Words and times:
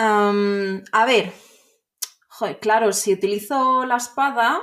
A 0.00 1.04
ver. 1.06 1.32
Joder, 2.28 2.60
claro, 2.60 2.92
si 2.92 3.12
utilizo 3.12 3.84
la 3.84 3.96
espada. 3.96 4.60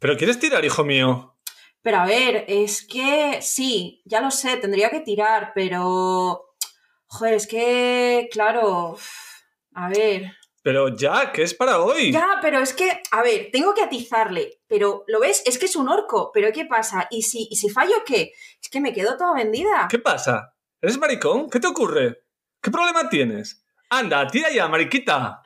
¿Pero 0.00 0.16
quieres 0.16 0.40
tirar, 0.40 0.64
hijo 0.64 0.82
mío? 0.82 1.36
Pero 1.82 1.98
a 1.98 2.06
ver, 2.06 2.44
es 2.48 2.84
que 2.86 3.38
sí, 3.40 4.02
ya 4.04 4.20
lo 4.20 4.30
sé, 4.30 4.56
tendría 4.56 4.90
que 4.90 5.00
tirar, 5.00 5.52
pero. 5.54 6.46
Joder, 7.06 7.34
es 7.34 7.46
que. 7.46 8.28
Claro. 8.32 8.98
A 9.74 9.88
ver. 9.88 10.32
Pero 10.62 10.94
ya, 10.94 11.32
que 11.32 11.42
es 11.42 11.54
para 11.54 11.80
hoy. 11.80 12.12
Ya, 12.12 12.38
pero 12.42 12.58
es 12.58 12.74
que, 12.74 13.00
a 13.12 13.22
ver, 13.22 13.50
tengo 13.50 13.72
que 13.72 13.82
atizarle. 13.82 14.60
Pero, 14.66 15.04
¿lo 15.06 15.20
ves? 15.20 15.42
Es 15.46 15.58
que 15.58 15.66
es 15.66 15.76
un 15.76 15.88
orco. 15.88 16.30
Pero 16.34 16.52
¿qué 16.52 16.66
pasa? 16.66 17.06
¿Y 17.10 17.22
si, 17.22 17.48
y 17.50 17.56
si 17.56 17.70
fallo 17.70 18.02
qué? 18.04 18.32
Es 18.60 18.68
que 18.68 18.80
me 18.80 18.92
quedo 18.92 19.16
toda 19.16 19.32
vendida. 19.32 19.86
¿Qué 19.88 19.98
pasa? 19.98 20.54
¿Eres 20.82 20.98
maricón? 20.98 21.48
¿Qué 21.48 21.60
te 21.60 21.68
ocurre? 21.68 22.24
¿Qué 22.60 22.70
problema 22.70 23.08
tienes? 23.08 23.59
Anda, 23.92 24.24
tira 24.28 24.52
ya, 24.52 24.68
mariquita. 24.68 25.42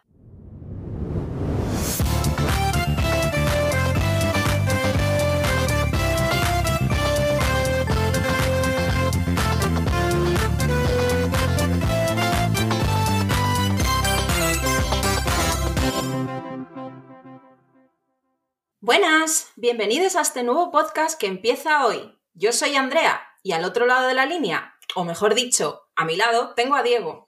Buenas, 18.80 19.52
bienvenidos 19.56 20.16
a 20.16 20.20
este 20.20 20.42
nuevo 20.42 20.70
podcast 20.70 21.18
que 21.18 21.26
empieza 21.26 21.86
hoy. 21.86 22.18
Yo 22.34 22.52
soy 22.52 22.76
Andrea 22.76 23.22
y 23.42 23.52
al 23.52 23.64
otro 23.64 23.86
lado 23.86 24.06
de 24.06 24.12
la 24.12 24.26
línea, 24.26 24.74
o 24.94 25.04
mejor 25.04 25.34
dicho, 25.34 25.88
a 25.96 26.04
mi 26.04 26.16
lado, 26.16 26.52
tengo 26.54 26.74
a 26.74 26.82
Diego. 26.82 27.23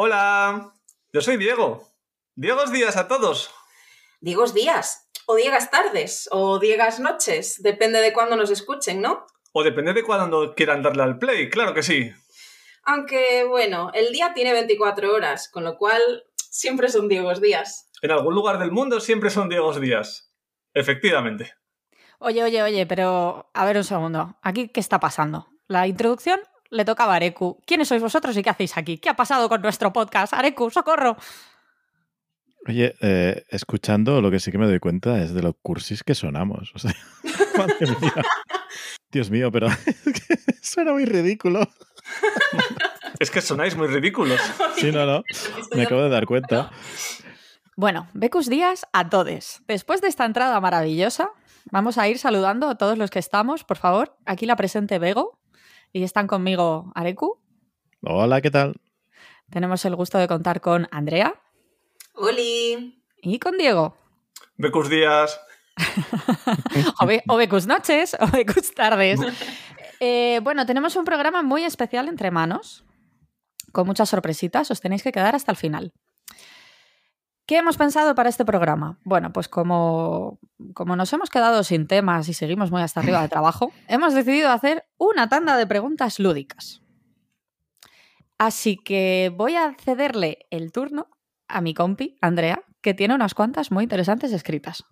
Hola, 0.00 0.74
yo 1.12 1.20
soy 1.20 1.38
Diego. 1.38 1.84
Diegos 2.36 2.70
días 2.70 2.96
a 2.96 3.08
todos. 3.08 3.50
Diegos 4.20 4.54
días, 4.54 5.10
o 5.26 5.34
Diegas 5.34 5.72
tardes, 5.72 6.28
o 6.30 6.60
Diegas 6.60 7.00
noches, 7.00 7.60
depende 7.64 8.00
de 8.00 8.12
cuándo 8.12 8.36
nos 8.36 8.52
escuchen, 8.52 9.00
¿no? 9.00 9.26
O 9.50 9.64
depende 9.64 9.92
de 9.94 10.04
cuándo 10.04 10.54
quieran 10.54 10.84
darle 10.84 11.02
al 11.02 11.18
play, 11.18 11.50
claro 11.50 11.74
que 11.74 11.82
sí. 11.82 12.12
Aunque, 12.84 13.42
bueno, 13.42 13.90
el 13.92 14.12
día 14.12 14.34
tiene 14.34 14.52
24 14.52 15.12
horas, 15.12 15.48
con 15.48 15.64
lo 15.64 15.76
cual 15.76 16.00
siempre 16.48 16.90
son 16.90 17.08
Diegos 17.08 17.40
días. 17.40 17.90
En 18.00 18.12
algún 18.12 18.36
lugar 18.36 18.60
del 18.60 18.70
mundo 18.70 19.00
siempre 19.00 19.30
son 19.30 19.48
Diegos 19.48 19.80
días. 19.80 20.32
Efectivamente. 20.74 21.54
Oye, 22.20 22.44
oye, 22.44 22.62
oye, 22.62 22.86
pero 22.86 23.50
a 23.52 23.64
ver 23.64 23.76
un 23.76 23.82
segundo. 23.82 24.36
¿Aquí 24.42 24.68
qué 24.68 24.78
está 24.78 25.00
pasando? 25.00 25.48
La 25.66 25.88
introducción 25.88 26.38
le 26.70 26.84
tocaba 26.84 27.14
a 27.14 27.16
Areku. 27.16 27.60
¿Quiénes 27.66 27.88
sois 27.88 28.02
vosotros 28.02 28.36
y 28.36 28.42
qué 28.42 28.50
hacéis 28.50 28.76
aquí? 28.76 28.98
¿Qué 28.98 29.08
ha 29.08 29.16
pasado 29.16 29.48
con 29.48 29.62
nuestro 29.62 29.92
podcast? 29.92 30.34
Areku, 30.34 30.70
socorro. 30.70 31.16
Oye, 32.66 32.94
eh, 33.00 33.44
escuchando 33.48 34.20
lo 34.20 34.30
que 34.30 34.40
sí 34.40 34.52
que 34.52 34.58
me 34.58 34.66
doy 34.66 34.78
cuenta 34.78 35.22
es 35.22 35.32
de 35.32 35.42
lo 35.42 35.54
cursis 35.54 36.02
que 36.02 36.14
sonamos. 36.14 36.72
O 36.74 36.78
sea, 36.78 36.94
madre 37.56 37.86
mía. 38.00 38.14
Dios 39.10 39.30
mío, 39.30 39.50
pero 39.50 39.68
es 39.96 40.12
que 40.12 40.36
suena 40.60 40.92
muy 40.92 41.04
ridículo. 41.04 41.66
Es 43.18 43.30
que 43.30 43.40
sonáis 43.40 43.76
muy 43.76 43.88
ridículos. 43.88 44.40
Sí, 44.76 44.92
no, 44.92 45.06
no. 45.06 45.22
Me 45.74 45.82
acabo 45.82 46.02
de 46.02 46.08
dar 46.10 46.26
cuenta. 46.26 46.70
Bueno, 47.76 48.08
becus 48.12 48.48
días 48.48 48.86
a 48.92 49.08
todos. 49.08 49.62
Después 49.66 50.00
de 50.00 50.08
esta 50.08 50.24
entrada 50.24 50.60
maravillosa, 50.60 51.30
vamos 51.70 51.96
a 51.96 52.08
ir 52.08 52.18
saludando 52.18 52.68
a 52.68 52.76
todos 52.76 52.98
los 52.98 53.10
que 53.10 53.18
estamos. 53.18 53.64
Por 53.64 53.78
favor, 53.78 54.16
aquí 54.26 54.46
la 54.46 54.56
presente 54.56 54.98
Bego. 54.98 55.37
Y 55.92 56.02
están 56.04 56.26
conmigo 56.26 56.92
Areku. 56.94 57.38
Hola, 58.02 58.40
¿qué 58.40 58.50
tal? 58.50 58.80
Tenemos 59.50 59.84
el 59.84 59.96
gusto 59.96 60.18
de 60.18 60.28
contar 60.28 60.60
con 60.60 60.88
Andrea 60.90 61.34
¡Holi! 62.14 63.02
y 63.22 63.38
con 63.38 63.56
Diego. 63.56 63.96
Becus 64.56 64.88
días. 64.88 65.40
o, 67.00 67.06
be- 67.06 67.22
o 67.28 67.36
becus 67.36 67.66
noches 67.66 68.16
o 68.20 68.26
becus 68.28 68.74
tardes. 68.74 69.20
Eh, 70.00 70.40
bueno, 70.42 70.66
tenemos 70.66 70.96
un 70.96 71.04
programa 71.04 71.42
muy 71.42 71.64
especial 71.64 72.08
entre 72.08 72.30
manos, 72.30 72.84
con 73.72 73.86
muchas 73.86 74.08
sorpresitas. 74.08 74.70
Os 74.70 74.80
tenéis 74.80 75.02
que 75.02 75.12
quedar 75.12 75.34
hasta 75.34 75.52
el 75.52 75.56
final. 75.56 75.92
¿Qué 77.46 77.56
hemos 77.56 77.76
pensado 77.78 78.14
para 78.14 78.28
este 78.28 78.44
programa? 78.44 78.98
Bueno, 79.04 79.32
pues 79.32 79.48
como, 79.48 80.38
como 80.74 80.96
nos 80.96 81.12
hemos 81.12 81.30
quedado 81.30 81.64
sin 81.64 81.86
temas 81.86 82.28
y 82.28 82.34
seguimos 82.34 82.70
muy 82.70 82.82
hasta 82.82 83.00
arriba 83.00 83.22
de 83.22 83.28
trabajo, 83.28 83.72
hemos 83.88 84.12
decidido 84.14 84.50
hacer 84.50 84.84
una 84.98 85.28
tanda 85.28 85.56
de 85.56 85.66
preguntas 85.66 86.18
lúdicas. 86.18 86.82
Así 88.38 88.76
que 88.76 89.32
voy 89.34 89.56
a 89.56 89.74
cederle 89.82 90.46
el 90.50 90.70
turno 90.72 91.08
a 91.48 91.60
mi 91.60 91.74
compi, 91.74 92.16
Andrea, 92.20 92.62
que 92.82 92.94
tiene 92.94 93.14
unas 93.14 93.34
cuantas 93.34 93.70
muy 93.72 93.84
interesantes 93.84 94.32
escritas. 94.32 94.84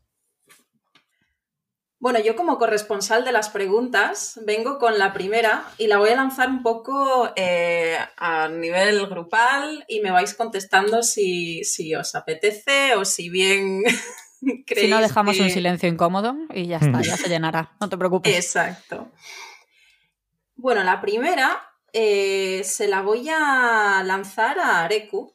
Bueno, 1.98 2.18
yo 2.20 2.36
como 2.36 2.58
corresponsal 2.58 3.24
de 3.24 3.32
las 3.32 3.48
preguntas 3.48 4.38
vengo 4.44 4.78
con 4.78 4.98
la 4.98 5.12
primera 5.14 5.64
y 5.78 5.86
la 5.86 5.96
voy 5.96 6.10
a 6.10 6.16
lanzar 6.16 6.50
un 6.50 6.62
poco 6.62 7.32
eh, 7.36 7.96
a 8.18 8.48
nivel 8.48 9.06
grupal 9.06 9.84
y 9.88 10.00
me 10.00 10.10
vais 10.10 10.34
contestando 10.34 11.02
si, 11.02 11.64
si 11.64 11.94
os 11.94 12.14
apetece 12.14 12.94
o 12.96 13.04
si 13.06 13.30
bien 13.30 13.82
creéis 14.66 14.66
Si 14.86 14.88
no, 14.88 15.00
dejamos 15.00 15.36
que- 15.36 15.42
un 15.44 15.50
silencio 15.50 15.88
incómodo 15.88 16.36
y 16.54 16.66
ya 16.66 16.76
está, 16.78 17.00
ya 17.00 17.16
se 17.16 17.28
llenará. 17.30 17.72
No 17.80 17.88
te 17.88 17.96
preocupes. 17.96 18.36
Exacto. 18.36 19.10
Bueno, 20.66 20.82
la 20.82 21.00
primera 21.00 21.62
eh, 21.92 22.62
se 22.64 22.88
la 22.88 23.00
voy 23.00 23.28
a 23.28 24.02
lanzar 24.04 24.58
a 24.58 24.82
Areku, 24.82 25.32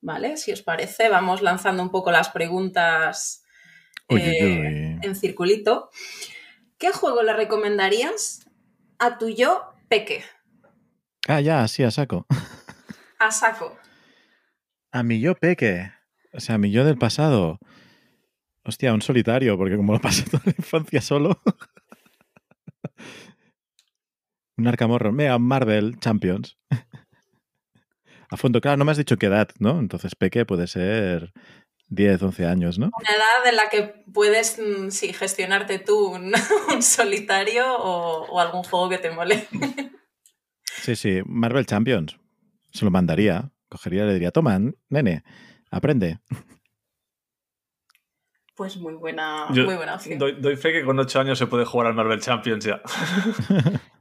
¿vale? 0.00 0.38
Si 0.38 0.52
os 0.52 0.62
parece, 0.62 1.10
vamos 1.10 1.42
lanzando 1.42 1.82
un 1.82 1.90
poco 1.90 2.10
las 2.10 2.30
preguntas 2.30 3.44
eh, 4.08 4.98
en 5.02 5.16
circulito. 5.16 5.90
¿Qué 6.78 6.92
juego 6.92 7.22
le 7.22 7.34
recomendarías 7.34 8.48
a 8.98 9.18
tu 9.18 9.28
yo 9.28 9.64
peque? 9.90 10.24
Ah, 11.28 11.42
ya, 11.42 11.68
sí, 11.68 11.82
a 11.82 11.90
saco. 11.90 12.26
A 13.18 13.30
saco. 13.32 13.76
A 14.92 15.02
mi 15.02 15.20
yo 15.20 15.34
peque. 15.34 15.92
O 16.32 16.40
sea, 16.40 16.54
a 16.54 16.58
mi 16.58 16.70
yo 16.70 16.86
del 16.86 16.96
pasado. 16.96 17.58
Hostia, 18.64 18.94
un 18.94 19.02
solitario, 19.02 19.58
porque 19.58 19.76
como 19.76 19.92
lo 19.92 20.00
pasé 20.00 20.22
toda 20.30 20.44
la 20.46 20.54
infancia 20.56 21.02
solo. 21.02 21.38
Un 24.56 24.66
arcamorro. 24.66 25.12
Mega 25.12 25.38
Marvel 25.38 25.98
Champions. 26.00 26.58
a 28.30 28.36
fondo, 28.36 28.60
claro, 28.60 28.76
no 28.76 28.84
me 28.84 28.92
has 28.92 28.98
dicho 28.98 29.16
qué 29.16 29.26
edad, 29.26 29.48
¿no? 29.58 29.78
Entonces 29.78 30.14
peque 30.14 30.44
puede 30.44 30.66
ser 30.66 31.32
10, 31.88 32.22
11 32.22 32.46
años, 32.46 32.78
¿no? 32.78 32.90
Una 32.98 33.10
edad 33.10 33.48
en 33.48 33.56
la 33.56 33.68
que 33.68 34.04
puedes 34.12 34.58
mm, 34.58 34.90
sí, 34.90 35.12
gestionarte 35.12 35.78
tú 35.78 36.08
un, 36.08 36.32
un 36.74 36.82
solitario 36.82 37.76
o, 37.76 38.26
o 38.26 38.40
algún 38.40 38.62
juego 38.64 38.88
que 38.88 38.98
te 38.98 39.10
mole. 39.10 39.46
Sí, 40.64 40.96
sí, 40.96 41.20
Marvel 41.24 41.66
Champions. 41.66 42.18
Se 42.72 42.84
lo 42.84 42.90
mandaría. 42.90 43.50
Cogería 43.68 44.04
y 44.04 44.06
le 44.06 44.12
diría, 44.14 44.30
toma, 44.30 44.60
nene, 44.88 45.24
aprende. 45.70 46.20
Pues 48.54 48.76
muy 48.76 48.94
buena, 48.94 49.48
Yo 49.52 49.64
muy 49.64 49.74
buena 49.74 49.96
opción. 49.96 50.18
Doy, 50.18 50.36
doy 50.40 50.56
fe 50.56 50.72
que 50.72 50.84
con 50.84 50.98
8 50.98 51.20
años 51.20 51.38
se 51.38 51.48
puede 51.48 51.64
jugar 51.64 51.88
al 51.88 51.94
Marvel 51.94 52.20
Champions 52.20 52.64
ya. 52.64 52.80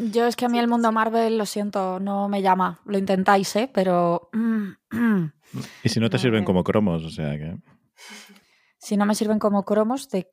Yo 0.00 0.26
es 0.26 0.36
que 0.36 0.44
a 0.44 0.48
mí 0.48 0.58
el 0.58 0.68
mundo 0.68 0.92
Marvel, 0.92 1.38
lo 1.38 1.46
siento, 1.46 1.98
no 2.00 2.28
me 2.28 2.42
llama. 2.42 2.80
Lo 2.84 2.98
intentáis, 2.98 3.54
¿eh? 3.56 3.70
Pero 3.72 4.28
mm, 4.32 4.68
mm. 4.90 5.32
Y 5.82 5.88
si 5.88 5.98
no 6.00 6.08
te 6.10 6.16
No, 6.16 6.22
sirven 6.22 6.44
como 6.44 6.62
cromos, 6.64 7.04
o 7.04 7.10
sea 7.10 7.36
que... 7.38 7.56
si 8.78 8.96
no 8.96 9.06
me 9.06 9.14
sirven 9.14 9.38
como 9.38 9.64
cromos 9.64 10.08
de... 10.10 10.30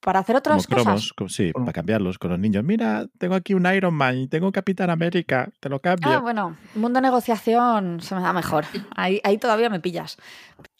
para 0.00 0.20
hacer 0.20 0.34
Como 0.42 0.58
otras 0.58 0.66
cromos, 0.66 0.86
cosas. 0.94 1.12
co- 1.14 1.28
sí, 1.28 1.52
Como- 1.52 1.66
para 1.66 1.74
cambiarlos 1.74 2.18
con 2.18 2.30
los 2.30 2.38
niños. 2.38 2.64
Mira, 2.64 3.06
tengo 3.18 3.34
aquí 3.34 3.54
un 3.54 3.66
Iron 3.66 3.94
Man 3.94 4.16
y 4.18 4.28
tengo 4.28 4.46
un 4.46 4.52
Capitán 4.52 4.90
América, 4.90 5.50
te 5.60 5.68
lo 5.68 5.80
cambio. 5.80 6.08
Ah, 6.10 6.20
bueno, 6.20 6.56
mundo 6.74 7.00
negociación 7.00 8.00
se 8.00 8.14
me 8.14 8.20
da 8.22 8.32
mejor. 8.32 8.64
Ahí, 8.96 9.20
ahí 9.24 9.38
todavía 9.38 9.68
me 9.70 9.80
pillas. 9.80 10.16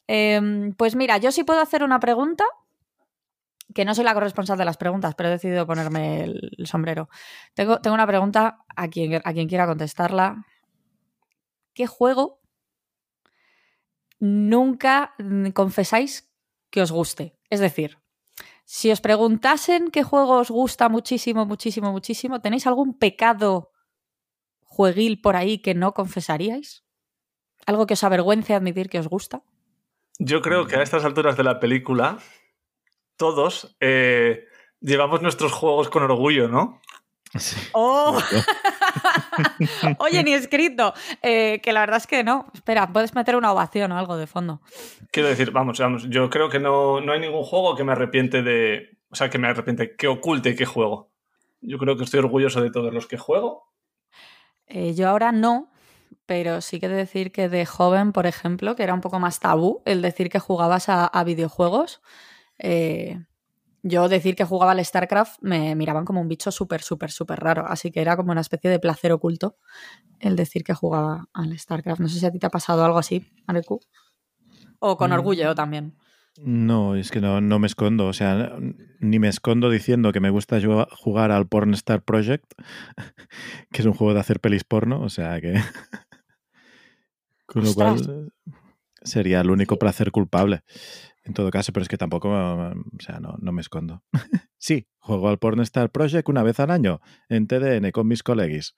Em, 0.06 0.72
pues 0.74 0.96
mira, 0.96 1.16
yo 1.18 1.32
sí 1.32 1.44
puedo 1.44 1.60
hacer 1.60 1.82
una 1.82 1.98
pregunta, 2.00 2.44
que 3.74 3.84
no 3.84 3.94
soy 3.94 4.04
la 4.04 4.14
corresponsal 4.14 4.56
de 4.56 4.64
las 4.64 4.76
preguntas, 4.76 5.14
pero 5.14 5.28
he 5.28 5.32
decidido 5.32 5.66
ponerme 5.66 6.24
el, 6.24 6.66
sombrero. 6.66 7.08
Tengo, 7.54 7.80
tengo 7.80 7.94
una 7.94 8.06
pregunta 8.06 8.64
a 8.74 8.88
quien, 8.88 9.20
a 9.24 9.32
quien 9.32 9.48
quiera 9.48 9.66
contestarla. 9.66 10.44
¿Qué 11.74 11.86
juego 11.86 12.40
nunca 14.20 15.14
mm, 15.18 15.48
confesáis 15.50 16.32
que 16.70 16.82
os 16.82 16.92
guste? 16.92 17.36
Es 17.50 17.60
decir, 17.60 17.98
si 18.64 18.90
os 18.90 19.00
preguntasen 19.00 19.90
qué 19.90 20.02
juego 20.02 20.38
os 20.38 20.50
gusta 20.50 20.88
muchísimo, 20.88 21.44
muchísimo, 21.44 21.92
muchísimo, 21.92 22.40
¿tenéis 22.40 22.66
algún 22.66 22.96
pecado 22.96 23.72
jueguil 24.62 25.20
por 25.20 25.36
ahí 25.36 25.58
que 25.58 25.74
no 25.74 25.92
confesaríais? 25.92 26.84
¿Algo 27.66 27.86
que 27.86 27.94
os 27.94 28.04
avergüence 28.04 28.54
admitir 28.54 28.88
que 28.88 28.98
os 28.98 29.08
gusta? 29.08 29.42
Yo 30.18 30.40
creo 30.40 30.66
que 30.66 30.76
a 30.76 30.82
estas 30.82 31.04
alturas 31.04 31.36
de 31.36 31.44
la 31.44 31.58
película, 31.60 32.18
todos 33.16 33.76
eh, 33.80 34.44
llevamos 34.80 35.22
nuestros 35.22 35.52
juegos 35.52 35.88
con 35.88 36.02
orgullo, 36.02 36.48
¿no? 36.48 36.80
Sí. 37.36 37.56
¡Oh! 37.72 38.16
Oye, 39.98 40.22
ni 40.22 40.34
escrito. 40.34 40.94
Eh, 41.22 41.60
que 41.62 41.72
la 41.72 41.80
verdad 41.80 41.96
es 41.96 42.06
que 42.06 42.22
no. 42.22 42.46
Espera, 42.54 42.92
puedes 42.92 43.14
meter 43.14 43.34
una 43.34 43.52
ovación 43.52 43.90
o 43.92 43.98
algo 43.98 44.16
de 44.16 44.26
fondo. 44.26 44.60
Quiero 45.10 45.28
decir, 45.28 45.50
vamos, 45.50 45.78
vamos, 45.78 46.08
yo 46.08 46.30
creo 46.30 46.48
que 46.48 46.60
no, 46.60 47.00
no 47.00 47.12
hay 47.12 47.20
ningún 47.20 47.42
juego 47.42 47.74
que 47.74 47.84
me 47.84 47.92
arrepiente 47.92 48.42
de. 48.42 48.98
O 49.10 49.16
sea, 49.16 49.30
que 49.30 49.38
me 49.38 49.48
arrepiente, 49.48 49.96
que 49.96 50.06
oculte 50.06 50.54
que 50.54 50.66
juego. 50.66 51.10
Yo 51.60 51.78
creo 51.78 51.96
que 51.96 52.04
estoy 52.04 52.20
orgulloso 52.20 52.60
de 52.60 52.70
todos 52.70 52.92
los 52.92 53.06
que 53.06 53.18
juego. 53.18 53.72
Eh, 54.66 54.94
yo 54.94 55.08
ahora 55.08 55.32
no, 55.32 55.72
pero 56.26 56.60
sí 56.60 56.78
que 56.78 56.88
decir 56.88 57.32
que 57.32 57.48
de 57.48 57.66
joven, 57.66 58.12
por 58.12 58.26
ejemplo, 58.26 58.76
que 58.76 58.82
era 58.82 58.94
un 58.94 59.00
poco 59.00 59.18
más 59.18 59.40
tabú 59.40 59.82
el 59.86 60.02
decir 60.02 60.30
que 60.30 60.38
jugabas 60.38 60.88
a, 60.88 61.06
a 61.06 61.24
videojuegos. 61.24 62.00
Eh, 62.58 63.18
yo 63.82 64.08
decir 64.08 64.34
que 64.34 64.44
jugaba 64.44 64.72
al 64.72 64.84
StarCraft 64.84 65.42
me 65.42 65.74
miraban 65.74 66.04
como 66.04 66.20
un 66.20 66.28
bicho 66.28 66.50
súper, 66.50 66.80
súper, 66.82 67.10
súper 67.10 67.38
raro. 67.40 67.66
Así 67.66 67.90
que 67.90 68.00
era 68.00 68.16
como 68.16 68.32
una 68.32 68.40
especie 68.40 68.70
de 68.70 68.78
placer 68.78 69.12
oculto 69.12 69.56
el 70.20 70.36
decir 70.36 70.64
que 70.64 70.72
jugaba 70.74 71.26
al 71.34 71.58
StarCraft. 71.58 72.00
No 72.00 72.08
sé 72.08 72.18
si 72.18 72.26
a 72.26 72.30
ti 72.32 72.38
te 72.38 72.46
ha 72.46 72.50
pasado 72.50 72.84
algo 72.84 72.98
así, 72.98 73.26
Areku. 73.46 73.80
O 74.78 74.96
con 74.96 75.10
Mm. 75.10 75.14
orgullo 75.14 75.54
también. 75.54 75.94
No, 76.40 76.96
es 76.96 77.10
que 77.10 77.20
no, 77.20 77.40
no 77.40 77.58
me 77.58 77.66
escondo. 77.66 78.06
O 78.06 78.12
sea, 78.12 78.56
ni 79.00 79.18
me 79.18 79.28
escondo 79.28 79.70
diciendo 79.70 80.12
que 80.12 80.20
me 80.20 80.30
gusta 80.30 80.58
jugar 80.96 81.30
al 81.30 81.46
Pornstar 81.46 82.02
Project, 82.02 82.52
que 83.70 83.82
es 83.82 83.86
un 83.86 83.92
juego 83.94 84.14
de 84.14 84.20
hacer 84.20 84.40
pelis 84.40 84.64
porno. 84.64 85.00
O 85.02 85.10
sea 85.10 85.40
que. 85.40 85.54
Con 87.46 87.64
lo 87.64 87.74
cual 87.74 88.32
sería 89.02 89.40
el 89.42 89.50
único 89.50 89.78
placer 89.78 90.10
culpable. 90.10 90.62
En 91.24 91.32
todo 91.34 91.50
caso, 91.50 91.72
pero 91.72 91.82
es 91.82 91.88
que 91.88 91.96
tampoco, 91.98 92.28
o 92.30 92.74
sea, 93.00 93.18
no, 93.20 93.36
no 93.40 93.52
me 93.52 93.60
escondo. 93.62 94.02
sí, 94.58 94.86
juego 94.98 95.28
al 95.28 95.38
Pornstar 95.38 95.90
Project 95.90 96.28
una 96.28 96.42
vez 96.42 96.60
al 96.60 96.70
año 96.70 97.00
en 97.28 97.46
TDN 97.46 97.90
con 97.92 98.06
mis 98.06 98.22
colegis. 98.22 98.74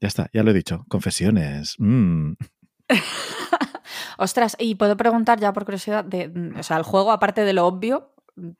Ya 0.00 0.08
está, 0.08 0.30
ya 0.32 0.42
lo 0.42 0.50
he 0.50 0.54
dicho. 0.54 0.84
Confesiones. 0.88 1.74
Mm. 1.78 2.32
Ostras, 4.18 4.56
y 4.58 4.74
puedo 4.74 4.96
preguntar 4.96 5.38
ya 5.40 5.52
por 5.52 5.64
curiosidad, 5.64 6.04
de, 6.04 6.32
o 6.58 6.62
sea, 6.62 6.76
el 6.76 6.82
juego, 6.82 7.12
aparte 7.12 7.42
de 7.44 7.52
lo 7.52 7.66
obvio, 7.66 8.14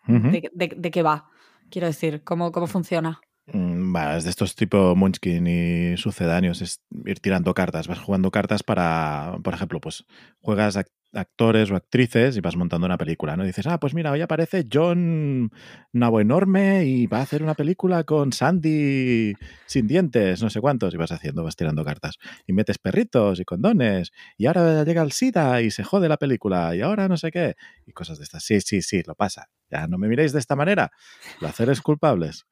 de, 0.06 0.50
de- 0.52 0.74
de 0.76 0.90
qué 0.90 1.02
va? 1.02 1.28
Quiero 1.70 1.86
decir, 1.86 2.22
¿cómo, 2.24 2.52
cómo 2.52 2.66
funciona? 2.66 3.20
Mm, 3.52 3.96
es 4.16 4.24
de 4.24 4.30
estos 4.30 4.54
tipo 4.54 4.94
Munchkin 4.94 5.46
y 5.46 5.96
sucedáneos, 5.96 6.60
es 6.62 6.82
ir 7.06 7.18
tirando 7.20 7.54
cartas, 7.54 7.88
vas 7.88 7.98
jugando 7.98 8.30
cartas 8.30 8.62
para, 8.62 9.38
por 9.42 9.54
ejemplo, 9.54 9.80
pues 9.80 10.04
juegas 10.40 10.76
actores 11.12 11.70
o 11.70 11.76
actrices 11.76 12.36
y 12.36 12.40
vas 12.40 12.56
montando 12.56 12.86
una 12.86 12.98
película, 12.98 13.36
¿no? 13.36 13.44
Dices, 13.44 13.66
ah, 13.66 13.78
pues 13.80 13.94
mira, 13.94 14.12
hoy 14.12 14.20
aparece 14.20 14.66
John 14.70 15.50
Nabo 15.92 16.20
Enorme 16.20 16.84
y 16.84 17.06
va 17.06 17.18
a 17.18 17.22
hacer 17.22 17.42
una 17.42 17.54
película 17.54 18.04
con 18.04 18.32
Sandy 18.32 19.34
sin 19.66 19.86
dientes, 19.86 20.42
no 20.42 20.50
sé 20.50 20.60
cuántos, 20.60 20.94
y 20.94 20.96
vas 20.96 21.12
haciendo, 21.12 21.44
vas 21.44 21.56
tirando 21.56 21.84
cartas. 21.84 22.18
Y 22.46 22.52
metes 22.52 22.78
perritos 22.78 23.40
y 23.40 23.44
condones, 23.44 24.12
y 24.36 24.46
ahora 24.46 24.84
llega 24.84 25.02
el 25.02 25.12
SIDA 25.12 25.62
y 25.62 25.70
se 25.70 25.84
jode 25.84 26.08
la 26.08 26.16
película, 26.16 26.74
y 26.76 26.80
ahora 26.82 27.08
no 27.08 27.16
sé 27.16 27.30
qué, 27.30 27.54
y 27.86 27.92
cosas 27.92 28.18
de 28.18 28.24
estas. 28.24 28.44
Sí, 28.44 28.60
sí, 28.60 28.82
sí, 28.82 29.02
lo 29.06 29.14
pasa. 29.14 29.48
Ya 29.70 29.86
no 29.86 29.98
me 29.98 30.08
miréis 30.08 30.32
de 30.32 30.38
esta 30.38 30.56
manera. 30.56 30.90
Placeres 31.38 31.80
culpables. 31.82 32.46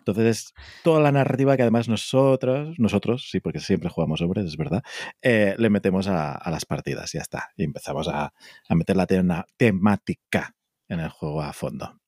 Entonces 0.00 0.26
es 0.26 0.54
toda 0.82 1.00
la 1.00 1.12
narrativa 1.12 1.56
que 1.56 1.62
además 1.62 1.88
nosotros, 1.88 2.74
nosotros, 2.78 3.28
sí, 3.30 3.40
porque 3.40 3.60
siempre 3.60 3.88
jugamos 3.88 4.20
hombres, 4.20 4.46
es 4.46 4.56
verdad, 4.56 4.82
eh, 5.22 5.54
le 5.58 5.70
metemos 5.70 6.08
a, 6.08 6.32
a 6.34 6.50
las 6.50 6.64
partidas, 6.66 7.12
ya 7.12 7.20
está. 7.20 7.50
Y 7.56 7.64
empezamos 7.64 8.08
a, 8.08 8.32
a 8.68 8.74
meter 8.74 8.96
la 8.96 9.06
tema- 9.06 9.46
temática 9.56 10.54
en 10.88 11.00
el 11.00 11.08
juego 11.10 11.42
a 11.42 11.52
fondo. 11.52 11.98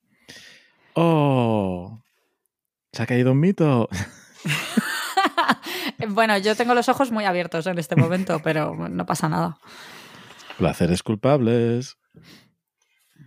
¡Oh! 0.94 2.02
¿Se 2.92 3.02
ha 3.02 3.06
caído 3.06 3.32
un 3.32 3.40
mito? 3.40 3.88
bueno, 6.08 6.36
yo 6.38 6.56
tengo 6.56 6.74
los 6.74 6.88
ojos 6.88 7.10
muy 7.10 7.24
abiertos 7.24 7.66
en 7.66 7.78
este 7.78 7.96
momento, 7.96 8.40
pero 8.42 8.74
no 8.88 9.06
pasa 9.06 9.28
nada. 9.28 9.58
Placeres 10.58 11.02
culpables. 11.02 11.96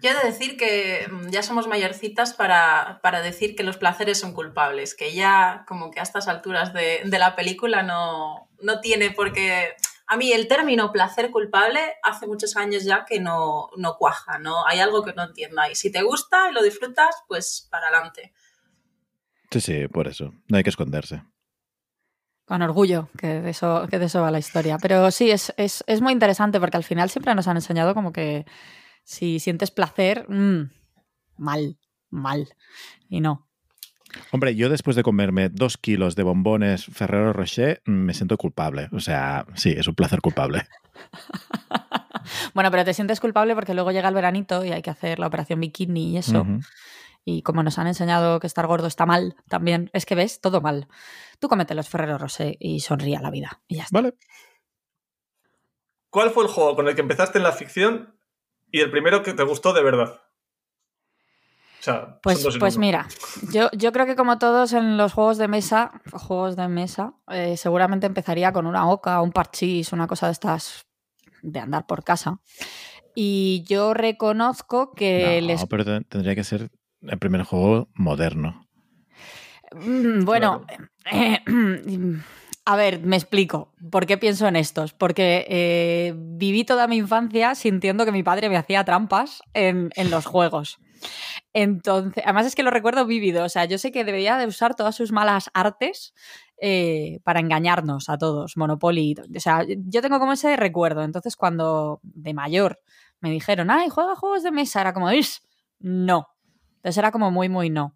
Yo 0.05 0.11
he 0.11 0.13
de 0.13 0.31
decir 0.31 0.55
que 0.55 1.07
mm, 1.11 1.29
ya 1.29 1.41
somos 1.41 1.67
mayorcitas 1.67 2.35
para, 2.35 2.99
para 3.01 3.23
decir 3.23 3.55
que 3.55 3.63
los 3.63 3.77
placeres 3.77 4.19
son 4.19 4.33
culpables, 4.33 4.93
que 4.93 5.15
ya 5.15 5.65
como 5.67 5.89
que 5.89 5.99
a 5.99 6.03
estas 6.03 6.27
alturas 6.27 6.73
de, 6.73 7.01
de 7.03 7.17
la 7.17 7.35
película 7.35 7.81
no, 7.81 8.47
no 8.61 8.81
tiene 8.81 9.09
por 9.09 9.33
qué... 9.33 9.73
A 10.05 10.15
mí 10.15 10.31
el 10.31 10.47
término 10.47 10.91
placer 10.91 11.31
culpable 11.31 11.79
hace 12.03 12.27
muchos 12.27 12.55
años 12.55 12.83
ya 12.83 13.03
que 13.05 13.19
no, 13.19 13.71
no 13.77 13.97
cuaja, 13.97 14.37
¿no? 14.37 14.67
Hay 14.67 14.79
algo 14.79 15.03
que 15.03 15.13
no 15.13 15.23
entiendo 15.23 15.59
ahí. 15.59 15.73
Si 15.73 15.91
te 15.91 16.03
gusta 16.03 16.51
y 16.51 16.53
lo 16.53 16.61
disfrutas, 16.61 17.15
pues 17.27 17.67
para 17.71 17.87
adelante. 17.87 18.31
Sí, 19.49 19.59
sí, 19.59 19.87
por 19.87 20.07
eso. 20.07 20.35
No 20.47 20.57
hay 20.57 20.63
que 20.63 20.69
esconderse. 20.69 21.23
Con 22.45 22.61
orgullo, 22.61 23.09
que 23.17 23.41
de 23.41 23.49
eso, 23.49 23.87
que 23.89 23.97
de 23.97 24.05
eso 24.05 24.21
va 24.21 24.29
la 24.29 24.37
historia. 24.37 24.77
Pero 24.79 25.09
sí, 25.09 25.31
es, 25.31 25.51
es, 25.57 25.83
es 25.87 26.01
muy 26.01 26.13
interesante 26.13 26.59
porque 26.59 26.77
al 26.77 26.83
final 26.83 27.09
siempre 27.09 27.33
nos 27.33 27.47
han 27.47 27.57
enseñado 27.57 27.95
como 27.95 28.13
que 28.13 28.45
si 29.05 29.39
sientes 29.39 29.71
placer, 29.71 30.25
mm, 30.27 30.71
mal, 31.37 31.77
mal. 32.09 32.49
Y 33.07 33.21
no. 33.21 33.47
Hombre, 34.31 34.55
yo 34.55 34.69
después 34.69 34.95
de 34.95 35.03
comerme 35.03 35.49
dos 35.49 35.77
kilos 35.77 36.15
de 36.15 36.23
bombones 36.23 36.85
Ferrero 36.85 37.31
Rocher, 37.31 37.81
mm, 37.85 37.91
me 37.91 38.13
siento 38.13 38.37
culpable. 38.37 38.89
O 38.91 38.99
sea, 38.99 39.45
sí, 39.55 39.73
es 39.77 39.87
un 39.87 39.95
placer 39.95 40.19
culpable. 40.21 40.67
Bueno, 42.55 42.71
pero 42.71 42.83
te 42.83 42.93
sientes 42.95 43.19
culpable 43.19 43.53
porque 43.53 43.75
luego 43.75 43.91
llega 43.91 44.09
el 44.09 44.15
veranito 44.15 44.65
y 44.65 44.71
hay 44.71 44.81
que 44.81 44.89
hacer 44.89 45.19
la 45.19 45.27
operación 45.27 45.59
bikini 45.59 46.13
y 46.13 46.17
eso. 46.17 46.43
Y 47.23 47.43
como 47.43 47.61
nos 47.61 47.77
han 47.77 47.85
enseñado 47.85 48.39
que 48.39 48.47
estar 48.47 48.65
gordo 48.65 48.87
está 48.87 49.05
mal, 49.05 49.35
también 49.47 49.91
es 49.93 50.07
que 50.07 50.15
ves 50.15 50.41
todo 50.41 50.59
mal. 50.59 50.87
Tú 51.39 51.49
comete 51.49 51.75
los 51.75 51.87
Ferrero 51.87 52.17
Rosé 52.17 52.57
y 52.59 52.79
sonríe 52.79 53.15
a 53.15 53.21
la 53.21 53.29
vida. 53.29 53.61
Y 53.67 53.75
ya 53.75 53.83
está. 53.83 53.95
Vale. 53.95 54.15
¿Cuál 56.09 56.31
fue 56.31 56.45
el 56.45 56.49
juego 56.49 56.75
con 56.75 56.87
el 56.87 56.95
que 56.95 57.01
empezaste 57.01 57.37
en 57.37 57.43
la 57.43 57.51
ficción 57.51 58.15
y 58.71 58.81
el 58.81 58.91
primero 58.91 59.23
que 59.23 59.33
te 59.33 59.43
gustó 59.43 59.73
de 59.73 59.83
verdad? 59.83 60.21
O 61.79 61.83
sea, 61.85 62.19
Pues, 62.23 62.45
pues 62.59 62.77
mira, 62.79 63.07
yo, 63.51 63.69
yo 63.73 63.91
creo 63.91 64.05
que 64.07 64.15
como 64.15 64.39
todos 64.39 64.73
en 64.73 64.97
los 64.97 65.13
juegos 65.13 65.37
de 65.37 65.47
mesa, 65.47 66.01
juegos 66.11 66.55
de 66.55 66.67
mesa, 66.67 67.13
eh, 67.29 67.57
seguramente 67.57 68.07
empezaría 68.07 68.51
con 68.51 68.65
una 68.65 68.89
oca, 68.89 69.21
un 69.21 69.31
parchís, 69.31 69.93
una 69.93 70.07
cosa 70.07 70.25
de 70.27 70.31
estas 70.31 70.85
de 71.43 71.59
andar 71.59 71.85
por 71.85 72.03
casa. 72.03 72.39
Y 73.13 73.63
yo 73.67 73.93
reconozco 73.93 74.93
que 74.95 75.39
no, 75.41 75.47
les 75.47 75.65
pero 75.67 75.85
ten- 75.85 76.03
tendría 76.05 76.33
que 76.35 76.43
ser 76.43 76.71
el 77.01 77.19
primer 77.19 77.43
juego 77.43 77.87
moderno. 77.93 78.65
Mm, 79.71 80.25
Bueno, 80.25 80.65
eh, 81.11 81.39
a 82.65 82.75
ver, 82.75 82.99
me 83.01 83.15
explico. 83.15 83.71
¿Por 83.91 84.07
qué 84.07 84.17
pienso 84.17 84.47
en 84.47 84.55
estos? 84.55 84.93
Porque 84.93 85.45
eh, 85.47 86.13
viví 86.17 86.63
toda 86.63 86.87
mi 86.87 86.97
infancia 86.97 87.53
sintiendo 87.53 88.05
que 88.05 88.11
mi 88.11 88.23
padre 88.23 88.49
me 88.49 88.57
hacía 88.57 88.83
trampas 88.83 89.41
en, 89.53 89.91
los 90.09 90.25
juegos. 90.25 90.79
Entonces, 91.53 92.23
además 92.25 92.47
es 92.47 92.55
que 92.55 92.63
lo 92.63 92.71
recuerdo 92.71 93.05
vívido. 93.05 93.43
O 93.45 93.49
sea, 93.49 93.65
yo 93.65 93.77
sé 93.77 93.91
que 93.91 94.03
debería 94.03 94.37
de 94.37 94.47
usar 94.47 94.73
todas 94.73 94.95
sus 94.95 95.11
malas 95.11 95.51
artes 95.53 96.15
eh, 96.59 97.19
para 97.23 97.39
engañarnos 97.39 98.09
a 98.09 98.17
todos. 98.17 98.57
Monopoly. 98.57 99.15
O 99.35 99.39
sea, 99.39 99.63
yo 99.67 100.01
tengo 100.01 100.19
como 100.19 100.33
ese 100.33 100.55
recuerdo. 100.55 101.03
Entonces, 101.03 101.35
cuando 101.35 101.99
de 102.01 102.33
mayor 102.33 102.79
me 103.19 103.29
dijeron, 103.29 103.69
ay, 103.69 103.89
juega 103.89 104.15
juegos 104.15 104.41
de 104.41 104.51
mesa, 104.51 104.81
era 104.81 104.93
como, 104.93 105.11
"Ish, 105.11 105.41
no. 105.79 106.29
Entonces 106.77 106.97
era 106.97 107.11
como 107.11 107.29
muy, 107.29 107.47
muy 107.47 107.69
no. 107.69 107.95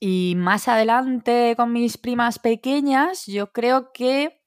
Y 0.00 0.34
más 0.36 0.66
adelante 0.66 1.54
con 1.56 1.72
mis 1.72 1.98
primas 1.98 2.38
pequeñas, 2.38 3.26
yo 3.26 3.52
creo 3.52 3.92
que 3.92 4.40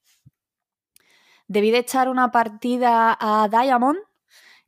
debí 1.46 1.70
de 1.70 1.78
echar 1.78 2.08
una 2.08 2.32
partida 2.32 3.16
a 3.20 3.48
Diamond 3.48 3.98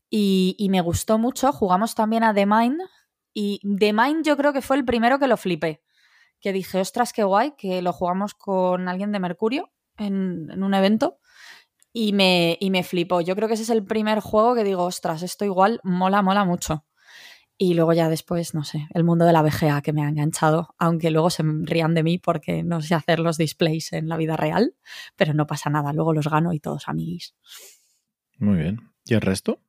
y, 0.08 0.68
me 0.70 0.80
gustó 0.80 1.18
mucho. 1.18 1.52
Jugamos 1.52 1.96
también 1.96 2.22
a 2.22 2.32
The 2.32 2.46
Mind 2.46 2.80
y 3.34 3.60
The 3.78 3.92
Mind 3.92 4.24
yo 4.24 4.36
creo 4.36 4.52
que 4.52 4.62
fue 4.62 4.76
el 4.76 4.84
primero 4.84 5.18
que 5.18 5.26
lo 5.26 5.36
flipé. 5.36 5.82
Que 6.40 6.52
dije, 6.52 6.80
ostras, 6.80 7.12
qué 7.12 7.24
guay, 7.24 7.54
que 7.58 7.82
lo 7.82 7.92
jugamos 7.92 8.34
con 8.34 8.88
alguien 8.88 9.10
de 9.10 9.18
Mercurio 9.18 9.72
en, 9.96 10.48
en 10.50 10.62
un 10.62 10.74
evento 10.74 11.18
y 11.92 12.12
me, 12.12 12.58
y 12.60 12.70
me 12.70 12.84
flipó. 12.84 13.22
Yo 13.22 13.34
creo 13.34 13.48
que 13.48 13.54
ese 13.54 13.64
es 13.64 13.70
el 13.70 13.84
primer 13.84 14.20
juego 14.20 14.54
que 14.54 14.62
digo, 14.62 14.84
ostras, 14.84 15.22
esto 15.22 15.44
igual 15.44 15.80
mola, 15.82 16.22
mola 16.22 16.44
mucho. 16.44 16.84
Y 17.58 17.72
luego 17.74 17.94
ya 17.94 18.08
después, 18.10 18.52
no 18.54 18.64
sé, 18.64 18.86
el 18.92 19.02
mundo 19.04 19.24
de 19.24 19.32
la 19.32 19.40
VGA 19.42 19.80
que 19.80 19.92
me 19.94 20.04
ha 20.04 20.08
enganchado, 20.08 20.74
aunque 20.78 21.10
luego 21.10 21.30
se 21.30 21.42
rían 21.62 21.94
de 21.94 22.02
mí 22.02 22.18
porque 22.18 22.62
no 22.62 22.82
sé 22.82 22.94
hacer 22.94 23.18
los 23.18 23.38
displays 23.38 23.92
en 23.94 24.08
la 24.08 24.18
vida 24.18 24.36
real, 24.36 24.74
pero 25.16 25.32
no 25.32 25.46
pasa 25.46 25.70
nada, 25.70 25.92
luego 25.94 26.12
los 26.12 26.28
gano 26.28 26.52
y 26.52 26.60
todos 26.60 26.86
amiguis. 26.88 27.34
Muy 28.38 28.58
bien. 28.58 28.80
¿Y 29.06 29.14
el 29.14 29.22
resto? 29.22 29.60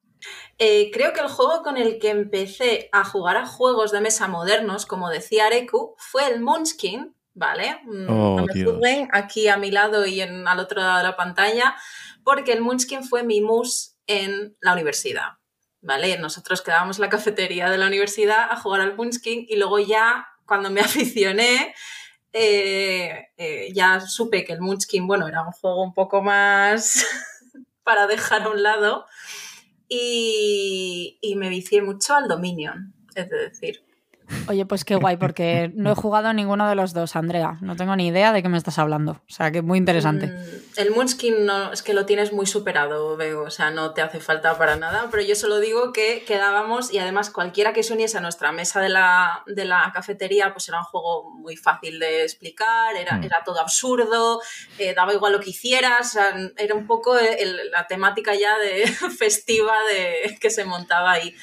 Eh, 0.58 0.90
creo 0.92 1.14
que 1.14 1.22
el 1.22 1.28
juego 1.30 1.62
con 1.64 1.78
el 1.78 2.00
que 2.00 2.10
empecé 2.10 2.90
a 2.92 3.06
jugar 3.06 3.38
a 3.38 3.46
juegos 3.46 3.92
de 3.92 4.02
mesa 4.02 4.28
modernos, 4.28 4.86
como 4.86 5.10
decía 5.10 5.46
Areku, 5.46 5.96
fue 5.98 6.28
el 6.28 6.42
Munchkin, 6.42 7.16
¿vale? 7.34 7.80
Mm, 7.86 8.10
Oh, 8.10 8.38
no 8.40 8.46
me 8.48 8.54
Dios. 8.54 8.74
juzguen, 8.74 9.08
aquí 9.14 9.48
a 9.48 9.58
mi 9.58 9.72
lado 9.72 10.06
y 10.06 10.20
en, 10.22 10.46
al 10.48 10.60
otro 10.60 10.82
lado 10.82 10.98
de 10.98 11.04
la 11.04 11.16
pantalla, 11.16 11.76
porque 12.24 12.52
el 12.52 12.62
Munchkin 12.62 13.04
fue 13.04 13.24
mi 13.24 13.40
mus 13.42 13.96
en 14.08 14.58
la 14.60 14.74
universidad, 14.74 15.37
¿vale? 15.88 16.18
Nosotros 16.18 16.62
quedábamos 16.62 16.98
en 16.98 17.04
la 17.04 17.10
cafetería 17.10 17.70
de 17.70 17.78
la 17.78 17.88
universidad 17.88 18.52
a 18.52 18.58
jugar 18.58 18.82
al 18.82 18.98
Munchkin 18.98 19.46
y 19.48 19.56
luego 19.56 19.80
ya, 19.80 20.28
cuando 20.46 20.70
me 20.70 20.82
aficioné, 20.82 21.74
eh, 22.34 23.30
eh, 23.38 23.72
ya 23.74 24.02
supe 24.02 24.44
que 24.44 24.52
el 24.52 24.60
Munchkin, 24.60 25.08
bueno, 25.08 25.30
era 25.30 25.44
un 25.44 25.54
juego 25.54 25.82
un 25.82 25.94
poco 25.94 26.22
más 26.22 27.06
para 27.84 28.06
dejar 28.06 28.44
a 28.44 28.50
un 28.50 28.62
lado 28.62 29.06
y, 29.88 31.18
y 31.22 31.36
me 31.38 31.48
vicié 31.48 31.82
mucho 31.82 32.16
al 32.16 32.28
Dominion, 32.28 32.94
es 33.16 33.30
decir. 33.30 33.87
Oye, 34.48 34.66
pues 34.66 34.84
qué 34.84 34.96
guay, 34.96 35.18
porque 35.18 35.72
no 35.74 35.92
he 35.92 35.96
jugado 35.96 36.28
a 36.28 36.34
ninguno 36.34 36.68
de 36.68 36.76
los 36.76 36.94
dos, 36.94 37.16
Andrea. 37.16 37.58
No 37.62 37.76
tengo 37.76 37.96
ni 37.96 38.08
idea 38.08 38.34
de 38.34 38.42
qué 38.42 38.50
me 38.50 38.58
estás 38.58 38.78
hablando. 38.78 39.14
O 39.14 39.32
sea, 39.32 39.52
que 39.52 39.62
muy 39.62 39.78
interesante. 39.78 40.28
Mm, 40.28 40.80
el 40.80 40.92
Moonskin 40.92 41.46
no, 41.46 41.72
es 41.72 41.82
que 41.82 41.94
lo 41.94 42.06
tienes 42.06 42.34
muy 42.34 42.46
superado, 42.46 43.16
veo. 43.16 43.44
O 43.44 43.52
sea, 43.52 43.72
no 43.72 43.94
te 43.94 44.02
hace 44.02 44.20
falta 44.20 44.58
para 44.58 44.76
nada. 44.76 45.08
Pero 45.12 45.24
yo 45.24 45.36
solo 45.36 45.60
digo 45.60 45.94
que 45.94 46.24
quedábamos 46.26 46.94
y 46.94 47.00
además 47.00 47.30
cualquiera 47.30 47.74
que 47.74 47.84
se 47.84 47.94
uniese 47.94 48.18
a 48.18 48.22
nuestra 48.22 48.52
mesa 48.52 48.82
de 48.82 48.90
la, 48.90 49.44
de 49.48 49.66
la 49.66 49.92
cafetería, 49.94 50.54
pues 50.54 50.68
era 50.68 50.80
un 50.80 50.86
juego 50.86 51.32
muy 51.32 51.56
fácil 51.56 52.00
de 52.00 52.24
explicar, 52.24 52.96
era, 52.96 53.18
mm. 53.18 53.24
era 53.24 53.44
todo 53.46 53.62
absurdo, 53.62 54.42
eh, 54.78 54.94
daba 54.94 55.14
igual 55.14 55.34
lo 55.34 55.40
que 55.40 55.52
hicieras. 55.52 56.18
era 56.58 56.76
un 56.76 56.86
poco 56.86 57.16
la 57.72 57.88
temática 57.88 58.36
ya 58.36 58.58
de 58.58 58.88
festiva 59.18 59.76
de, 59.92 60.38
que 60.40 60.50
se 60.50 60.66
montaba 60.66 61.12
ahí. 61.12 61.36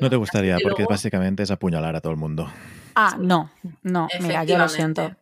No 0.00 0.10
te 0.10 0.16
gustaría, 0.16 0.56
porque 0.62 0.84
básicamente 0.88 1.42
es 1.42 1.50
apuñalar 1.50 1.96
a 1.96 2.00
todo 2.00 2.12
el 2.12 2.18
mundo. 2.18 2.50
Ah, 2.94 3.16
no, 3.18 3.50
no, 3.82 4.08
mira, 4.20 4.44
yo 4.44 4.58
lo 4.58 4.68
siento. 4.68 5.16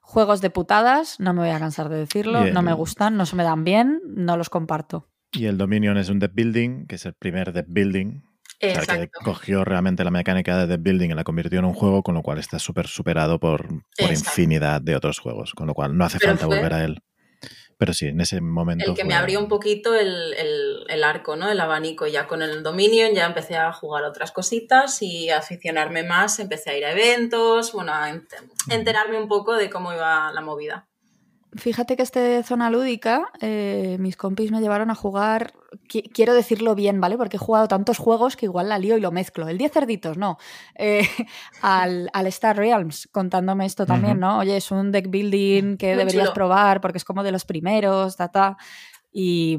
Juegos 0.00 0.40
de 0.40 0.50
putadas, 0.50 1.18
no 1.18 1.32
me 1.34 1.40
voy 1.40 1.50
a 1.50 1.58
cansar 1.58 1.88
de 1.88 1.96
decirlo, 1.96 2.44
no 2.46 2.62
me 2.62 2.72
gustan, 2.72 3.16
no 3.16 3.26
se 3.26 3.36
me 3.36 3.44
dan 3.44 3.64
bien, 3.64 4.00
no 4.06 4.36
los 4.36 4.50
comparto. 4.50 5.08
Y 5.32 5.46
el 5.46 5.58
Dominion 5.58 5.98
es 5.98 6.08
un 6.08 6.18
deck 6.18 6.32
building, 6.34 6.86
que 6.86 6.94
es 6.94 7.06
el 7.06 7.14
primer 7.14 7.52
deck 7.52 7.66
building. 7.68 8.22
O 8.62 8.82
sea, 8.82 8.98
que 8.98 9.10
cogió 9.10 9.64
realmente 9.64 10.02
la 10.02 10.10
mecánica 10.10 10.56
de 10.56 10.66
deck 10.66 10.82
building 10.82 11.10
y 11.10 11.14
la 11.14 11.24
convirtió 11.24 11.58
en 11.58 11.66
un 11.66 11.74
juego, 11.74 12.02
con 12.02 12.14
lo 12.14 12.22
cual 12.22 12.38
está 12.38 12.58
súper 12.58 12.86
superado 12.86 13.38
por, 13.38 13.66
por 13.98 14.10
infinidad 14.10 14.80
de 14.80 14.96
otros 14.96 15.18
juegos, 15.18 15.52
con 15.52 15.66
lo 15.66 15.74
cual 15.74 15.96
no 15.96 16.04
hace 16.04 16.18
falta 16.18 16.46
volver 16.46 16.72
a 16.72 16.84
él. 16.84 17.02
Pero 17.78 17.92
sí, 17.92 18.06
en 18.06 18.20
ese 18.20 18.40
momento. 18.40 18.86
El 18.86 18.96
que 18.96 19.04
me 19.04 19.14
abrió 19.14 19.38
un 19.38 19.48
poquito 19.48 19.94
el, 19.94 20.34
el, 20.88 21.04
arco, 21.04 21.36
¿no? 21.36 21.50
El 21.50 21.60
abanico. 21.60 22.06
Ya 22.06 22.26
con 22.26 22.42
el 22.42 22.62
Dominion 22.62 23.12
ya 23.12 23.26
empecé 23.26 23.56
a 23.56 23.72
jugar 23.72 24.04
otras 24.04 24.32
cositas 24.32 25.02
y 25.02 25.28
a 25.28 25.38
aficionarme 25.38 26.02
más. 26.02 26.38
Empecé 26.38 26.70
a 26.70 26.78
ir 26.78 26.86
a 26.86 26.92
eventos, 26.92 27.72
bueno, 27.72 27.92
a 27.92 28.10
enterarme 28.70 29.18
un 29.18 29.28
poco 29.28 29.54
de 29.54 29.68
cómo 29.68 29.92
iba 29.92 30.32
la 30.32 30.40
movida. 30.40 30.88
Fíjate 31.56 31.96
que 31.96 32.02
este 32.02 32.42
zona 32.42 32.70
lúdica, 32.70 33.30
eh, 33.40 33.96
mis 33.98 34.16
compis 34.16 34.50
me 34.50 34.60
llevaron 34.60 34.90
a 34.90 34.94
jugar, 34.94 35.54
quiero 35.88 36.34
decirlo 36.34 36.74
bien, 36.74 37.00
¿vale? 37.00 37.16
Porque 37.16 37.36
he 37.36 37.40
jugado 37.40 37.68
tantos 37.68 37.98
juegos 37.98 38.36
que 38.36 38.46
igual 38.46 38.68
la 38.68 38.78
lío 38.78 38.96
y 38.96 39.00
lo 39.00 39.12
mezclo. 39.12 39.48
El 39.48 39.56
10 39.56 39.72
cerditos, 39.72 40.18
no. 40.18 40.38
Eh, 40.74 41.06
al, 41.62 42.10
Star 42.26 42.56
Realms, 42.56 43.08
contándome 43.10 43.64
esto 43.64 43.86
también, 43.86 44.18
¿no? 44.18 44.38
Oye, 44.38 44.56
es 44.56 44.70
un 44.70 44.92
deck 44.92 45.08
building 45.08 45.76
que 45.76 45.96
deberías 45.96 46.30
probar 46.30 46.80
porque 46.80 46.98
es 46.98 47.04
como 47.04 47.22
de 47.22 47.32
los 47.32 47.44
primeros, 47.44 48.16
ta, 48.16 48.28
ta. 48.28 48.56
Y 49.12 49.58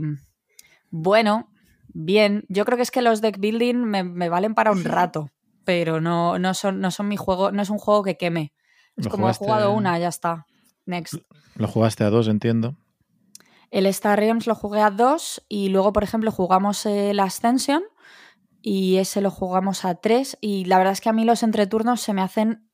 bueno, 0.89 1.49
bien. 1.87 2.45
Yo 2.49 2.65
creo 2.65 2.77
que 2.77 2.83
es 2.83 2.91
que 2.91 3.01
los 3.01 3.21
deck 3.21 3.39
building 3.39 3.75
me, 3.75 4.29
valen 4.29 4.53
para 4.53 4.71
un 4.71 4.83
rato, 4.83 5.31
pero 5.63 5.99
no, 5.99 6.37
no, 6.37 6.53
son, 6.53 6.79
no 6.79 6.91
son 6.91 7.07
mi 7.07 7.17
juego, 7.17 7.51
no 7.51 7.61
es 7.61 7.69
un 7.69 7.79
juego 7.79 8.03
que 8.03 8.17
queme. 8.17 8.53
Es 8.97 9.07
como 9.07 9.29
he 9.29 9.33
jugado 9.33 9.71
una, 9.73 9.97
ya 9.99 10.07
está. 10.07 10.47
Next. 10.87 11.15
Lo 11.55 11.67
jugaste 11.67 12.03
a 12.03 12.09
dos, 12.09 12.27
entiendo. 12.27 12.77
El 13.69 13.85
Star 13.87 14.17
Realms 14.17 14.47
lo 14.47 14.55
jugué 14.55 14.81
a 14.81 14.89
dos 14.89 15.45
y 15.49 15.69
luego, 15.69 15.91
por 15.93 16.03
ejemplo, 16.03 16.31
jugamos 16.31 16.85
el 16.85 17.19
Ascension 17.19 17.83
y 18.61 18.97
ese 18.97 19.21
lo 19.21 19.29
jugamos 19.29 19.85
a 19.85 19.95
tres 19.95 20.37
y 20.41 20.65
la 20.65 20.77
verdad 20.77 20.93
es 20.93 21.01
que 21.01 21.09
a 21.09 21.13
mí 21.13 21.25
los 21.25 21.43
entreturnos 21.43 22.01
se 22.01 22.13
me 22.13 22.21
hacen 22.21 22.69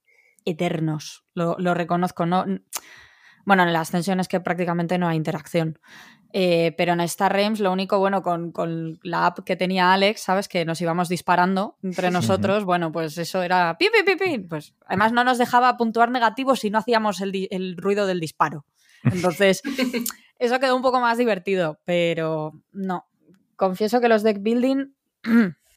eternos, 0.46 1.26
lo, 1.34 1.56
reconozco. 1.74 2.26
No, 2.26 2.46
bueno, 3.46 3.64
en 3.64 3.70
el 3.70 3.76
Ascension 3.76 4.20
es 4.20 4.28
que 4.28 4.40
prácticamente 4.40 4.98
no 4.98 5.08
hay 5.08 5.18
interacción. 5.18 5.80
Eh, 6.36 6.74
pero 6.78 6.94
en 6.94 7.00
Star 7.02 7.32
Realms 7.32 7.60
lo 7.60 7.72
único 7.72 8.00
bueno 8.00 8.24
con, 8.24 8.52
con, 8.52 9.00
la 9.04 9.28
app 9.28 9.42
que 9.46 9.56
tenía 9.56 9.94
Alex, 9.94 10.22
¿sabes? 10.22 10.48
Que 10.48 10.66
nos 10.66 10.82
íbamos 10.82 11.08
disparando 11.08 11.78
entre 11.84 12.10
nosotros, 12.10 12.66
bueno, 12.66 12.92
pues 12.92 13.20
eso 13.20 13.44
era 13.44 13.78
pi, 13.78 13.90
pi, 13.90 14.04
pi, 14.04 14.16
pi. 14.16 14.40
Pues 14.40 14.74
además 14.88 15.14
no 15.14 15.24
nos 15.24 15.38
dejaba 15.38 15.78
puntuar 15.78 16.10
negativos 16.10 16.62
si 16.62 16.72
no 16.72 16.80
hacíamos 16.80 17.22
el, 17.22 17.48
el 17.52 17.78
ruido 17.78 18.08
del 18.08 18.20
disparo. 18.20 18.66
Entonces, 19.04 19.62
eso 20.40 20.60
quedó 20.60 20.76
un 20.76 20.82
poco 20.82 21.00
más 21.00 21.20
divertido, 21.20 21.80
pero 21.86 22.54
no. 22.72 23.06
Confieso 23.56 24.02
que 24.02 24.10
los 24.10 24.24
deck 24.24 24.42
building 24.42 24.88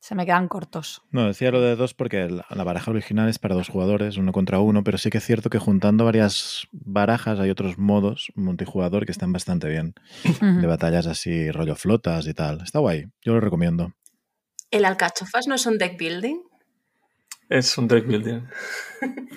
se 0.06 0.14
me 0.14 0.24
quedan 0.24 0.46
cortos. 0.46 1.02
No, 1.10 1.26
decía 1.26 1.50
lo 1.50 1.60
de 1.60 1.74
dos 1.74 1.92
porque 1.92 2.28
la 2.28 2.62
baraja 2.62 2.92
original 2.92 3.28
es 3.28 3.40
para 3.40 3.56
dos 3.56 3.68
jugadores, 3.68 4.16
uno 4.18 4.30
contra 4.30 4.60
uno, 4.60 4.84
pero 4.84 4.98
sí 4.98 5.10
que 5.10 5.18
es 5.18 5.24
cierto 5.24 5.50
que 5.50 5.58
juntando 5.58 6.04
varias 6.04 6.68
barajas 6.70 7.40
hay 7.40 7.50
otros 7.50 7.76
modos 7.76 8.30
multijugador 8.36 9.04
que 9.04 9.10
están 9.10 9.32
bastante 9.32 9.68
bien. 9.68 9.94
De 10.40 10.64
batallas 10.68 11.08
así, 11.08 11.50
rollo 11.50 11.74
flotas 11.74 12.28
y 12.28 12.34
tal. 12.34 12.60
Está 12.60 12.78
guay, 12.78 13.06
yo 13.20 13.34
lo 13.34 13.40
recomiendo. 13.40 13.94
¿El 14.70 14.84
alcachofas 14.84 15.48
no 15.48 15.56
es 15.56 15.66
un 15.66 15.76
deck 15.76 15.98
building? 15.98 16.36
Es 17.48 17.78
un 17.78 17.86
deck 17.86 18.06
building. 18.06 18.40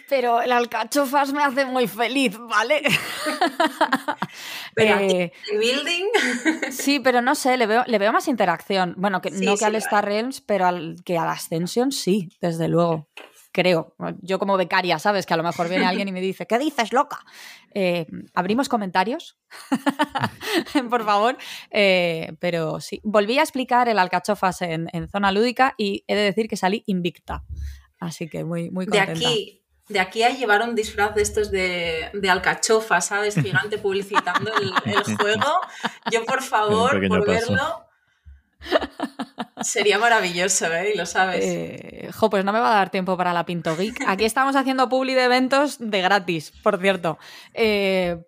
Pero 0.09 0.41
el 0.41 0.51
alcachofas 0.51 1.31
me 1.31 1.43
hace 1.43 1.65
muy 1.65 1.87
feliz, 1.87 2.37
¿vale? 2.39 2.81
Pero 4.73 4.99
eh, 4.99 5.31
building. 5.51 6.05
sí, 6.71 6.99
pero 6.99 7.21
no 7.21 7.35
sé, 7.35 7.57
le 7.57 7.67
veo, 7.67 7.83
le 7.85 7.99
veo 7.99 8.11
más 8.11 8.27
interacción. 8.27 8.95
Bueno, 8.97 9.21
que 9.21 9.29
no 9.29 9.55
que 9.55 9.65
al 9.65 9.75
Star 9.75 10.05
Realms, 10.05 10.41
pero 10.41 10.65
al, 10.65 10.95
que 11.05 11.17
al 11.17 11.29
Ascension 11.29 11.91
sí, 11.91 12.29
desde 12.41 12.67
luego. 12.67 13.09
Creo. 13.51 13.95
Yo 14.21 14.37
como 14.37 14.57
becaria, 14.57 14.99
¿sabes? 14.99 15.25
Que 15.25 15.33
a 15.33 15.37
lo 15.37 15.43
mejor 15.43 15.69
viene 15.69 15.85
alguien 15.85 16.07
y 16.07 16.11
me 16.11 16.21
dice, 16.21 16.45
¿qué 16.45 16.59
dices, 16.59 16.93
loca? 16.93 17.19
Eh, 17.73 18.05
¿Abrimos 18.35 18.69
comentarios? 18.69 19.39
Por 20.89 21.03
favor. 21.03 21.35
Eh, 21.71 22.33
pero 22.39 22.79
sí, 22.79 23.01
volví 23.03 23.39
a 23.39 23.41
explicar 23.41 23.89
el 23.89 23.97
alcachofas 23.97 24.61
en, 24.61 24.87
en 24.93 25.09
zona 25.09 25.31
lúdica 25.31 25.73
y 25.77 26.03
he 26.07 26.15
de 26.15 26.21
decir 26.21 26.47
que 26.47 26.57
salí 26.57 26.83
invicta. 26.85 27.43
Así 27.99 28.29
que 28.29 28.43
muy, 28.43 28.69
muy 28.71 28.85
contenta. 28.85 29.13
De 29.13 29.25
aquí, 29.25 29.63
de 29.89 29.99
aquí 29.99 30.23
a 30.23 30.29
llevar 30.29 30.61
un 30.61 30.75
disfraz 30.75 31.15
de 31.15 31.21
estos 31.21 31.51
de, 31.51 32.09
de 32.13 32.29
alcachofa, 32.29 33.01
¿sabes? 33.01 33.35
Gigante 33.35 33.77
publicitando 33.79 34.51
el, 34.55 34.71
juego. 35.17 35.61
Yo, 36.11 36.23
por 36.25 36.41
favor, 36.41 37.07
por 37.07 37.27
verlo. 37.27 37.85
Sería 39.61 39.97
maravilloso, 39.99 40.71
¿eh? 40.73 40.91
Y 40.93 40.97
lo 40.97 41.05
sabes. 41.05 41.43
Eh, 41.43 42.09
jo, 42.13 42.29
pues 42.29 42.45
no 42.45 42.53
me 42.53 42.59
va 42.59 42.71
a 42.71 42.75
dar 42.75 42.89
tiempo 42.89 43.17
para 43.17 43.33
la 43.33 43.45
Pinto 43.45 43.75
Geek. 43.75 44.03
Aquí 44.07 44.25
estamos 44.25 44.55
haciendo 44.55 44.87
publi 44.89 45.15
de 45.15 45.23
eventos 45.23 45.77
de 45.79 46.01
gratis, 46.01 46.51
por 46.63 46.79
cierto. 46.79 47.17
Eh, 47.53 48.21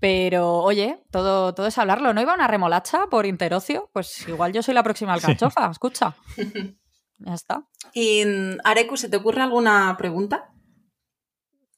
pero, 0.00 0.58
oye, 0.58 1.02
todo, 1.10 1.54
todo 1.54 1.66
es 1.66 1.78
hablarlo. 1.78 2.12
¿No 2.14 2.20
iba 2.20 2.34
una 2.34 2.46
remolacha 2.46 3.06
por 3.10 3.26
interocio? 3.26 3.90
Pues 3.92 4.28
igual 4.28 4.52
yo 4.52 4.62
soy 4.62 4.74
la 4.74 4.82
próxima 4.82 5.14
alcachofa, 5.14 5.70
escucha. 5.70 6.14
Ya 7.18 7.34
está. 7.34 7.66
Y 7.92 8.24
Areku, 8.64 8.96
¿se 8.96 9.08
te 9.08 9.16
ocurre 9.16 9.42
alguna 9.42 9.96
pregunta? 9.96 10.52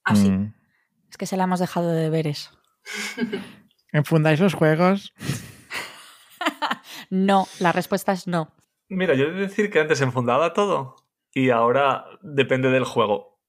Así. 0.04 0.30
Mm. 0.30 0.54
Es 1.10 1.16
que 1.16 1.26
se 1.26 1.36
la 1.36 1.44
hemos 1.44 1.60
dejado 1.60 1.90
de 1.90 2.02
deberes. 2.02 2.50
¿Enfundáis 3.92 4.40
los 4.40 4.54
juegos? 4.54 5.12
no, 7.10 7.46
la 7.60 7.72
respuesta 7.72 8.12
es 8.12 8.26
no. 8.26 8.52
Mira, 8.88 9.14
yo 9.14 9.24
he 9.24 9.32
de 9.32 9.40
decir 9.40 9.70
que 9.70 9.80
antes 9.80 10.00
enfundaba 10.00 10.52
todo 10.52 10.96
y 11.32 11.50
ahora 11.50 12.06
depende 12.22 12.70
del 12.70 12.84
juego. 12.84 13.40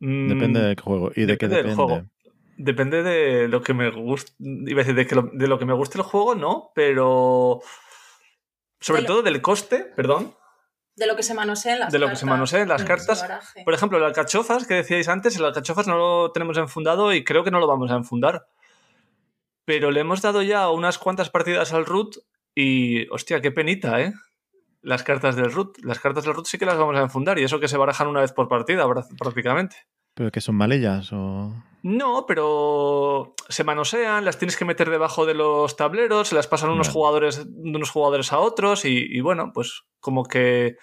Mm, 0.00 0.28
depende 0.28 0.60
del 0.60 0.80
juego. 0.80 1.10
¿Y 1.14 1.26
de 1.26 1.38
qué 1.38 1.48
depende? 1.48 1.68
Del 1.68 1.76
juego. 1.76 2.06
Depende 2.56 3.02
de 3.02 3.48
lo 3.48 3.62
que 3.62 3.74
me 3.74 3.90
guste. 3.90 4.32
Iba 4.38 4.80
a 4.80 4.84
decir, 4.84 4.94
de, 4.94 5.06
que 5.06 5.14
lo, 5.14 5.30
de 5.32 5.46
lo 5.46 5.58
que 5.58 5.64
me 5.64 5.74
guste 5.74 5.98
el 5.98 6.04
juego, 6.04 6.34
no, 6.34 6.72
pero. 6.74 7.60
Sobre 8.80 9.02
todo 9.02 9.22
del 9.22 9.42
coste, 9.42 9.84
perdón. 9.96 10.34
De 10.98 11.06
lo 11.06 11.16
que 11.16 11.22
se 11.22 11.34
manoseen 11.34 11.78
las 11.78 11.92
De 11.92 11.98
lo 11.98 12.08
que 12.08 12.16
se 12.16 12.26
manoseen 12.26 12.68
las 12.68 12.84
cartas. 12.84 13.24
Por 13.64 13.74
ejemplo, 13.74 13.98
el 13.98 14.04
alcachofas 14.04 14.66
que 14.66 14.74
decíais 14.74 15.08
antes, 15.08 15.36
el 15.36 15.44
alcachofas 15.44 15.86
no 15.86 15.96
lo 15.96 16.32
tenemos 16.32 16.56
enfundado 16.58 17.12
y 17.12 17.24
creo 17.24 17.44
que 17.44 17.50
no 17.50 17.60
lo 17.60 17.66
vamos 17.66 17.90
a 17.90 17.94
enfundar. 17.94 18.46
Pero 19.64 19.90
le 19.90 20.00
hemos 20.00 20.22
dado 20.22 20.42
ya 20.42 20.70
unas 20.70 20.98
cuantas 20.98 21.30
partidas 21.30 21.72
al 21.72 21.86
root 21.86 22.16
y, 22.54 23.08
hostia, 23.10 23.40
qué 23.40 23.50
penita, 23.50 24.00
¿eh? 24.00 24.12
Las 24.82 25.02
cartas 25.02 25.36
del 25.36 25.52
root. 25.52 25.78
Las 25.82 25.98
cartas 25.98 26.24
del 26.24 26.34
root 26.34 26.46
sí 26.46 26.58
que 26.58 26.66
las 26.66 26.78
vamos 26.78 26.96
a 26.96 27.02
enfundar 27.02 27.38
y 27.38 27.44
eso 27.44 27.60
que 27.60 27.68
se 27.68 27.76
barajan 27.76 28.08
una 28.08 28.20
vez 28.20 28.32
por 28.32 28.48
partida 28.48 28.86
prácticamente. 29.18 29.76
¿Pero 30.18 30.32
que 30.32 30.40
son 30.40 30.56
malellas 30.56 31.12
o...? 31.12 31.54
No, 31.84 32.24
pero 32.26 33.36
se 33.48 33.62
manosean, 33.62 34.24
las 34.24 34.36
tienes 34.36 34.56
que 34.56 34.64
meter 34.64 34.90
debajo 34.90 35.26
de 35.26 35.34
los 35.34 35.76
tableros, 35.76 36.26
se 36.26 36.34
las 36.34 36.48
pasan 36.48 36.70
unos 36.70 36.88
jugadores 36.88 37.46
de 37.46 37.70
unos 37.70 37.92
jugadores 37.92 38.32
a 38.32 38.40
otros 38.40 38.84
y, 38.84 39.20
bueno, 39.20 39.52
pues 39.54 39.84
como 40.00 40.24
que 40.24 40.76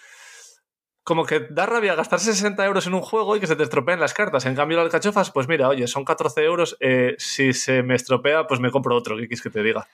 como 1.04 1.26
que 1.26 1.48
da 1.50 1.66
rabia 1.66 1.96
gastar 1.96 2.22
60 2.22 2.66
euros 2.66 2.88
en 2.88 2.94
un 2.94 3.02
juego 3.02 3.36
y 3.36 3.42
que 3.42 3.48
se 3.48 3.58
te 3.58 3.64
estropeen 3.64 4.00
las 4.00 4.14
cartas. 4.14 4.46
En 4.46 4.56
cambio, 4.56 4.82
las 4.82 4.90
cachofas, 4.90 5.32
pues 5.32 5.50
mira, 5.50 5.68
oye, 5.68 5.86
son 5.86 6.06
14 6.06 6.42
euros. 6.42 6.78
Eh, 6.80 7.16
si 7.18 7.52
se 7.52 7.84
me 7.84 7.96
estropea, 7.96 8.48
pues 8.48 8.62
me 8.62 8.72
compro 8.72 8.96
otro, 8.96 9.18
¿qué 9.18 9.28
quieres 9.28 9.42
que 9.42 9.50
te 9.50 9.62
diga? 9.62 9.86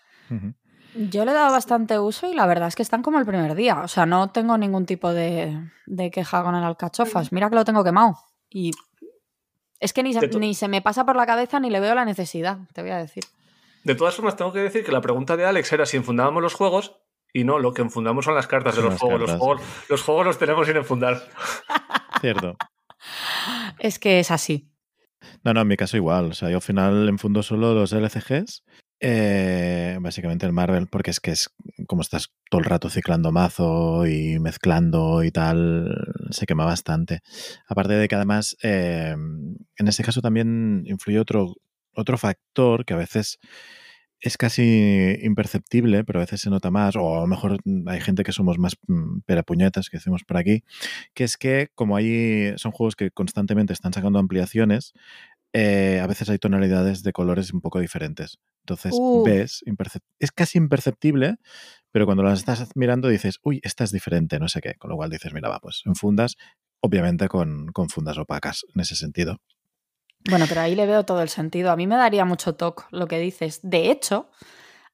Yo 0.94 1.26
le 1.26 1.32
he 1.32 1.34
dado 1.34 1.52
bastante 1.52 1.98
uso 1.98 2.30
y 2.30 2.36
la 2.36 2.46
verdad 2.46 2.68
es 2.68 2.76
que 2.76 2.84
están 2.84 3.02
como 3.02 3.18
el 3.18 3.26
primer 3.26 3.56
día. 3.56 3.82
O 3.82 3.88
sea, 3.88 4.06
no 4.06 4.30
tengo 4.30 4.56
ningún 4.60 4.86
tipo 4.86 5.12
de, 5.12 5.60
de 5.88 6.12
queja 6.12 6.44
con 6.44 6.54
el 6.54 6.64
alcachofas. 6.64 7.32
Mira 7.32 7.50
que 7.50 7.56
lo 7.56 7.66
tengo 7.66 7.84
quemado. 7.84 8.20
Y 8.48 8.72
Es 9.82 9.94
que 9.94 10.04
ni 10.04 10.14
se, 10.14 10.28
ni 10.28 10.54
se 10.54 10.68
me 10.68 10.82
pasa 10.82 11.06
por 11.06 11.18
la 11.18 11.26
cabeza 11.26 11.60
ni 11.60 11.70
le 11.70 11.80
veo 11.80 11.96
la 11.96 12.06
necesidad, 12.06 12.60
te 12.74 12.82
voy 12.82 12.92
a 12.92 12.98
decir. 12.98 13.24
De 13.84 13.96
todas 13.96 14.16
formas, 14.16 14.36
tengo 14.36 14.54
que 14.54 14.60
decir 14.60 14.86
que 14.86 14.92
la 14.92 15.02
pregunta 15.02 15.36
de 15.36 15.46
Alex 15.46 15.74
era 15.74 15.86
si 15.86 15.98
enfundábamos 15.98 16.44
los 16.44 16.54
juegos 16.54 16.98
y 17.34 17.44
no, 17.44 17.60
lo 17.60 17.74
que 17.74 17.82
enfundamos 17.82 18.26
son 18.26 18.36
las 18.36 18.48
cartas 18.48 18.76
de 18.76 18.84
los 18.84 19.00
juegos. 19.00 19.22
Los, 19.22 19.32
juegos. 19.32 19.62
los 19.90 20.02
juegos 20.04 20.26
los 20.26 20.38
tenemos 20.38 20.68
sin 20.68 20.78
enfundar. 20.78 21.28
Cierto. 22.22 22.56
Es 23.80 23.98
que 23.98 24.20
es 24.20 24.30
así. 24.30 24.70
No, 25.44 25.54
no, 25.54 25.62
en 25.62 25.68
mi 25.68 25.78
caso 25.78 25.98
igual. 25.98 26.32
O 26.32 26.34
sea, 26.34 26.50
yo 26.50 26.58
al 26.58 26.62
final 26.62 27.10
enfundo 27.10 27.42
solo 27.42 27.74
los 27.74 27.94
LCGs. 27.94 28.64
Eh, 29.04 29.98
básicamente 30.00 30.46
el 30.46 30.54
Marvel, 30.54 30.88
porque 30.88 31.10
es 31.10 31.20
que 31.20 31.32
es 31.32 31.50
como 31.88 32.04
estás 32.04 32.32
todo 32.52 32.60
el 32.60 32.66
rato 32.66 32.88
ciclando 32.88 33.32
mazo 33.32 34.06
y 34.06 34.38
mezclando 34.40 35.24
y 35.24 35.32
tal, 35.32 36.14
se 36.30 36.46
quema 36.46 36.66
bastante. 36.66 37.22
Aparte 37.68 37.94
de 37.94 38.08
que 38.08 38.14
además, 38.16 38.56
eh, 38.62 39.16
en 39.16 39.88
este 39.88 40.04
caso 40.04 40.22
también 40.22 40.84
influye 40.86 41.20
otro, 41.20 41.56
otro 41.96 42.20
factor 42.20 42.86
que 42.86 42.94
a 42.94 42.98
veces 42.98 43.40
es 44.22 44.38
casi 44.38 45.18
imperceptible, 45.24 46.04
pero 46.04 46.20
a 46.20 46.24
veces 46.24 46.42
se 46.42 46.52
nota 46.52 46.70
más, 46.70 46.96
o 46.96 47.18
a 47.18 47.22
lo 47.22 47.28
mejor 47.28 47.58
hay 47.88 48.00
gente 48.02 48.24
que 48.24 48.32
somos 48.32 48.60
más 48.60 48.78
mm, 48.88 49.22
perapuñetas, 49.26 49.90
que 49.90 49.98
decimos 49.98 50.24
por 50.24 50.38
aquí, 50.38 50.64
que 51.16 51.24
es 51.24 51.38
que 51.38 51.70
como 51.74 51.96
hay, 51.96 52.54
son 52.58 52.72
juegos 52.72 52.96
que 52.96 53.10
constantemente 53.10 53.74
están 53.74 53.94
sacando 53.94 54.20
ampliaciones, 54.20 54.94
eh, 55.54 56.00
a 56.02 56.08
veces 56.08 56.30
hay 56.30 56.38
tonalidades 56.40 57.04
de 57.04 57.14
colores 57.14 57.54
un 57.54 57.62
poco 57.62 57.80
diferentes. 57.80 58.40
Entonces 58.62 58.94
Uh. 58.96 59.24
ves, 59.24 59.64
es 60.20 60.32
casi 60.32 60.58
imperceptible, 60.58 61.38
pero 61.92 62.06
cuando 62.06 62.24
las 62.24 62.40
estás 62.40 62.70
mirando 62.76 63.08
dices, 63.08 63.40
uy, 63.44 63.60
esta 63.64 63.84
es 63.84 63.92
diferente, 63.92 64.40
no 64.40 64.48
sé 64.48 64.62
qué. 64.62 64.76
Con 64.76 64.90
lo 64.90 64.96
cual 64.96 65.10
dices, 65.10 65.34
mira, 65.34 65.50
va, 65.50 65.60
pues 65.60 65.82
en 65.86 65.96
fundas, 65.96 66.38
obviamente 66.80 67.28
con, 67.28 67.68
con 67.74 67.90
fundas 67.90 68.18
opacas 68.18 68.66
en 68.74 68.82
ese 68.82 68.96
sentido. 68.96 69.42
Bueno, 70.30 70.46
pero 70.48 70.62
ahí 70.62 70.76
le 70.76 70.86
veo 70.86 71.04
todo 71.04 71.22
el 71.22 71.30
sentido. 71.30 71.72
A 71.72 71.76
mí 71.76 71.88
me 71.88 71.96
daría 71.96 72.26
mucho 72.26 72.54
toque 72.54 72.84
lo 72.92 73.08
que 73.08 73.20
dices. 73.20 73.60
De 73.64 73.90
hecho, 73.92 74.30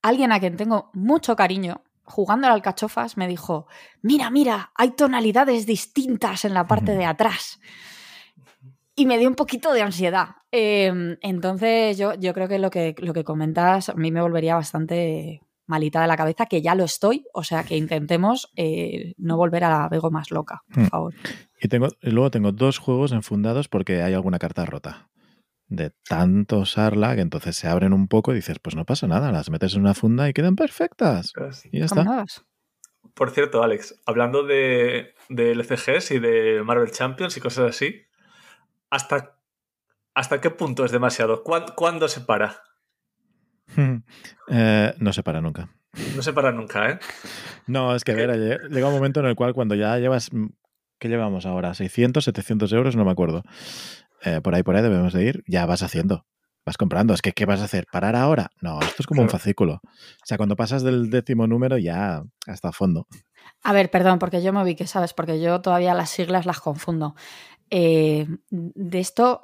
alguien 0.02 0.32
a 0.32 0.40
quien 0.40 0.56
tengo 0.56 0.90
mucho 0.94 1.36
cariño, 1.36 1.84
jugando 2.04 2.48
al 2.48 2.54
alcachofas, 2.54 3.18
me 3.18 3.28
dijo, 3.28 3.68
mira, 4.02 4.30
mira, 4.30 4.72
hay 4.76 4.92
tonalidades 4.92 5.66
distintas 5.66 6.46
en 6.46 6.54
la 6.54 6.66
parte 6.66 6.94
de 6.94 7.06
atrás. 7.06 7.60
Y 9.00 9.06
me 9.06 9.18
dio 9.20 9.30
un 9.30 9.36
poquito 9.36 9.72
de 9.74 9.82
ansiedad. 9.84 10.30
Eh, 10.52 11.18
entonces, 11.22 11.98
yo, 12.00 12.16
yo 12.16 12.34
creo 12.34 12.48
que 12.48 12.58
lo, 12.58 12.72
que 12.72 12.96
lo 12.98 13.14
que 13.14 13.24
comentas 13.24 13.90
a 13.90 13.94
mí 13.94 14.12
me 14.12 14.22
volvería 14.22 14.56
bastante 14.56 15.42
malita 15.68 16.02
de 16.02 16.08
la 16.08 16.18
cabeza, 16.18 16.48
que 16.48 16.62
ya 16.64 16.74
lo 16.74 16.84
estoy. 16.84 17.26
O 17.34 17.44
sea, 17.44 17.64
que 17.64 17.78
intentemos 17.78 18.52
eh, 18.56 19.14
no 19.18 19.38
volver 19.38 19.64
a 19.66 19.70
la 19.70 19.88
Bego 19.90 20.10
más 20.10 20.32
loca, 20.32 20.64
por 20.74 20.84
Hmm. 20.84 20.88
favor. 20.88 21.14
Y, 21.62 21.68
tengo, 21.68 21.88
y 22.02 22.10
luego 22.10 22.32
tengo 22.32 22.52
dos 22.52 22.80
juegos 22.80 23.12
enfundados 23.12 23.68
porque 23.68 24.02
hay 24.02 24.14
alguna 24.16 24.40
carta 24.40 24.66
rota. 24.66 25.10
De 25.68 25.92
tanto 26.08 26.60
usarla 26.60 27.14
que 27.16 27.22
entonces 27.22 27.56
se 27.56 27.68
abren 27.68 27.94
un 27.94 28.08
poco 28.08 28.32
y 28.32 28.36
dices, 28.36 28.58
pues 28.60 28.76
no 28.76 28.86
pasa 28.86 29.06
nada, 29.08 29.32
las 29.32 29.50
metes 29.52 29.76
en 29.76 29.82
una 29.82 29.94
funda 29.94 30.28
y 30.28 30.34
quedan 30.34 30.56
perfectas. 30.56 31.34
Y 31.72 31.80
ya 31.80 31.86
está. 31.86 32.04
nuevas. 32.04 32.46
Por 33.14 33.30
cierto, 33.32 33.62
Alex, 33.64 34.00
hablando 34.06 34.44
de, 34.44 35.14
de 35.30 35.52
LCGs 35.52 36.12
y 36.12 36.20
de 36.20 36.62
Marvel 36.64 36.92
Champions 36.92 37.36
y 37.38 37.42
cosas 37.42 37.70
así, 37.72 38.07
¿hasta, 38.90 39.38
hasta 40.14 40.42
qué 40.42 40.50
punto 40.50 40.86
es 40.86 40.92
demasiado? 40.92 41.44
¿Cuán- 41.44 41.66
¿Cuándo 41.76 42.08
se 42.08 42.22
para? 42.22 42.62
Eh, 44.50 44.94
no 45.00 45.14
se 45.14 45.24
para 45.24 45.42
nunca. 45.42 45.70
No 46.16 46.22
se 46.22 46.34
para 46.34 46.52
nunca, 46.52 46.90
¿eh? 46.92 47.00
No, 47.68 47.94
es 47.96 48.04
que 48.06 48.14
a 48.14 48.16
ver, 48.16 48.30
lle- 48.32 48.70
llega 48.70 48.88
un 48.88 48.94
momento 48.94 49.20
en 49.20 49.26
el 49.26 49.36
cual 49.36 49.54
cuando 49.54 49.76
ya 49.76 49.98
llevas, 49.98 50.32
mm, 50.32 50.48
¿qué 51.00 51.10
llevamos 51.10 51.46
ahora? 51.46 51.74
¿600, 51.74 52.24
700 52.24 52.72
euros? 52.72 52.96
No 52.96 53.04
me 53.04 53.12
acuerdo. 53.12 53.44
Eh, 54.24 54.40
por 54.42 54.56
ahí, 54.56 54.64
por 54.64 54.76
ahí 54.76 54.82
debemos 54.82 55.12
de 55.14 55.26
ir. 55.26 55.44
Ya 55.48 55.66
vas 55.66 55.84
haciendo, 55.84 56.26
vas 56.66 56.78
comprando. 56.78 57.14
Es 57.14 57.22
que, 57.22 57.34
¿qué 57.34 57.46
vas 57.46 57.60
a 57.60 57.66
hacer? 57.66 57.86
¿Parar 57.92 58.16
ahora? 58.16 58.52
No, 58.62 58.80
esto 58.80 59.02
es 59.02 59.06
como 59.08 59.22
un 59.22 59.28
fascículo. 59.30 59.82
O 59.84 60.26
sea, 60.26 60.38
cuando 60.38 60.56
pasas 60.56 60.82
del 60.82 61.10
décimo 61.10 61.46
número 61.46 61.78
ya 61.78 62.24
hasta 62.48 62.72
fondo. 62.72 63.06
A 63.64 63.74
ver, 63.74 63.92
perdón, 63.92 64.18
porque 64.20 64.42
yo 64.42 64.54
me 64.54 64.64
vi 64.64 64.76
que 64.76 64.88
sabes, 64.88 65.14
porque 65.14 65.42
yo 65.42 65.60
todavía 65.62 65.94
las 65.94 66.10
siglas 66.10 66.46
las 66.46 66.60
confundo. 66.62 67.16
Eh, 67.70 68.28
de 68.50 69.00
esto, 69.00 69.42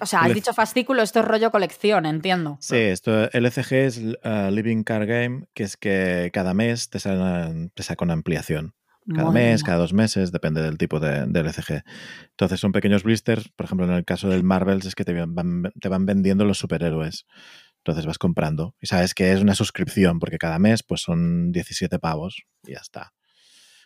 o 0.00 0.06
sea, 0.06 0.20
has 0.22 0.34
dicho 0.34 0.52
fascículo, 0.52 1.02
esto 1.02 1.20
es 1.20 1.24
rollo 1.26 1.50
colección, 1.50 2.06
entiendo. 2.06 2.56
Sí, 2.60 2.76
esto 2.76 3.30
LCG 3.32 3.72
es 3.74 3.98
uh, 3.98 4.50
Living 4.50 4.82
Card 4.84 5.06
Game, 5.06 5.44
que 5.54 5.64
es 5.64 5.76
que 5.76 6.30
cada 6.32 6.54
mes 6.54 6.88
te, 6.90 6.98
salen- 6.98 7.70
te 7.74 7.82
saca 7.82 8.04
una 8.04 8.14
ampliación. 8.14 8.74
Cada 9.06 9.24
Madre 9.24 9.40
mes, 9.50 9.62
cada 9.62 9.78
dos 9.78 9.92
meses, 9.92 10.32
depende 10.32 10.62
del 10.62 10.78
tipo 10.78 10.98
de, 10.98 11.26
de 11.26 11.40
LCG. 11.40 11.82
Entonces 12.30 12.58
son 12.58 12.72
pequeños 12.72 13.02
blisters, 13.02 13.50
por 13.50 13.66
ejemplo, 13.66 13.84
en 13.86 13.92
el 13.92 14.04
caso 14.06 14.30
del 14.30 14.44
Marvels 14.44 14.86
es 14.86 14.94
que 14.94 15.04
te 15.04 15.12
van, 15.12 15.70
te 15.78 15.88
van 15.90 16.06
vendiendo 16.06 16.46
los 16.46 16.56
superhéroes. 16.58 17.26
Entonces 17.78 18.06
vas 18.06 18.16
comprando. 18.16 18.74
Y 18.80 18.86
sabes 18.86 19.12
que 19.12 19.30
es 19.32 19.42
una 19.42 19.54
suscripción, 19.54 20.18
porque 20.20 20.38
cada 20.38 20.58
mes 20.58 20.82
pues 20.82 21.02
son 21.02 21.52
17 21.52 21.98
pavos 21.98 22.44
y 22.66 22.72
ya 22.72 22.78
está. 22.78 23.12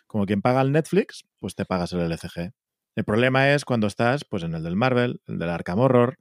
Como 0.07 0.25
quien 0.25 0.41
paga 0.41 0.61
el 0.61 0.71
Netflix, 0.71 1.25
pues 1.39 1.53
te 1.53 1.65
pagas 1.65 1.91
el 1.91 1.99
LCG. 1.99 2.53
El 2.95 3.05
problema 3.05 3.53
es 3.53 3.65
cuando 3.65 3.87
estás 3.87 4.25
pues 4.25 4.43
en 4.43 4.53
el 4.55 4.63
del 4.63 4.75
Marvel, 4.75 5.21
el 5.27 5.39
del 5.39 5.49
Arkham 5.49 5.79
Horror, 5.79 6.17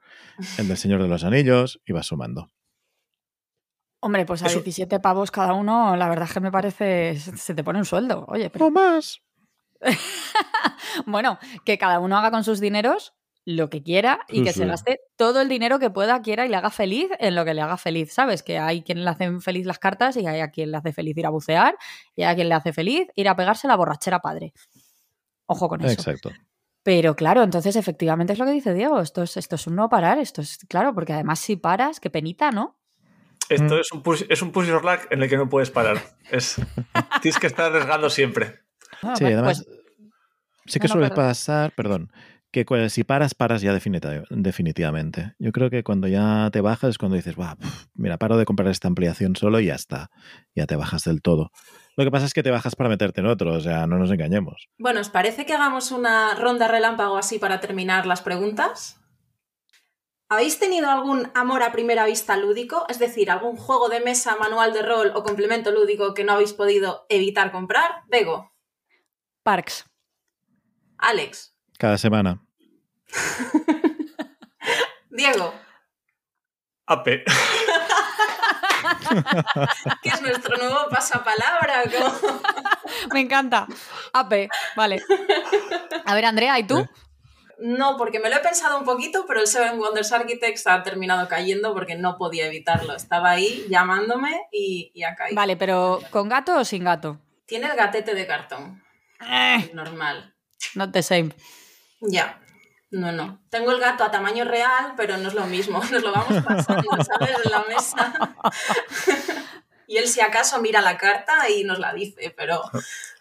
el 0.59 0.68
del 0.68 0.76
Señor 0.76 1.02
de 1.02 1.09
los 1.09 1.24
Anillos 1.24 1.81
y 1.85 1.92
vas 1.92 2.07
sumando. 2.07 2.50
Hombre, 4.00 4.24
pues 4.26 4.42
a 4.42 4.46
Eso- 4.46 4.61
17 4.61 5.00
pavos 5.00 5.31
cada 5.31 5.54
uno, 5.54 5.96
la 5.96 6.09
verdad 6.09 6.28
es 6.28 6.35
que 6.35 6.40
me 6.40 6.52
parece, 6.52 7.18
se 7.18 7.54
te 7.54 7.64
pone 7.64 7.81
un 7.81 7.85
sueldo. 7.85 8.24
Oye, 8.28 8.48
pero 8.50 8.66
¡No 8.66 8.70
más! 8.70 9.20
bueno, 11.07 11.38
que 11.64 11.78
cada 11.78 11.98
uno 11.98 12.16
haga 12.16 12.31
con 12.31 12.44
sus 12.44 12.61
dineros 12.61 13.14
lo 13.44 13.70
que 13.70 13.83
quiera 13.83 14.20
y 14.28 14.42
que 14.42 14.52
sí. 14.52 14.61
se 14.61 14.66
gaste 14.66 15.00
todo 15.16 15.40
el 15.40 15.48
dinero 15.48 15.78
que 15.78 15.88
pueda, 15.88 16.20
quiera 16.20 16.44
y 16.44 16.50
le 16.50 16.57
haga 16.57 16.70
feliz 16.70 17.09
en 17.18 17.35
lo 17.35 17.44
que 17.46 17.54
le 17.54 17.62
haga 17.62 17.78
feliz, 17.78 18.12
¿sabes? 18.12 18.42
Que 18.42 18.59
hay 18.59 18.83
quien 18.83 19.04
le 19.04 19.11
hacen 19.11 19.40
feliz 19.40 19.64
las 19.64 19.78
cartas 19.78 20.16
y 20.16 20.26
hay 20.26 20.40
a 20.40 20.50
quien 20.50 20.70
le 20.70 20.76
hace 20.76 20.92
feliz 20.92 21.16
ir 21.16 21.26
a 21.26 21.31
bucear 21.31 21.74
y 22.14 22.24
hay 22.24 22.33
a 22.33 22.35
quien 22.35 22.50
le 22.50 22.54
hace 22.54 22.72
feliz 22.74 23.09
ir 23.14 23.26
a 23.28 23.37
pegarse 23.37 23.66
la 23.66 23.76
borrachera 23.76 24.20
padre. 24.20 24.52
Ojo 25.46 25.68
con 25.68 25.83
eso. 25.83 25.94
Exacto. 25.94 26.31
Pero 26.88 27.14
claro, 27.16 27.42
entonces 27.42 27.77
efectivamente 27.77 28.33
es 28.33 28.38
lo 28.38 28.46
que 28.46 28.53
dice 28.53 28.72
Diego, 28.72 28.98
esto 29.03 29.22
es, 29.22 29.37
esto 29.37 29.57
es 29.57 29.66
un 29.66 29.77
no 29.77 29.90
parar, 29.90 30.18
esto 30.18 30.40
es 30.40 30.57
claro, 30.70 30.94
porque 30.94 31.12
además 31.12 31.38
si 31.38 31.57
paras, 31.57 32.01
qué 32.01 32.09
penita, 32.09 32.51
¿no? 32.51 32.79
Esto 33.51 33.74
Mm. 33.77 33.81
es 33.81 33.92
un 33.92 34.03
push, 34.03 34.22
es 34.31 34.40
un 34.40 34.53
push 34.53 34.68
your 34.68 34.83
luck 34.83 35.01
en 35.11 35.22
el 35.22 35.29
que 35.29 35.37
no 35.37 35.51
puedes 35.51 35.70
parar. 35.70 35.98
Es, 36.31 36.57
tienes 37.20 37.38
que 37.38 37.46
estar 37.46 37.66
arriesgando 37.70 38.09
siempre. 38.09 38.61
Ah, 39.03 39.14
Sí, 39.16 39.24
bueno, 39.24 39.40
además, 39.40 39.66
pues, 39.66 39.79
sí 40.64 40.81
que 40.81 40.88
no, 40.88 40.92
suele 40.94 41.09
perdón. 41.09 41.27
pasar, 41.27 41.72
perdón, 41.72 42.11
que 42.51 42.64
si 42.88 43.05
paras, 43.05 43.35
paras 43.35 43.61
ya 43.61 43.74
definita- 43.74 44.24
definitivamente. 44.31 45.35
Yo 45.38 45.53
creo 45.53 45.68
que 45.68 45.83
cuando 45.85 46.09
ya 46.09 46.48
te 46.55 46.62
bajas 46.62 46.88
es 46.88 46.96
cuando 46.96 47.16
dices, 47.16 47.37
"Buah, 47.37 47.57
pf, 47.57 47.88
mira, 47.96 48.16
paro 48.16 48.38
de 48.38 48.46
comprar 48.46 48.70
esta 48.70 48.88
ampliación 48.88 49.37
solo 49.37 49.61
y 49.61 49.66
ya 49.66 49.74
está. 49.74 50.09
Ya 50.55 50.66
te 50.66 50.74
bajas 50.77 51.05
del 51.05 51.20
todo. 51.20 51.51
Lo 51.98 52.04
que 52.04 52.12
pasa 52.12 52.26
es 52.26 52.32
que 52.32 52.44
te 52.44 52.52
bajas 52.52 52.76
para 52.76 52.88
meterte 52.88 53.20
en 53.20 53.26
otro, 53.26 53.54
o 53.54 53.61
sea, 53.61 53.88
no 53.88 53.98
nos 53.98 54.12
engañemos. 54.12 54.68
Bueno, 54.78 55.00
¿os 55.00 55.11
parece 55.11 55.44
que 55.44 55.52
hagamos 55.52 55.90
una 55.90 56.32
ronda 56.37 56.68
relámpago 56.68 57.16
así 57.16 57.40
para 57.40 57.58
terminar 57.58 58.06
las 58.06 58.22
preguntas? 58.22 59.00
¿Habéis 60.28 60.61
tenido 60.61 60.88
algún 60.88 61.28
amor 61.34 61.64
a 61.64 61.72
primera 61.72 62.06
vista 62.06 62.37
lúdico? 62.37 62.87
Es 62.88 63.00
decir, 63.00 63.32
algún 63.32 63.56
juego 63.56 63.88
de 63.88 63.98
mesa, 63.98 64.37
manual 64.37 64.72
de 64.72 64.82
rol 64.82 65.11
o 65.16 65.24
complemento 65.24 65.72
lúdico 65.72 66.14
que 66.14 66.22
no 66.22 66.34
habéis 66.34 66.52
podido 66.52 67.04
evitar 67.08 67.50
comprar? 67.50 68.04
Bego, 68.06 68.52
Parks. 69.42 69.84
Alex, 70.98 71.52
Cada 71.78 71.98
semana. 71.98 72.46
Diego, 75.11 75.52
AP. 76.87 77.24
Que 80.03 80.09
es 80.09 80.23
nuestro 80.23 80.57
nuevo 80.57 80.88
pasapalabra. 80.90 81.83
¿cómo? 81.85 82.40
Me 83.12 83.21
encanta. 83.21 83.66
AP, 84.12 84.49
vale. 84.77 85.03
A 86.05 86.14
ver, 86.14 86.25
Andrea, 86.25 86.59
¿y 86.59 86.64
tú? 86.66 86.87
No, 87.61 87.97
porque 87.97 88.21
me 88.21 88.31
lo 88.31 88.37
he 88.37 88.40
pensado 88.40 88.79
un 88.79 88.85
poquito, 88.85 89.25
pero 89.27 89.40
el 89.40 89.49
Seven 89.49 89.81
Wonders 89.81 90.12
Architects 90.12 90.68
ha 90.68 90.83
terminado 90.85 91.27
cayendo 91.27 91.75
porque 91.75 91.97
no 91.97 92.16
podía 92.16 92.47
evitarlo. 92.47 92.94
Estaba 92.94 93.31
ahí 93.31 93.66
llamándome 93.68 94.42
y, 94.53 94.92
y 94.94 95.03
ha 95.03 95.16
caído. 95.16 95.35
Vale, 95.35 95.57
pero 95.57 96.01
¿con 96.11 96.29
gato 96.29 96.57
o 96.57 96.64
sin 96.64 96.85
gato? 96.85 97.18
Tiene 97.47 97.66
el 97.66 97.75
gatete 97.77 98.14
de 98.14 98.27
cartón. 98.29 98.81
Eh, 99.21 99.71
Normal. 99.75 100.35
not 100.77 100.92
the 100.92 101.03
same. 101.03 101.31
Ya. 102.01 102.38
No, 102.90 103.12
no. 103.12 103.40
Tengo 103.51 103.72
el 103.72 103.81
gato 103.81 104.03
a 104.03 104.11
tamaño 104.11 104.44
real, 104.44 104.94
pero 104.96 105.16
no 105.18 105.29
es 105.29 105.35
lo 105.35 105.46
mismo. 105.46 105.81
Nos 105.90 106.03
lo 106.03 106.12
vamos 106.12 106.42
pasando, 106.42 106.90
¿sabes? 107.03 107.37
En 107.44 107.51
la 107.51 107.64
mesa. 107.64 108.37
y 109.87 109.98
él, 109.98 110.09
si 110.09 110.20
acaso, 110.20 110.61
mira 110.61 110.81
la 110.81 110.96
carta 110.96 111.48
y 111.51 111.64
nos 111.64 111.79
la 111.79 111.92
dice, 111.92 112.35
pero, 112.37 112.62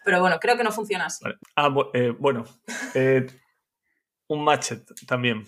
pero 0.05 0.21
bueno, 0.21 0.39
creo 0.39 0.57
que 0.57 0.63
no 0.63 0.71
funciona 0.71 1.07
así. 1.07 1.25
Ah, 1.55 1.73
eh, 1.93 2.13
bueno. 2.17 2.45
Eh, 2.93 3.27
un 4.27 4.43
matchet 4.43 4.85
también. 5.05 5.45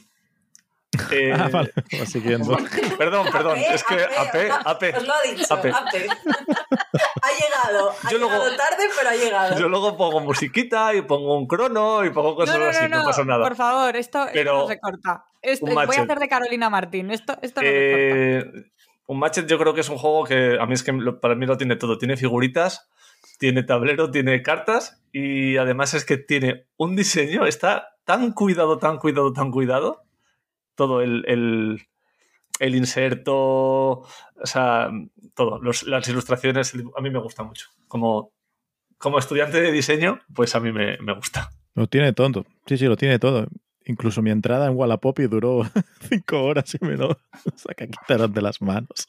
Eh, 1.12 1.32
Ah, 1.36 1.50
vale, 1.52 1.72
va 2.00 2.06
siguiendo. 2.06 2.58
Perdón, 2.98 3.28
perdón. 3.32 3.58
AP, 3.60 3.74
es 3.76 3.84
que 3.84 3.96
AP, 3.96 4.52
AP. 4.66 4.98
Os 4.98 5.08
lo 5.08 5.14
he 5.24 5.36
dicho, 5.36 5.54
AP. 5.54 5.66
AP. 5.68 5.94
ha 7.22 7.30
llegado. 7.32 7.92
Ha 8.04 8.10
Yo 8.12 8.18
llegado 8.18 8.44
luego- 8.44 8.58
tarde, 8.58 8.84
pero 8.98 9.10
ha 9.10 9.16
llegado. 9.16 9.60
Yo 9.60 9.70
luego 9.70 9.98
pongo 9.98 10.20
musiquita 10.22 10.94
y 10.96 11.04
pongo 11.04 11.38
un 11.38 11.48
crono 11.48 12.04
y 12.06 12.10
pongo 12.10 12.36
cosas 12.36 12.58
no, 12.58 12.64
no, 12.66 12.70
así, 12.72 12.88
no, 12.90 13.04
pasa 13.04 13.24
nada. 13.24 13.44
Por 13.44 13.56
favor, 13.56 13.96
esto, 13.96 14.26
no 14.46 14.68
se 14.68 14.80
corta. 14.80 15.26
Esto- 15.42 15.66
un 15.68 15.76
voy 15.76 15.86
a 15.96 16.02
hacer 16.02 16.20
de 16.20 16.28
Carolina 16.28 16.70
Martín. 16.70 17.12
Esto, 17.12 17.38
esto 17.42 17.62
no 17.62 17.68
se 17.68 18.42
corta. 18.42 18.60
Eh, 18.60 18.72
un 19.08 19.20
Matchet 19.20 19.48
yo 19.48 19.58
creo 19.60 19.74
que 19.74 19.82
es 19.82 19.90
un 19.90 19.98
juego 19.98 20.24
que 20.24 20.58
a 20.60 20.66
mí 20.66 20.74
es 20.74 20.84
que 20.84 20.92
para 21.22 21.36
mí 21.36 21.46
lo 21.46 21.58
tiene 21.58 21.76
todo. 21.76 21.98
Tiene 21.98 22.18
figuritas, 22.18 22.90
tiene 23.38 23.64
tablero, 23.64 24.10
tiene 24.12 24.42
cartas 24.42 25.04
y 25.12 25.58
además 25.58 25.94
es 25.94 26.04
que 26.06 26.18
tiene 26.18 26.66
un 26.78 26.96
diseño, 26.96 27.46
está 27.46 27.96
tan 28.06 28.32
cuidado, 28.34 28.78
tan 28.80 28.98
cuidado, 28.98 29.34
tan 29.34 29.52
cuidado. 29.52 30.04
Todo 30.80 31.02
el, 31.02 31.26
el, 31.28 31.82
el 32.62 32.76
inserto, 32.76 33.36
o 33.36 34.06
sea, 34.46 34.90
todo. 35.36 35.60
Los- 35.62 35.84
las 35.84 36.08
ilustraciones, 36.08 36.74
a 36.96 37.02
mí 37.02 37.10
me 37.10 37.20
gusta 37.20 37.44
mucho. 37.44 37.68
Como, 37.90 38.32
como 38.98 39.20
estudiante 39.20 39.60
de 39.60 39.74
diseño, 39.74 40.22
pues 40.34 40.56
a 40.56 40.62
mí 40.62 40.72
me, 40.72 40.98
me 41.00 41.14
gusta. 41.14 41.52
Lo 41.76 41.88
tiene 41.88 42.14
todo. 42.14 42.46
Sí, 42.66 42.78
sí, 42.78 42.86
lo 42.86 42.96
tiene 42.96 43.20
todo. 43.20 43.48
Incluso 43.86 44.22
mi 44.22 44.30
entrada 44.32 44.68
en 44.68 44.78
Wallapop 44.78 45.20
y 45.20 45.28
duró 45.28 45.64
cinco 46.10 46.44
horas 46.46 46.74
y 46.80 46.86
me 46.86 46.96
lo 46.96 47.18
saca 47.58 47.86
quitaron 47.86 48.32
de 48.32 48.42
las 48.42 48.62
manos. 48.62 49.06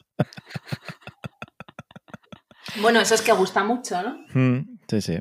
Bueno, 2.81 2.99
eso 2.99 3.15
es 3.15 3.21
que 3.21 3.31
gusta 3.31 3.63
mucho, 3.63 4.01
¿no? 4.01 4.17
Mm, 4.33 4.77
sí, 4.89 5.01
sí. 5.01 5.19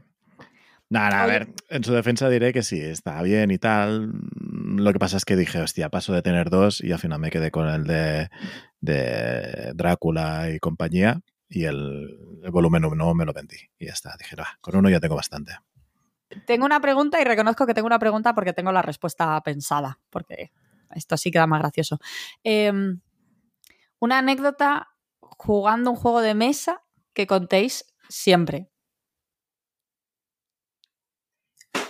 Nada, 0.88 1.22
a 1.22 1.26
ver, 1.26 1.48
en 1.68 1.84
su 1.84 1.92
defensa 1.92 2.28
diré 2.28 2.52
que 2.52 2.64
sí, 2.64 2.80
está 2.80 3.22
bien 3.22 3.52
y 3.52 3.58
tal. 3.58 4.10
Lo 4.78 4.92
que 4.92 4.98
pasa 5.00 5.16
es 5.16 5.24
que 5.24 5.34
dije, 5.34 5.60
hostia, 5.60 5.88
paso 5.88 6.12
de 6.12 6.22
tener 6.22 6.48
dos 6.48 6.80
y 6.80 6.92
al 6.92 6.98
final 7.00 7.18
me 7.18 7.30
quedé 7.30 7.50
con 7.50 7.68
el 7.68 7.84
de, 7.84 8.28
de 8.80 9.72
Drácula 9.74 10.50
y 10.50 10.60
compañía 10.60 11.20
y 11.48 11.64
el, 11.64 12.16
volumen 12.52 12.84
1 12.84 13.14
me 13.14 13.24
lo 13.24 13.32
vendí. 13.32 13.56
Y 13.78 13.86
ya 13.86 13.92
está, 13.92 14.14
dije, 14.16 14.36
"Ah, 14.38 14.56
con 14.60 14.76
uno 14.76 14.88
ya 14.88 15.00
tengo 15.00 15.16
bastante. 15.16 15.54
Tengo 16.46 16.64
una 16.64 16.80
pregunta 16.80 17.20
y 17.20 17.24
reconozco 17.24 17.66
que 17.66 17.74
tengo 17.74 17.86
una 17.86 17.98
pregunta 17.98 18.32
porque 18.32 18.52
tengo 18.52 18.70
la 18.70 18.82
respuesta 18.82 19.40
pensada, 19.42 19.98
porque 20.08 20.52
esto 20.94 21.16
sí 21.16 21.32
queda 21.32 21.48
más 21.48 21.60
gracioso. 21.60 21.98
Eh, 22.44 22.72
una 23.98 24.18
anécdota 24.18 24.90
jugando 25.18 25.90
un 25.90 25.96
juego 25.96 26.20
de 26.20 26.34
mesa 26.34 26.82
que 27.12 27.26
contéis 27.26 27.92
siempre. 28.08 28.70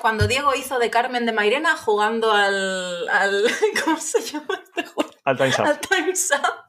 Cuando 0.00 0.26
Diego 0.26 0.54
hizo 0.54 0.78
de 0.78 0.90
Carmen 0.90 1.26
de 1.26 1.32
Mairena 1.32 1.76
jugando 1.76 2.32
al. 2.32 3.08
al 3.08 3.44
¿Cómo 3.84 3.98
se 3.98 4.20
llama 4.22 4.60
este 4.64 4.84
juego? 4.86 5.10
Al 5.24 5.36
Time's 5.36 5.58
Up. 5.58 5.66
Al 5.66 5.80
Time's 5.80 6.32
Up. 6.32 6.64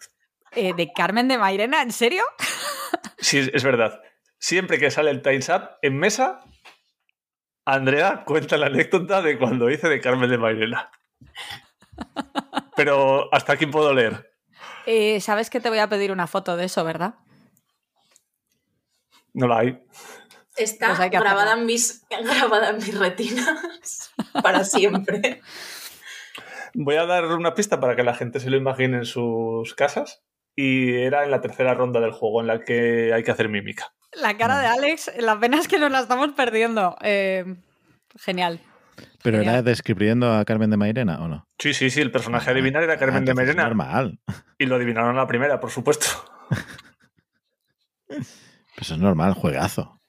Eh, 0.53 0.73
¿De 0.73 0.91
Carmen 0.93 1.27
de 1.27 1.37
Mairena? 1.37 1.81
¿En 1.81 1.91
serio? 1.91 2.23
Sí, 3.17 3.37
es- 3.53 3.63
verdad. 3.63 4.01
Siempre 4.39 4.79
que 4.79 4.89
sale 4.89 5.11
el 5.11 5.21
Time's 5.21 5.47
Up 5.49 5.77
en 5.83 5.97
mesa, 5.99 6.39
Andrea 7.65 8.23
cuenta 8.25 8.57
la 8.57 8.65
anécdota 8.65 9.21
de 9.21 9.37
cuando 9.37 9.69
hice 9.69 9.87
de 9.89 10.01
Carmen 10.01 10.27
de 10.29 10.39
Mairena. 10.39 10.89
Pero 12.75 13.29
hasta 13.31 13.53
aquí 13.53 13.67
puedo 13.67 13.93
leer. 13.93 14.33
Eh, 14.87 15.21
Sabes 15.21 15.51
que 15.51 15.59
te 15.59 15.69
voy 15.69 15.77
a 15.77 15.87
pedir 15.87 16.11
una 16.11 16.25
foto 16.25 16.57
de 16.57 16.65
eso, 16.65 16.83
¿verdad? 16.83 17.13
No 19.33 19.47
la 19.47 19.59
hay. 19.59 19.79
Está 20.63 20.95
Pues 20.95 21.09
grabada, 21.11 21.53
en 21.53 21.65
mis, 21.65 22.03
grabada 22.09 22.69
en 22.69 22.77
mis 22.77 22.97
retinas 22.97 24.11
para 24.43 24.63
siempre. 24.63 25.41
Voy 26.73 26.95
a 26.95 27.05
dar 27.05 27.25
una 27.25 27.53
pista 27.53 27.79
para 27.79 27.95
que 27.95 28.03
la 28.03 28.13
gente 28.15 28.39
se 28.39 28.49
lo 28.49 28.57
imagine 28.57 28.97
en 28.97 29.05
sus 29.05 29.73
casas. 29.75 30.21
Y 30.55 30.95
era 30.95 31.23
en 31.23 31.31
la 31.31 31.39
tercera 31.41 31.73
ronda 31.73 31.99
del 32.01 32.11
juego 32.11 32.41
en 32.41 32.47
la 32.47 32.59
que 32.63 33.13
hay 33.13 33.23
que 33.23 33.31
hacer 33.31 33.47
mímica. 33.49 33.93
La 34.13 34.37
cara 34.37 34.59
de 34.59 34.67
Alex, 34.67 35.11
la 35.17 35.39
pena 35.39 35.57
es 35.57 35.67
que 35.69 35.79
nos 35.79 35.91
la 35.91 35.99
estamos 36.01 36.31
perdiendo. 36.33 36.97
Eh, 37.01 37.55
genial. 38.19 38.59
¿Pero 39.23 39.37
Genial. 39.37 39.55
era 39.55 39.63
describiendo 39.63 40.33
a 40.33 40.43
Carmen 40.43 40.69
de 40.69 40.75
Mairena 40.77 41.21
o 41.23 41.27
no? 41.29 41.47
Sí, 41.57 41.73
sí, 41.73 41.89
sí, 41.89 42.01
el 42.01 42.11
personaje 42.11 42.49
a 42.49 42.49
Ah, 42.49 42.53
adivinar 42.53 42.83
era 42.83 42.97
Carmen 42.97 43.23
Ah, 43.23 43.25
de 43.27 43.33
Mairena. 43.33 43.63
normal. 43.63 44.19
Y 44.57 44.65
lo 44.65 44.75
adivinaron 44.75 45.15
a 45.17 45.21
la 45.21 45.27
primera, 45.27 45.59
por 45.59 45.71
supuesto. 45.71 46.07
Pues 48.07 48.91
es 48.91 48.97
normal, 48.97 49.33
juegazo. 49.33 50.00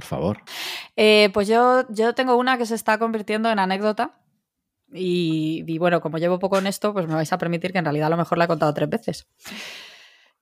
Por 0.00 0.06
favor. 0.06 0.38
Eh, 0.96 1.28
pues 1.34 1.46
yo, 1.46 1.84
yo 1.90 2.14
tengo 2.14 2.36
una 2.36 2.56
que 2.56 2.64
se 2.64 2.74
está 2.74 2.98
convirtiendo 2.98 3.50
en 3.50 3.58
anécdota. 3.58 4.18
Y, 4.92 5.78
bueno, 5.78 6.00
como 6.00 6.16
llevo 6.16 6.38
poco 6.38 6.58
en 6.58 6.66
esto, 6.66 6.94
pues 6.94 7.06
me 7.06 7.14
vais 7.14 7.30
a 7.32 7.38
permitir 7.38 7.70
que 7.70 7.78
en 7.78 7.84
realidad 7.84 8.06
a 8.06 8.10
lo 8.10 8.16
mejor 8.16 8.38
la 8.38 8.44
he 8.44 8.48
contado 8.48 8.72
tres 8.72 8.88
veces. 8.88 9.28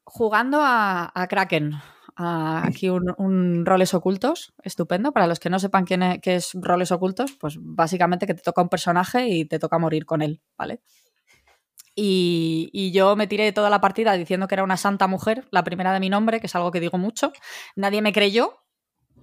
Jugando 0.05 0.61
a, 0.63 1.27
Kraken, 1.29 1.73
aquí 2.15 2.89
un, 2.89 3.13
un 3.19 3.67
roles 3.67 3.93
ocultos, 3.95 4.55
estupendo. 4.63 5.11
Para 5.11 5.27
los 5.27 5.41
que 5.41 5.51
no 5.51 5.59
sepan 5.59 5.85
quién 5.85 6.05
es, 6.05 6.21
qué 6.21 6.37
es 6.37 6.53
roles 6.55 6.93
ocultos, 6.93 7.33
pues 7.33 7.59
básicamente 7.61 8.29
que 8.29 8.35
te 8.35 8.43
toca 8.43 8.63
un 8.63 8.69
personaje 8.69 9.27
y 9.27 9.45
te 9.45 9.59
toca 9.59 9.79
morir 9.79 10.07
con 10.07 10.23
él, 10.23 10.41
¿vale? 10.57 10.81
Y, 11.97 12.71
y 12.73 12.93
yo 12.93 13.17
me 13.17 13.27
tiré 13.27 13.51
toda 13.51 13.71
la 13.71 13.81
partida 13.81 14.13
diciendo 14.13 14.47
que 14.47 14.55
era 14.55 14.63
una 14.63 14.77
santa 14.77 15.09
mujer, 15.09 15.49
la 15.51 15.65
primera 15.65 15.93
de 15.93 15.99
mi 15.99 16.09
nombre, 16.09 16.39
que 16.39 16.47
es 16.47 16.55
algo 16.55 16.71
que 16.71 16.79
digo 16.79 16.97
mucho. 16.97 17.33
Nadie 17.75 18.03
me 18.03 18.13
creyó, 18.13 18.68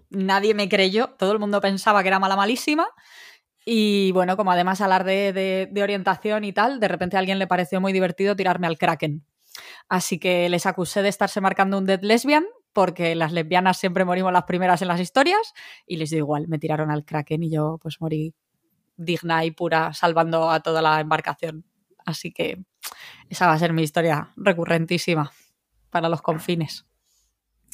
nadie 0.10 0.54
me 0.54 0.70
creyó, 0.70 1.10
todo 1.18 1.32
el 1.32 1.40
mundo 1.40 1.62
pensaba 1.62 2.02
que 2.02 2.10
era 2.10 2.20
mala 2.20 2.36
malísima. 2.36 2.88
Y 3.66 4.12
bueno, 4.12 4.38
como 4.38 4.52
además 4.52 4.80
hablar 4.82 5.04
de, 5.04 5.70
orientación 5.82 6.44
y 6.44 6.54
tal, 6.54 6.80
de 6.80 6.88
repente 6.88 7.18
a 7.18 7.20
alguien 7.20 7.40
le 7.40 7.48
pareció 7.48 7.82
muy 7.82 7.94
divertido 7.94 8.36
tirarme 8.36 8.68
al 8.68 8.78
Kraken. 8.78 9.26
Así 9.90 10.20
que 10.20 10.50
les 10.50 10.66
acusé 10.66 11.02
de 11.02 11.10
estarse 11.10 11.42
marcando 11.42 11.78
un 11.78 11.86
dead 11.86 12.02
lesbian, 12.02 12.46
porque 12.74 13.16
las 13.16 13.32
lesbianas 13.32 13.78
siempre 13.78 14.06
morimos 14.06 14.32
las 14.34 14.44
primeras 14.44 14.82
en 14.82 14.90
las 14.90 15.00
historias, 15.00 15.54
y 15.88 15.98
les 15.98 16.12
dio 16.12 16.20
igual, 16.20 16.48
me 16.48 16.60
tiraron 16.60 16.92
al 16.92 17.06
Kraken 17.06 17.44
y 17.44 17.50
yo 17.50 17.80
pues 17.82 18.00
morí 18.02 18.36
digna 18.98 19.46
y 19.46 19.52
pura 19.52 19.94
salvando 19.94 20.50
a 20.52 20.60
toda 20.60 20.82
la 20.82 21.00
embarcación. 21.00 21.66
Así 22.06 22.32
que 22.32 22.64
esa 23.30 23.48
va 23.48 23.54
a 23.54 23.60
ser 23.60 23.74
mi 23.74 23.82
historia 23.82 24.34
recurrentísima 24.36 25.32
para 25.90 26.10
los 26.10 26.22
confines. 26.22 26.86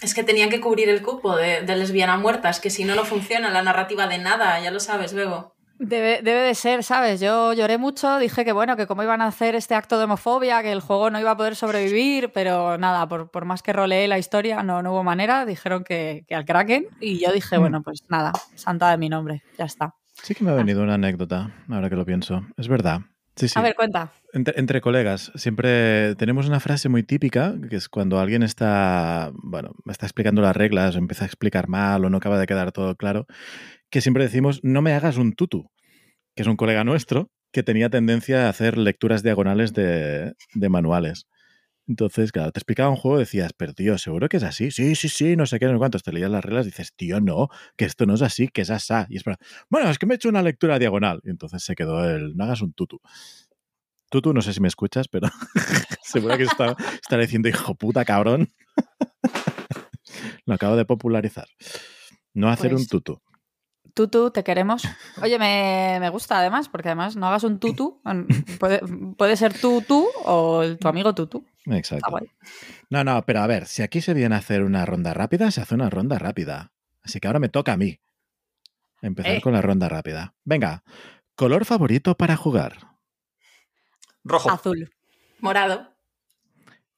Es 0.01 0.13
que 0.13 0.23
tenían 0.23 0.49
que 0.49 0.59
cubrir 0.61 0.89
el 0.89 1.01
cupo 1.01 1.35
de, 1.35 1.61
de 1.61 1.75
lesbiana 1.75 2.17
muerta. 2.17 2.49
Es 2.49 2.59
que 2.59 2.69
si 2.69 2.83
no, 2.85 2.95
no 2.95 3.05
funciona 3.05 3.49
la 3.51 3.61
narrativa 3.61 4.07
de 4.07 4.17
nada. 4.17 4.59
Ya 4.59 4.71
lo 4.71 4.79
sabes, 4.79 5.13
Bego. 5.13 5.53
Debe, 5.83 6.21
debe 6.21 6.41
de 6.41 6.53
ser, 6.53 6.83
¿sabes? 6.83 7.19
Yo 7.19 7.53
lloré 7.53 7.79
mucho, 7.79 8.19
dije 8.19 8.45
que 8.45 8.51
bueno, 8.51 8.77
que 8.77 8.85
cómo 8.85 9.01
iban 9.01 9.19
a 9.21 9.25
hacer 9.25 9.55
este 9.55 9.73
acto 9.73 9.97
de 9.97 10.03
homofobia, 10.03 10.61
que 10.61 10.71
el 10.71 10.79
juego 10.79 11.09
no 11.09 11.19
iba 11.19 11.31
a 11.31 11.37
poder 11.37 11.55
sobrevivir, 11.55 12.31
pero 12.31 12.77
nada, 12.77 13.07
por, 13.07 13.31
por 13.31 13.45
más 13.45 13.63
que 13.63 13.73
roleé 13.73 14.07
la 14.07 14.19
historia, 14.19 14.61
no, 14.61 14.83
no 14.83 14.91
hubo 14.91 15.03
manera, 15.03 15.43
dijeron 15.43 15.83
que, 15.83 16.23
que 16.27 16.35
al 16.35 16.45
Kraken, 16.45 16.85
y 16.99 17.17
yo 17.19 17.31
dije, 17.31 17.57
Mm. 17.57 17.61
bueno, 17.61 17.81
pues 17.81 18.03
nada, 18.09 18.31
santa 18.53 18.91
de 18.91 18.97
mi 18.99 19.09
nombre, 19.09 19.41
ya 19.57 19.65
está. 19.65 19.95
Sí 20.21 20.35
que 20.35 20.43
me 20.43 20.51
ha 20.51 20.53
venido 20.53 20.83
una 20.83 20.93
anécdota, 20.93 21.49
ahora 21.67 21.89
que 21.89 21.95
lo 21.95 22.05
pienso. 22.05 22.45
Es 22.57 22.67
verdad. 22.67 22.99
Sí, 23.41 23.47
sí. 23.47 23.57
A 23.57 23.63
ver, 23.63 23.73
cuenta. 23.73 24.13
Entre, 24.33 24.59
entre 24.59 24.81
colegas, 24.81 25.31
siempre 25.33 26.13
tenemos 26.13 26.47
una 26.47 26.59
frase 26.59 26.89
muy 26.89 27.01
típica, 27.01 27.55
que 27.71 27.75
es 27.75 27.89
cuando 27.89 28.19
alguien 28.19 28.43
está, 28.43 29.31
bueno, 29.33 29.71
está 29.89 30.05
explicando 30.05 30.43
las 30.43 30.55
reglas, 30.55 30.95
o 30.95 30.99
empieza 30.99 31.23
a 31.23 31.27
explicar 31.27 31.67
mal 31.67 32.05
o 32.05 32.09
no 32.11 32.17
acaba 32.17 32.37
de 32.37 32.45
quedar 32.45 32.71
todo 32.71 32.95
claro, 32.95 33.25
que 33.89 33.99
siempre 33.99 34.25
decimos, 34.25 34.59
no 34.61 34.83
me 34.83 34.93
hagas 34.93 35.17
un 35.17 35.33
tutu, 35.33 35.71
que 36.35 36.43
es 36.43 36.47
un 36.47 36.55
colega 36.55 36.83
nuestro 36.83 37.31
que 37.51 37.63
tenía 37.63 37.89
tendencia 37.89 38.45
a 38.45 38.49
hacer 38.49 38.77
lecturas 38.77 39.23
diagonales 39.23 39.73
de, 39.73 40.35
de 40.53 40.69
manuales. 40.69 41.25
Entonces, 41.87 42.31
claro, 42.31 42.51
te 42.51 42.59
explicaba 42.59 42.89
un 42.89 42.95
juego, 42.95 43.17
decías, 43.17 43.51
pero 43.57 43.73
tío, 43.73 43.97
¿seguro 43.97 44.29
que 44.29 44.37
es 44.37 44.43
así? 44.43 44.71
Sí, 44.71 44.95
sí, 44.95 45.09
sí, 45.09 45.35
no 45.35 45.45
sé 45.45 45.59
qué, 45.59 45.65
no 45.65 45.73
sé 45.73 45.77
cuántos. 45.77 46.03
Te 46.03 46.13
leías 46.13 46.29
las 46.31 46.43
reglas 46.45 46.65
y 46.65 46.69
dices, 46.69 46.93
tío, 46.95 47.19
no, 47.19 47.49
que 47.75 47.85
esto 47.85 48.05
no 48.05 48.13
es 48.13 48.21
así, 48.21 48.47
que 48.47 48.61
es 48.61 48.69
asá. 48.69 49.07
Y 49.09 49.17
es 49.17 49.23
para, 49.23 49.37
bueno, 49.69 49.89
es 49.89 49.97
que 49.99 50.05
me 50.05 50.13
he 50.13 50.15
hecho 50.15 50.29
una 50.29 50.41
lectura 50.41 50.79
diagonal. 50.79 51.19
Y 51.23 51.29
entonces 51.31 51.63
se 51.63 51.75
quedó 51.75 52.03
el, 52.09 52.35
no 52.37 52.43
hagas 52.45 52.61
un 52.61 52.71
tutu. 52.73 52.99
Tutu, 54.09 54.33
no 54.33 54.41
sé 54.41 54.53
si 54.53 54.59
me 54.61 54.67
escuchas, 54.67 55.07
pero 55.07 55.27
seguro 56.03 56.37
que 56.37 56.43
está, 56.43 56.75
estará 57.01 57.21
diciendo, 57.23 57.49
hijo 57.49 57.75
puta, 57.75 58.05
cabrón. 58.05 58.47
Lo 60.45 60.53
acabo 60.53 60.75
de 60.75 60.85
popularizar. 60.85 61.47
No 62.33 62.49
hacer 62.49 62.71
Pues- 62.71 62.83
un 62.83 62.87
tutu. 62.87 63.21
Tutu, 63.93 64.31
te 64.31 64.41
queremos. 64.45 64.83
Oye, 65.21 65.37
me, 65.37 65.97
me 65.99 66.07
gusta 66.09 66.39
además, 66.39 66.69
porque 66.69 66.87
además 66.87 67.17
no 67.17 67.27
hagas 67.27 67.43
un 67.43 67.59
tutu, 67.59 67.99
puede, 68.57 68.79
puede 69.17 69.35
ser 69.35 69.53
tú, 69.59 69.83
tú 69.85 70.07
o 70.23 70.63
tu 70.79 70.87
amigo 70.87 71.13
tutu. 71.13 71.43
Exacto. 71.65 72.17
No, 72.89 73.03
no, 73.03 73.23
pero 73.25 73.41
a 73.41 73.47
ver, 73.47 73.67
si 73.67 73.81
aquí 73.83 74.01
se 74.01 74.13
viene 74.13 74.35
a 74.35 74.39
hacer 74.39 74.63
una 74.63 74.85
ronda 74.85 75.13
rápida, 75.13 75.51
se 75.51 75.61
hace 75.61 75.75
una 75.75 75.89
ronda 75.89 76.17
rápida. 76.17 76.71
Así 77.03 77.19
que 77.19 77.27
ahora 77.27 77.39
me 77.39 77.49
toca 77.49 77.73
a 77.73 77.77
mí 77.77 77.99
empezar 79.01 79.33
Eh. 79.35 79.41
con 79.41 79.53
la 79.53 79.61
ronda 79.61 79.87
rápida. 79.89 80.33
Venga, 80.43 80.83
color 81.35 81.65
favorito 81.65 82.15
para 82.17 82.35
jugar. 82.35 82.77
Rojo. 84.23 84.49
Azul. 84.51 84.91
Morado. 85.39 85.95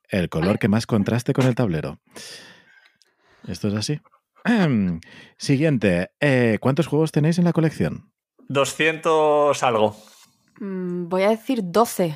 El 0.10 0.30
color 0.30 0.60
que 0.60 0.68
más 0.68 0.86
contraste 0.86 1.34
con 1.34 1.46
el 1.46 1.56
tablero. 1.56 2.00
Esto 3.48 3.68
es 3.70 3.74
así. 3.74 4.00
Siguiente. 5.38 6.12
eh, 6.20 6.58
¿Cuántos 6.62 6.88
juegos 6.88 7.12
tenéis 7.12 7.38
en 7.38 7.46
la 7.46 7.54
colección? 7.54 8.12
200 8.50 9.64
algo. 9.64 9.96
Mm, 10.60 11.08
voy 11.08 11.24
a 11.24 11.30
decir 11.30 11.62
12. 11.64 12.16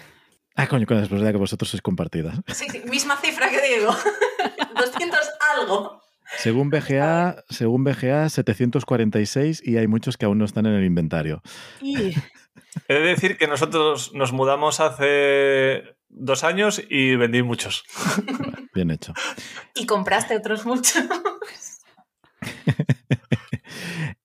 Ah, 0.58 0.68
coño, 0.68 0.86
con 0.86 0.98
la 0.98 1.32
que 1.32 1.38
vosotros 1.38 1.70
sois 1.70 1.82
compartidas. 1.82 2.36
Sí, 2.48 2.66
sí, 2.70 2.82
misma 2.90 3.16
cifra 3.18 3.50
que 3.50 3.62
Diego. 3.62 3.96
200 4.76 5.20
algo. 5.56 6.02
Según 6.38 6.70
BGA, 6.70 7.44
según 7.48 7.86
BGA, 7.86 8.28
746 8.28 9.62
y 9.64 9.78
hay 9.78 9.88
muchos 9.88 10.18
que 10.18 10.26
aún 10.26 10.40
no 10.40 10.46
están 10.46 10.66
en 10.66 10.74
el 10.74 10.84
inventario. 10.84 11.42
Y 11.80 12.14
He 12.88 12.94
de 12.94 13.00
decir 13.02 13.38
que 13.38 13.48
nosotros 13.48 14.14
nos 14.14 14.32
mudamos 14.34 14.80
hace 14.80 15.96
dos 16.10 16.44
años 16.44 16.82
y 16.90 17.16
vendí 17.16 17.44
muchos. 17.44 17.84
Bien 18.74 18.92
hecho. 18.92 19.14
Y 19.76 19.86
compraste 19.86 20.36
otros 20.36 20.66
muchos. 20.66 21.04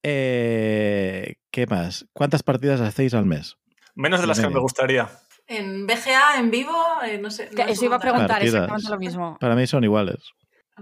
Eh, 0.04 1.36
¿Qué 1.52 1.66
más? 1.68 2.06
¿Cuántas 2.12 2.42
partidas 2.42 2.80
hacéis 2.80 3.14
al 3.14 3.24
mes? 3.24 3.56
Menos 3.94 4.20
de 4.20 4.26
las 4.26 4.40
que 4.40 4.48
me 4.48 4.58
gustaría. 4.58 5.08
En 5.56 5.86
BGA, 5.86 6.38
en 6.38 6.50
vivo, 6.50 6.76
eh, 7.04 7.18
no 7.18 7.30
sé. 7.30 7.50
no 7.56 7.62
eso 7.64 7.84
iba 7.84 7.96
a 7.96 8.00
preguntar. 8.00 8.28
Partidas. 8.28 8.54
exactamente 8.54 8.90
lo 8.90 8.98
mismo. 8.98 9.36
Para 9.40 9.54
mí 9.54 9.66
son 9.66 9.84
iguales. 9.84 10.18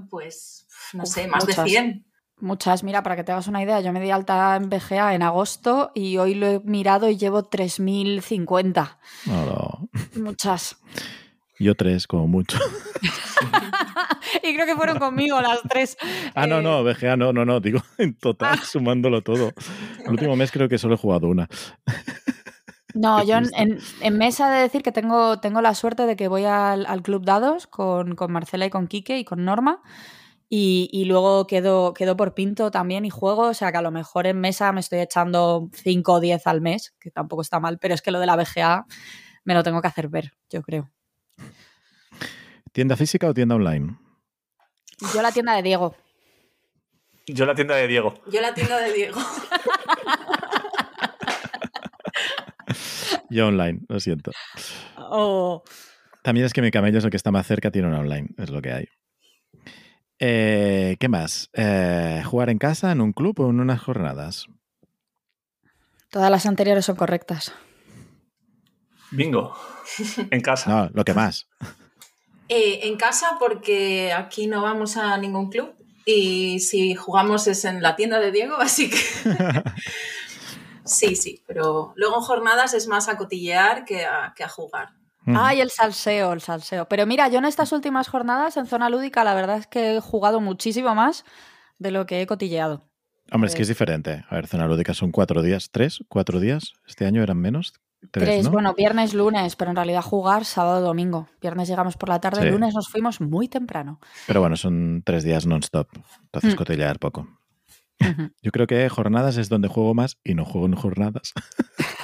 Pues, 0.09 0.67
no 0.93 1.03
Uf, 1.03 1.09
sé, 1.09 1.27
más 1.27 1.45
muchas. 1.45 1.65
de 1.65 1.71
100. 1.71 2.07
Muchas, 2.43 2.83
mira, 2.85 3.03
para 3.03 3.17
que 3.17 3.25
te 3.25 3.33
hagas 3.33 3.49
una 3.49 3.63
idea, 3.63 3.81
yo 3.81 3.93
me 3.93 4.01
di 4.01 4.11
alta 4.11 4.57
en 4.57 4.71
BGA 4.71 5.15
en 5.15 5.23
agosto 5.23 5.91
y 5.95 6.17
hoy 6.17 6.35
lo 6.35 6.47
he 6.47 6.61
mirado 6.61 7.11
y 7.11 7.19
llevo 7.19 7.45
3050. 7.45 8.99
No, 9.27 9.45
no. 9.45 9.89
Muchas. 10.23 10.77
Yo 11.59 11.75
tres, 11.75 12.07
como 12.07 12.27
mucho. 12.27 12.57
y 14.43 14.55
creo 14.55 14.65
que 14.65 14.75
fueron 14.77 14.99
conmigo 14.99 15.39
las 15.43 15.61
tres. 15.69 15.99
Ah, 16.35 16.47
no, 16.47 16.61
Eh, 16.61 16.63
no, 16.63 16.83
BGA 16.83 17.17
no, 17.19 17.33
no, 17.35 17.45
no, 17.45 17.61
digo 17.61 17.81
en 17.99 18.15
total, 18.17 18.59
sumándolo 18.61 19.21
todo. 19.23 19.53
El 20.05 20.11
último 20.13 20.35
mes 20.37 20.51
creo 20.51 20.69
que 20.71 20.79
solo 20.79 20.95
he 20.95 20.99
jugado 20.99 21.29
una. 21.29 21.47
No, 22.95 23.23
yo 23.25 23.37
en, 23.37 23.45
en- 23.57 23.79
en 24.01 24.19
mesa 24.19 24.49
he 24.53 24.57
de 24.57 24.63
decir 24.63 24.83
que 24.83 24.93
tengo, 24.93 25.39
tengo 25.41 25.61
la 25.63 25.75
suerte 25.75 26.07
de 26.07 26.17
que 26.17 26.29
voy 26.29 26.45
al, 26.45 26.87
al 26.87 27.03
Club 27.03 27.25
Dados 27.25 27.67
con, 27.67 28.15
con 28.17 28.33
Marcela 28.33 28.67
y 28.67 28.71
con 28.71 28.87
Quique 28.89 29.19
y 29.19 29.25
con 29.25 29.45
Norma. 29.45 29.81
Y, 30.49 30.89
y 30.93 31.05
luego 31.05 31.47
quedo, 31.47 31.95
quedo 31.95 32.17
por 32.17 32.35
Pinto 32.35 32.73
también 32.73 33.05
y 33.05 33.11
juego. 33.11 33.43
O 33.43 33.55
sea 33.55 33.71
que 33.71 33.79
a 33.79 33.83
lo 33.83 33.93
mejor 33.93 34.27
en 34.27 34.41
mesa 34.41 34.73
me 34.73 34.81
estoy 34.81 34.99
echando 34.99 35.69
5 35.73 36.15
o 36.15 36.21
10 36.21 36.47
al 36.49 36.61
mes, 36.61 36.95
que 36.99 37.11
tampoco 37.13 37.43
está 37.43 37.61
mal, 37.61 37.79
pero 37.79 37.95
es 37.95 38.03
que 38.03 38.11
lo 38.11 38.19
de 38.19 38.27
la 38.27 38.35
BGA 38.37 38.85
me 39.45 39.55
lo 39.55 39.63
tengo 39.63 39.81
que 39.81 39.89
hacer 39.89 40.09
ver, 40.09 40.33
yo 40.51 40.63
creo. 40.63 40.91
¿Tienda 42.73 42.97
física 42.97 43.29
o 43.29 43.35
tienda 43.35 43.55
online? 43.55 43.97
Yo 45.15 45.23
la 45.23 45.31
tienda 45.33 45.55
de 45.55 45.63
Diego. 45.63 45.95
Yo 47.27 47.47
la 47.47 47.55
tienda 47.55 47.77
de 47.77 47.87
Diego. 47.87 48.15
Yo 48.31 48.41
la 48.41 48.53
tienda 48.55 48.79
de 48.81 48.93
Diego. 48.93 49.21
Yo 53.31 53.47
online, 53.47 53.81
lo 53.89 54.01
siento. 54.01 54.33
Oh. 54.97 55.63
También 56.23 56.47
es 56.47 56.53
que 56.53 56.63
mi 56.63 56.71
camello 56.71 56.99
es 56.99 57.05
el 57.05 57.11
que 57.11 57.17
está 57.17 57.31
más 57.31 57.47
cerca, 57.47 57.71
tiene 57.71 57.89
una 57.89 58.01
online, 58.01 58.29
es 58.37 58.51
lo 58.51 58.61
que 58.61 58.73
hay. 58.73 58.89
Eh, 60.19 60.97
¿Qué 61.01 61.09
más? 61.09 61.49
Eh, 61.55 62.23
¿Jugar 62.27 62.51
en 62.51 62.59
casa, 62.59 62.93
en 62.93 63.01
un 63.01 63.13
club 63.13 63.41
o 63.41 63.51
en 63.51 63.61
unas 63.61 63.81
jornadas? 63.81 64.47
Todas 66.11 66.31
las 66.31 66.45
anteriores 66.45 66.85
son 66.85 66.97
correctas. 66.97 67.55
Bingo. 69.11 69.57
En 70.31 70.41
casa. 70.41 70.71
No, 70.71 70.91
lo 70.93 71.05
que 71.05 71.15
más. 71.15 71.49
Eh, 72.49 72.81
en 72.89 72.97
casa, 72.97 73.37
porque 73.39 74.13
aquí 74.13 74.47
no 74.47 74.63
vamos 74.63 74.97
a 74.97 75.17
ningún 75.19 75.51
club. 75.51 75.73
Y 76.05 76.61
si 76.61 76.95
jugamos 76.95 77.47
es 77.47 77.65
en 77.65 77.81
la 77.83 77.97
tienda 77.97 78.19
de 78.19 78.33
Diego, 78.33 78.57
así 78.57 78.91
que. 78.91 78.99
sí, 80.91 81.17
sí. 81.17 81.43
Pero 81.47 81.93
luego 81.97 82.17
en 82.17 82.23
jornadas 82.23 82.75
es 82.75 82.87
más 82.89 83.09
a 83.09 83.17
cotillear 83.17 83.85
que 83.85 84.05
a, 84.05 84.33
que 84.37 84.45
a 84.45 84.49
jugar. 84.49 84.91
Ay, 85.27 85.61
el 85.61 85.71
salseo, 85.71 86.33
el 86.33 86.41
salseo. 86.41 86.87
Pero 86.89 87.07
mira, 87.07 87.29
yo 87.29 87.39
en 87.39 87.45
estas 87.45 87.73
últimas 87.73 88.09
jornadas 88.09 88.57
en 88.57 88.67
zona 88.67 88.89
lúdica, 88.91 89.23
la 89.23 89.35
verdad 89.35 89.59
es 89.59 89.67
que 89.67 89.97
he 89.97 90.01
jugado 90.01 90.41
muchísimo 90.41 90.95
más 90.95 91.25
de 91.79 91.91
lo 91.93 92.07
que 92.07 92.21
he 92.21 92.27
cotilleado. 92.27 92.89
Hombre, 93.31 93.49
es 93.49 93.55
que 93.55 93.63
es 93.63 93.69
diferente. 93.69 94.25
A 94.29 94.35
ver, 94.35 94.49
zona 94.49 94.67
lúdica 94.67 94.93
son 94.93 95.13
cuatro 95.13 95.43
días, 95.43 95.69
tres, 95.71 96.01
cuatro 96.09 96.41
días. 96.41 96.73
Este 96.87 97.07
año 97.07 97.23
eran 97.23 97.39
menos. 97.39 97.75
Tres, 98.11 98.25
Tres, 98.25 98.45
¿no? 98.47 98.51
bueno, 98.53 98.73
viernes, 98.75 99.13
lunes, 99.13 99.57
pero 99.57 99.71
en 99.71 99.77
realidad 99.77 100.01
jugar 100.03 100.47
sábado, 100.47 100.81
domingo. 100.81 101.29
Viernes 101.41 101.69
llegamos 101.69 101.97
por 101.99 102.09
la 102.09 102.19
tarde, 102.19 102.43
Sí. 102.43 102.49
lunes 102.49 102.75
nos 102.75 102.89
fuimos 102.89 103.21
muy 103.21 103.47
temprano. 103.47 104.01
Pero 104.27 104.41
bueno, 104.41 104.57
son 104.57 105.03
tres 105.05 105.23
días 105.23 105.45
non-stop. 105.47 105.87
Entonces, 106.25 106.55
Mm. 106.55 106.57
cotillar 106.57 106.99
poco. 106.99 107.29
Yo 108.43 108.51
creo 108.51 108.67
que 108.67 108.89
jornadas 108.89 109.37
es 109.37 109.49
donde 109.49 109.69
juego 109.69 109.95
más 109.95 110.19
y 110.25 110.35
no 110.35 110.45
juego 110.45 110.67
en 110.67 110.75
jornadas. 110.75 111.33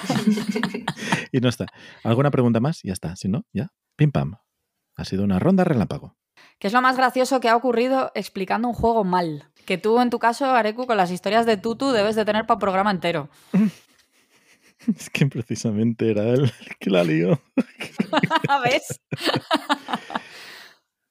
y 1.32 1.40
no 1.40 1.48
está. 1.48 1.66
¿Alguna 2.04 2.30
pregunta 2.30 2.60
más? 2.60 2.80
Ya 2.82 2.92
está. 2.92 3.16
Si 3.16 3.28
no, 3.28 3.44
ya. 3.52 3.68
Pim 3.96 4.12
pam. 4.12 4.36
Ha 4.96 5.04
sido 5.04 5.24
una 5.24 5.38
ronda 5.38 5.64
relámpago. 5.64 6.16
¿Qué 6.58 6.68
es 6.68 6.72
lo 6.72 6.82
más 6.82 6.96
gracioso 6.96 7.40
que 7.40 7.48
ha 7.48 7.56
ocurrido 7.56 8.12
explicando 8.14 8.68
un 8.68 8.74
juego 8.74 9.04
mal? 9.04 9.50
Que 9.64 9.78
tú, 9.78 10.00
en 10.00 10.10
tu 10.10 10.18
caso, 10.18 10.46
Areku, 10.46 10.86
con 10.86 10.96
las 10.96 11.10
historias 11.10 11.44
de 11.44 11.56
Tutu 11.56 11.90
debes 11.90 12.16
de 12.16 12.24
tener 12.24 12.46
para 12.46 12.60
programa 12.60 12.90
entero. 12.90 13.28
Es 14.86 15.10
que 15.10 15.26
precisamente 15.26 16.10
era 16.10 16.28
él 16.28 16.44
el 16.44 16.76
que 16.78 16.90
la 16.90 17.02
lió. 17.02 17.40
¿Ves? 18.64 19.00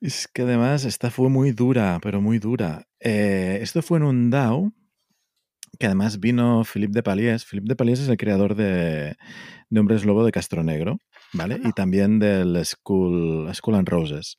Es 0.05 0.27
que 0.27 0.43
además 0.43 0.85
esta 0.85 1.09
fue 1.09 1.29
muy 1.29 1.51
dura, 1.51 1.97
pero 1.99 2.21
muy 2.21 2.37
dura. 2.37 2.87
Eh, 2.99 3.57
esto 3.63 3.81
fue 3.81 3.97
en 3.97 4.03
un 4.03 4.29
DAO 4.29 4.71
que 5.79 5.87
además 5.87 6.19
vino 6.19 6.63
Philippe 6.63 6.93
de 6.93 7.01
Paliés. 7.01 7.43
Philippe 7.43 7.69
de 7.69 7.75
Paliés 7.75 8.01
es 8.01 8.09
el 8.09 8.17
creador 8.17 8.53
de, 8.53 9.15
de 9.71 9.79
Hombres 9.79 10.05
Lobo 10.05 10.23
de 10.23 10.31
Castronegro, 10.31 10.99
¿vale? 11.33 11.59
Y 11.63 11.71
también 11.71 12.19
del 12.19 12.63
School, 12.63 13.51
School 13.55 13.75
and 13.77 13.89
Roses. 13.89 14.35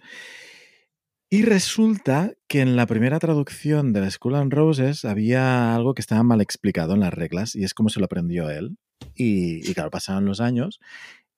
Y 1.30 1.42
resulta 1.42 2.34
que 2.46 2.60
en 2.60 2.76
la 2.76 2.86
primera 2.86 3.18
traducción 3.18 3.92
del 3.92 4.08
School 4.12 4.36
and 4.36 4.54
Roses 4.54 5.04
había 5.04 5.74
algo 5.74 5.94
que 5.94 6.00
estaba 6.00 6.22
mal 6.22 6.40
explicado 6.40 6.94
en 6.94 7.00
las 7.00 7.12
reglas 7.12 7.56
y 7.56 7.64
es 7.64 7.74
como 7.74 7.88
se 7.88 7.98
lo 7.98 8.06
aprendió 8.06 8.50
él. 8.50 8.78
Y, 9.16 9.68
y 9.68 9.74
claro, 9.74 9.90
pasaron 9.90 10.26
los 10.26 10.40
años 10.40 10.78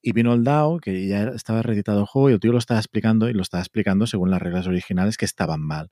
y 0.02 0.12
vino 0.12 0.32
el 0.34 0.44
DAO, 0.44 0.78
que 0.80 1.06
ya 1.08 1.24
estaba 1.28 1.62
reeditado 1.62 2.00
el 2.00 2.06
juego, 2.06 2.30
y 2.30 2.32
el 2.34 2.40
tío 2.40 2.52
lo 2.52 2.58
estaba 2.58 2.80
explicando, 2.80 3.28
y 3.28 3.32
lo 3.34 3.42
estaba 3.42 3.62
explicando 3.62 4.06
según 4.06 4.30
las 4.30 4.40
reglas 4.42 4.66
originales 4.66 5.16
que 5.16 5.24
estaban 5.24 5.60
mal. 5.60 5.90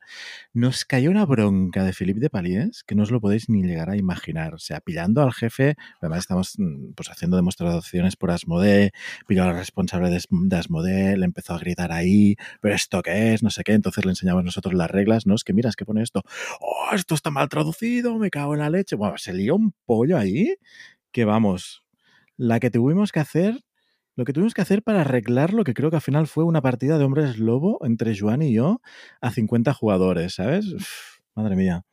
Nos 0.52 0.84
cayó 0.84 1.10
una 1.10 1.26
bronca 1.26 1.84
de 1.84 1.92
Philippe 1.92 2.20
de 2.20 2.30
Paliés 2.30 2.82
que 2.84 2.94
no 2.94 3.02
os 3.04 3.10
lo 3.10 3.20
podéis 3.20 3.48
ni 3.48 3.62
llegar 3.62 3.90
a 3.90 3.96
imaginar. 3.96 4.54
O 4.54 4.58
sea, 4.58 4.80
pillando 4.80 5.22
al 5.22 5.32
jefe, 5.32 5.76
además 6.00 6.20
estamos 6.20 6.54
mm, 6.58 6.92
pues, 6.94 7.10
haciendo 7.10 7.36
demostraciones 7.36 8.16
por 8.16 8.30
Asmodee, 8.30 8.92
pilló 9.26 9.44
al 9.44 9.56
responsable 9.56 10.10
de, 10.10 10.16
As- 10.16 10.28
de 10.30 10.56
Asmodee, 10.56 11.16
le 11.16 11.24
empezó 11.24 11.54
a 11.54 11.58
gritar 11.58 11.92
ahí, 11.92 12.36
pero 12.60 12.74
¿esto 12.74 13.02
qué 13.02 13.34
es? 13.34 13.42
No 13.42 13.50
sé 13.50 13.64
qué. 13.64 13.72
Entonces 13.72 14.04
le 14.04 14.12
enseñamos 14.12 14.44
nosotros 14.44 14.74
las 14.74 14.90
reglas, 14.90 15.26
¿no? 15.26 15.34
Es 15.34 15.44
que 15.44 15.52
mira, 15.52 15.68
es 15.70 15.76
que 15.76 15.84
pone 15.84 16.02
esto. 16.02 16.22
¡Oh, 16.60 16.94
esto 16.94 17.14
está 17.14 17.30
mal 17.30 17.48
traducido! 17.48 18.18
Me 18.18 18.30
cago 18.30 18.54
en 18.54 18.60
la 18.60 18.70
leche. 18.70 18.96
Bueno, 18.96 19.18
se 19.18 19.32
lió 19.34 19.56
un 19.56 19.72
pollo 19.86 20.16
ahí 20.18 20.56
que 21.12 21.24
vamos. 21.24 21.84
La 22.38 22.60
que 22.60 22.70
tuvimos 22.70 23.12
que 23.12 23.20
hacer 23.20 23.60
lo 24.16 24.24
que 24.24 24.32
tuvimos 24.32 24.54
que 24.54 24.62
hacer 24.62 24.82
para 24.82 25.02
arreglar 25.02 25.52
lo 25.52 25.62
que 25.62 25.74
creo 25.74 25.90
que 25.90 25.96
al 25.96 26.02
final 26.02 26.26
fue 26.26 26.44
una 26.44 26.62
partida 26.62 26.98
de 26.98 27.04
hombres 27.04 27.38
lobo 27.38 27.78
entre 27.84 28.18
Joan 28.18 28.42
y 28.42 28.54
yo 28.54 28.80
a 29.20 29.30
50 29.30 29.74
jugadores, 29.74 30.34
¿sabes? 30.34 30.66
Uf, 30.72 31.18
madre 31.34 31.54
mía. 31.54 31.84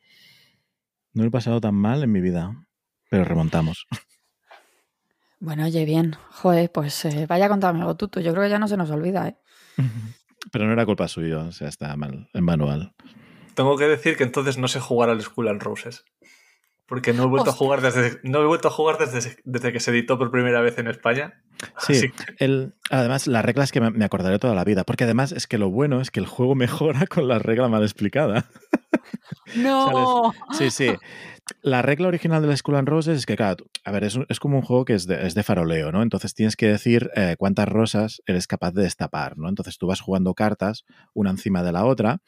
No 1.13 1.23
lo 1.23 1.27
he 1.27 1.31
pasado 1.31 1.61
tan 1.61 1.75
mal 1.75 2.01
en 2.01 2.11
mi 2.11 2.21
vida, 2.21 2.65
pero 3.09 3.25
remontamos. 3.25 3.85
Bueno, 5.39 5.65
oye, 5.65 5.83
bien. 5.83 6.15
Joder, 6.29 6.71
pues 6.71 7.03
eh, 7.03 7.25
vaya 7.27 7.49
con 7.49 7.59
tu 7.59 7.67
amigo 7.67 7.97
Tutu. 7.97 8.21
Yo 8.21 8.31
creo 8.31 8.45
que 8.45 8.49
ya 8.49 8.59
no 8.59 8.69
se 8.69 8.77
nos 8.77 8.89
olvida, 8.89 9.27
¿eh? 9.27 9.37
Pero 10.51 10.65
no 10.65 10.73
era 10.73 10.85
culpa 10.85 11.07
suya, 11.07 11.39
o 11.39 11.51
sea, 11.51 11.67
está 11.67 11.95
mal 11.95 12.29
el 12.33 12.41
manual. 12.41 12.93
Tengo 13.53 13.77
que 13.77 13.85
decir 13.85 14.17
que 14.17 14.23
entonces 14.23 14.57
no 14.57 14.67
sé 14.67 14.79
jugar 14.79 15.09
al 15.09 15.21
School 15.21 15.49
and 15.49 15.61
Roses. 15.61 16.05
Porque 16.85 17.13
no 17.13 17.23
he 17.23 17.27
vuelto 17.27 17.49
a 17.49 17.53
jugar 17.53 17.81
desde, 17.81 18.19
no 18.23 18.41
he 18.41 18.45
vuelto 18.45 18.67
a 18.67 18.71
jugar 18.71 18.97
desde, 18.97 19.37
desde 19.45 19.71
que 19.71 19.79
se 19.79 19.91
editó 19.91 20.17
por 20.17 20.31
primera 20.31 20.61
vez 20.61 20.77
en 20.77 20.87
España. 20.87 21.41
Sí, 21.79 22.11
que- 22.11 22.43
el, 22.43 22.73
además 22.89 23.27
las 23.27 23.45
reglas 23.45 23.71
que 23.71 23.79
me, 23.79 24.03
acordaré 24.03 24.37
toda 24.37 24.53
la 24.53 24.65
vida, 24.65 24.83
porque 24.83 25.05
además 25.05 25.31
es 25.31 25.47
que 25.47 25.57
lo 25.57 25.69
bueno 25.69 26.01
es 26.01 26.11
que 26.11 26.19
el 26.19 26.25
juego 26.25 26.55
mejora 26.55 27.05
con 27.07 27.27
la 27.27 27.39
regla 27.39 27.67
mal 27.69 27.83
explicada. 27.83 28.45
¡No! 29.55 30.33
Sí, 30.51 30.69
sí. 30.69 30.93
La 31.61 31.81
regla 31.81 32.07
original 32.07 32.41
de 32.41 32.47
la 32.47 32.55
Skull 32.55 32.75
and 32.75 32.87
Roses 32.87 33.17
es 33.17 33.25
que, 33.25 33.35
claro, 33.35 33.65
a 33.83 33.91
ver, 33.91 34.03
es, 34.03 34.17
es 34.29 34.39
como 34.39 34.57
un 34.57 34.63
juego 34.63 34.85
que 34.85 34.93
es 34.93 35.07
de, 35.07 35.25
es 35.25 35.33
de 35.33 35.43
faroleo, 35.43 35.91
¿no? 35.91 36.01
Entonces 36.01 36.33
tienes 36.35 36.55
que 36.55 36.67
decir 36.67 37.09
eh, 37.15 37.35
cuántas 37.37 37.67
rosas 37.67 38.21
eres 38.25 38.47
capaz 38.47 38.71
de 38.71 38.83
destapar, 38.83 39.37
¿no? 39.37 39.49
Entonces 39.49 39.77
tú 39.77 39.87
vas 39.87 39.99
jugando 39.99 40.33
cartas 40.35 40.85
una 41.13 41.31
encima 41.31 41.63
de 41.63 41.71
la 41.71 41.85
otra 41.85 42.19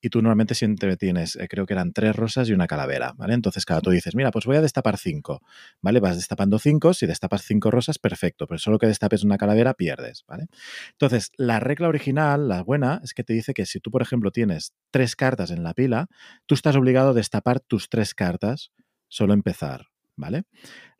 y 0.00 0.08
tú 0.08 0.22
normalmente 0.22 0.54
siempre 0.54 0.96
tienes, 0.96 1.36
eh, 1.36 1.48
creo 1.48 1.66
que 1.66 1.74
eran 1.74 1.92
tres 1.92 2.16
rosas 2.16 2.48
y 2.48 2.52
una 2.52 2.66
calavera, 2.66 3.12
¿vale? 3.16 3.34
Entonces, 3.34 3.64
claro, 3.64 3.82
tú 3.82 3.90
dices, 3.90 4.14
mira, 4.14 4.30
pues 4.30 4.46
voy 4.46 4.56
a 4.56 4.60
destapar 4.60 4.96
cinco, 4.96 5.42
¿vale? 5.80 6.00
Vas 6.00 6.16
destapando 6.16 6.58
cinco, 6.58 6.94
si 6.94 7.06
destapas 7.06 7.42
cinco 7.42 7.70
rosas, 7.70 7.98
perfecto, 7.98 8.46
pero 8.46 8.58
solo 8.58 8.78
que 8.78 8.86
destapes 8.86 9.24
una 9.24 9.38
calavera, 9.38 9.74
pierdes, 9.74 10.24
¿vale? 10.26 10.46
Entonces, 10.92 11.30
la 11.36 11.60
regla 11.60 11.88
original, 11.88 12.48
la 12.48 12.62
buena, 12.62 13.00
es 13.04 13.14
que 13.14 13.24
te 13.24 13.32
dice 13.32 13.54
que 13.54 13.66
si 13.66 13.80
tú, 13.80 13.90
por 13.90 14.02
ejemplo, 14.02 14.30
tienes 14.30 14.72
tres 14.90 15.16
cartas 15.16 15.50
en 15.50 15.62
la 15.62 15.74
pila, 15.74 16.08
tú 16.46 16.54
estás 16.54 16.76
obligado 16.76 17.10
a 17.10 17.14
destapar 17.14 17.60
tus 17.60 17.88
tres 17.88 18.14
cartas, 18.14 18.72
solo 19.08 19.34
empezar, 19.34 19.88
¿vale? 20.16 20.44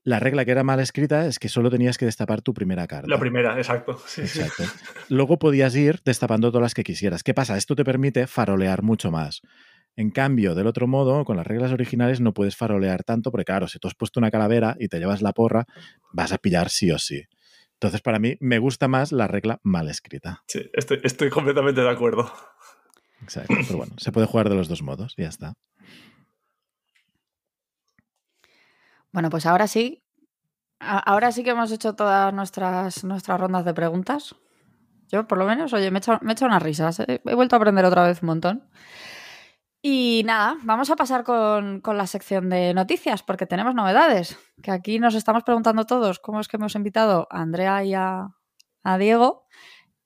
La 0.03 0.19
regla 0.19 0.45
que 0.45 0.51
era 0.51 0.65
mal 0.65 0.81
escrita 0.81 1.27
es 1.27 1.39
que 1.39 1.49
solo 1.49 1.71
tenías 1.71 1.99
que 1.99 2.07
destapar 2.07 2.41
tu 2.41 2.55
primera 2.55 2.87
carta. 2.87 3.09
La 3.09 3.19
primera, 3.19 3.59
exacto. 3.59 4.01
Sí, 4.07 4.27
sí. 4.27 4.41
Exacto. 4.41 4.65
Luego 5.09 5.39
podías 5.39 5.75
ir 5.77 6.01
destapando 6.05 6.51
todas 6.51 6.63
las 6.63 6.75
que 6.75 6.85
quisieras. 6.85 7.23
¿Qué 7.23 7.35
pasa? 7.35 7.57
Esto 7.57 7.77
te 7.77 7.85
permite 7.85 8.27
farolear 8.27 8.83
mucho 8.83 9.11
más. 9.11 9.43
En 9.97 10.11
cambio, 10.11 10.55
del 10.55 10.67
otro 10.67 10.87
modo, 10.87 11.25
con 11.25 11.37
las 11.37 11.47
reglas 11.47 11.73
originales 11.73 12.21
no 12.21 12.33
puedes 12.33 12.57
farolear 12.57 13.03
tanto, 13.03 13.31
porque 13.31 13.45
claro, 13.45 13.69
si 13.69 13.79
tú 13.79 13.89
has 13.89 13.95
puesto 13.95 14.21
una 14.21 14.31
calavera 14.31 14.77
y 14.79 14.89
te 14.89 14.99
llevas 14.99 15.21
la 15.21 15.33
porra, 15.33 15.67
vas 16.13 16.33
a 16.33 16.39
pillar 16.39 16.71
sí 16.71 16.91
o 16.91 16.99
sí. 16.99 17.25
Entonces, 17.75 18.01
para 18.01 18.19
mí, 18.19 18.37
me 18.41 18.59
gusta 18.59 18.89
más 18.89 19.13
la 19.13 19.27
regla 19.27 19.61
mal 19.63 19.89
escrita. 19.89 20.43
Sí, 20.47 20.71
estoy, 20.73 21.01
estoy 21.03 21.31
completamente 21.31 21.81
de 21.81 21.91
acuerdo. 21.91 22.33
Exacto. 23.23 23.55
Pero 23.67 23.79
bueno, 23.79 23.95
se 23.99 24.13
puede 24.13 24.27
jugar 24.27 24.49
de 24.49 24.55
los 24.55 24.69
dos 24.69 24.83
modos 24.83 25.15
y 25.17 25.23
ya 25.23 25.29
está. 25.29 25.55
Bueno, 29.13 29.31
pues 29.31 29.47
ahora 29.47 29.67
sí. 29.67 30.03
Ahora 30.79 31.31
sí 31.33 31.45
que 31.45 31.51
hemos 31.51 31.73
hecho 31.73 31.95
todas 31.95 32.33
nuestras, 32.33 33.05
nuestras 33.05 33.39
rondas 33.39 33.65
de 33.65 33.75
preguntas. 33.75 34.35
Yo, 35.09 35.27
por 35.27 35.39
lo 35.39 35.45
menos, 35.45 35.73
oye, 35.73 35.91
me 35.91 35.99
he 35.99 36.01
hecho, 36.01 36.19
me 36.23 36.31
he 36.31 36.33
hecho 36.33 36.47
unas 36.47 36.63
risas. 36.63 37.01
He, 37.01 37.21
he 37.25 37.35
vuelto 37.35 37.57
a 37.57 37.59
aprender 37.59 37.85
otra 37.85 38.05
vez 38.05 38.23
un 38.23 38.27
montón. 38.29 38.71
Y 39.83 40.23
nada, 40.27 40.59
vamos 40.63 40.91
a 40.91 40.97
pasar 40.97 41.25
con, 41.25 41.81
con, 41.81 41.97
la 41.97 42.07
sección 42.07 42.51
de 42.51 42.75
noticias, 42.75 43.23
porque 43.23 43.47
tenemos 43.47 43.75
novedades. 43.75 44.39
Que 44.63 44.71
aquí 44.71 44.99
nos 44.99 45.15
estamos 45.15 45.43
preguntando 45.43 45.87
todos 45.87 46.19
cómo 46.19 46.41
es 46.41 46.49
que 46.49 46.59
hemos 46.59 46.75
invitado 46.75 47.27
a 47.31 47.41
Andrea 47.41 47.83
y 47.83 47.95
a, 47.95 48.29
a 48.83 48.99
Diego. 48.99 49.47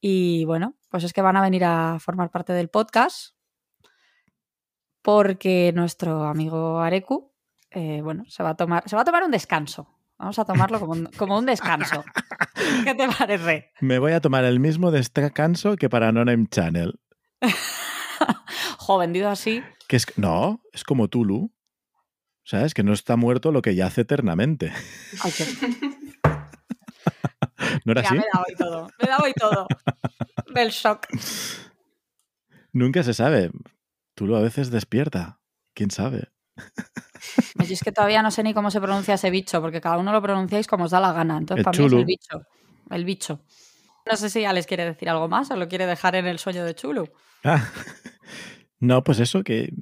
Y 0.01 0.45
bueno, 0.45 0.77
pues 0.91 1.03
es 1.03 1.13
que 1.13 1.23
van 1.23 1.37
a 1.37 1.43
venir 1.43 1.65
a 1.65 1.99
formar 1.99 2.31
parte 2.31 2.53
del 2.53 2.71
podcast. 2.71 3.35
Porque 5.03 5.73
nuestro 5.75 6.23
amigo 6.25 6.79
Areku, 6.79 7.34
eh, 7.75 8.01
bueno, 8.03 8.25
se 8.29 8.43
va 8.43 8.51
a 8.51 8.57
tomar, 8.57 8.83
se 8.89 8.97
va 8.97 9.03
a 9.03 9.05
tomar 9.05 9.23
un 9.25 9.31
descanso. 9.31 9.89
Vamos 10.19 10.39
a 10.39 10.45
tomarlo 10.45 10.79
como 10.81 10.93
un, 10.93 11.07
como 11.17 11.37
un 11.39 11.45
descanso. 11.47 12.05
¿Qué 12.85 12.95
te 12.95 13.09
parece? 13.09 13.73
Me 13.81 13.99
voy 13.99 14.13
a 14.13 14.21
tomar 14.21 14.45
el 14.45 14.61
mismo 14.61 14.91
descanso 14.91 15.77
que 15.77 15.91
para 15.91 16.13
No-Name 16.13 16.47
Channel. 16.51 17.01
jo, 18.79 18.99
vendido 18.99 19.29
así. 19.29 19.63
Que 19.89 19.97
es, 19.97 20.07
no, 20.17 20.63
es 20.73 20.85
como 20.85 21.09
Tulu. 21.09 21.53
¿Sabes? 22.45 22.75
Que 22.75 22.83
no 22.83 22.93
está 22.93 23.17
muerto 23.17 23.53
lo 23.53 23.63
que 23.63 23.75
yace 23.75 24.03
eternamente. 24.03 24.73
Ay, 25.23 25.33
qué... 25.33 25.47
¿No 27.85 27.93
era 27.93 28.03
Ya, 28.03 28.09
así? 28.09 28.17
me 28.17 28.23
he 28.23 28.29
dado 28.33 28.45
y 28.49 28.55
todo. 28.55 28.87
Me 28.99 29.05
he 29.07 29.09
dado 29.09 29.29
y 29.29 29.33
todo. 29.33 29.67
Del 30.55 30.69
shock. 30.71 31.07
Nunca 32.73 33.03
se 33.03 33.15
sabe. 33.15 33.51
Tulu 34.15 34.37
a 34.37 34.41
veces 34.43 34.71
despierta. 34.71 35.41
¿Quién 35.75 35.91
sabe? 35.91 36.29
Pues 37.57 37.69
yo 37.69 37.75
es 37.75 37.81
que 37.83 37.93
todavía 37.93 38.23
no 38.23 38.31
sé 38.31 38.43
ni 38.43 38.55
cómo 38.55 38.71
se 38.71 38.81
pronuncia 38.81 39.15
ese 39.15 39.31
bicho, 39.31 39.61
porque 39.61 39.81
cada 39.81 39.99
uno 39.99 40.13
lo 40.13 40.21
pronunciáis 40.23 40.67
como 40.67 40.85
os 40.85 40.91
da 40.91 41.01
la 41.01 41.13
gana. 41.13 41.39
Entonces, 41.39 41.59
El 41.61 41.65
para 41.65 41.79
mí 41.79 41.87
es 41.87 41.93
el 41.93 42.05
bicho. 42.05 42.43
El 42.91 43.05
bicho. 43.05 43.41
No 44.11 44.17
sé 44.17 44.29
si 44.31 44.43
ya 44.43 44.53
les 44.53 44.67
quiere 44.67 44.85
decir 44.85 45.09
algo 45.09 45.29
más 45.29 45.51
o 45.51 45.57
lo 45.57 45.67
quiere 45.69 45.87
dejar 45.87 46.15
en 46.17 46.27
el 46.27 46.39
sueño 46.39 46.65
de 46.65 46.75
Chulu. 46.75 47.09
Ah, 47.45 47.65
no, 48.81 49.03
pues 49.05 49.19
eso, 49.21 49.43
que 49.43 49.73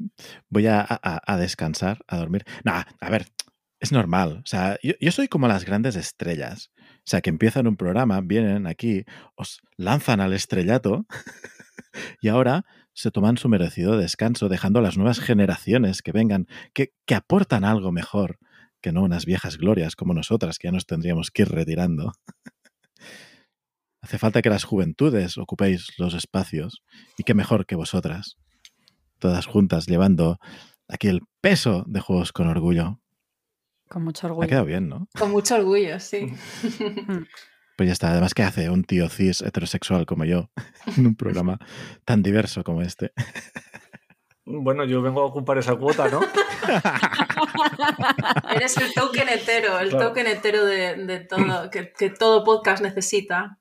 voy 0.49 0.67
a, 0.67 0.81
a- 0.89 1.21
a 1.27 1.37
descansar, 1.37 1.99
a 2.07 2.17
dormir. 2.19 2.45
Nah, 2.65 2.83
a 3.01 3.11
ver, 3.11 3.27
es 3.81 3.91
normal. 3.93 4.41
O 4.45 4.47
sea, 4.47 4.79
yo, 4.83 4.93
yo 5.01 5.11
soy 5.11 5.27
como 5.29 5.49
las 5.49 5.65
grandes 5.65 5.97
estrellas. 5.97 6.71
O 6.79 7.05
sea, 7.05 7.21
que 7.21 7.31
empiezan 7.31 7.67
un 7.67 7.77
programa, 7.77 8.21
vienen 8.23 8.67
aquí, 8.69 9.05
os 9.35 9.61
lanzan 9.77 10.21
al 10.21 10.33
estrellato 10.35 11.05
y 12.21 12.29
ahora 12.29 12.65
se 12.95 13.11
toman 13.11 13.37
su 13.39 13.49
merecido 13.49 13.97
descanso, 13.97 14.49
dejando 14.49 14.79
a 14.79 14.83
las 14.83 14.97
nuevas 14.97 15.21
generaciones 15.21 16.03
que 16.03 16.13
vengan, 16.13 16.47
que, 16.75 16.93
que 17.07 17.15
aportan 17.15 17.65
algo 17.65 17.93
mejor 17.93 18.39
que 18.81 18.93
no 18.93 19.03
unas 19.03 19.25
viejas 19.27 19.59
glorias 19.59 19.95
como 19.97 20.13
nosotras, 20.13 20.59
que 20.59 20.69
ya 20.69 20.73
nos 20.73 20.87
tendríamos 20.87 21.31
que 21.31 21.43
ir 21.43 21.49
retirando. 21.49 22.13
Hace 24.01 24.19
falta 24.19 24.43
que 24.43 24.51
las 24.51 24.65
juventudes 24.65 25.39
ocupéis 25.39 25.97
los 25.99 26.15
espacios 26.15 26.83
y 27.17 27.23
qué 27.23 27.35
mejor 27.35 27.67
que 27.67 27.77
vosotras, 27.77 28.37
todas 29.21 29.47
juntas 29.47 29.87
llevando 29.87 30.39
aquí 30.89 31.07
el 31.07 31.21
peso 31.41 31.85
de 31.87 32.01
juegos 32.01 32.33
con 32.33 32.49
orgullo. 32.49 33.01
Con 33.89 34.03
mucho 34.05 34.27
Ha 34.27 34.31
orgullo. 34.31 34.49
quedado 34.49 34.65
bien, 34.67 34.89
¿no? 34.89 35.07
Con 35.17 35.31
mucho 35.31 35.55
orgullo, 35.55 36.01
sí. 36.01 36.27
Pues 37.77 37.89
ya 37.89 37.93
está. 37.93 38.11
Además, 38.11 38.35
¿qué 38.35 38.43
hace 38.43 38.71
un 38.71 38.85
tío 38.85 39.09
cis 39.09 39.43
heterosexual 39.43 40.07
como 40.07 40.25
yo 40.25 40.51
en 40.97 41.07
un 41.07 41.17
programa 41.17 41.59
tan 42.05 42.23
diverso 42.23 42.65
como 42.65 42.83
este? 42.83 43.13
Bueno, 44.45 44.85
yo 44.85 45.03
vengo 45.03 45.23
a 45.23 45.27
ocupar 45.27 45.59
esa 45.59 45.77
cuota, 45.77 46.09
¿no? 46.09 46.21
Eres 48.55 48.77
el 48.77 48.93
token 48.93 49.29
hetero, 49.29 49.79
el 49.79 49.91
Claro. 49.91 50.09
token 50.09 50.27
hetero 50.27 50.65
de, 50.65 50.97
de 51.07 51.21
todo, 51.21 51.71
que, 51.71 51.93
que 51.93 52.11
todo 52.11 52.45
podcast 52.45 52.83
necesita. 52.83 53.59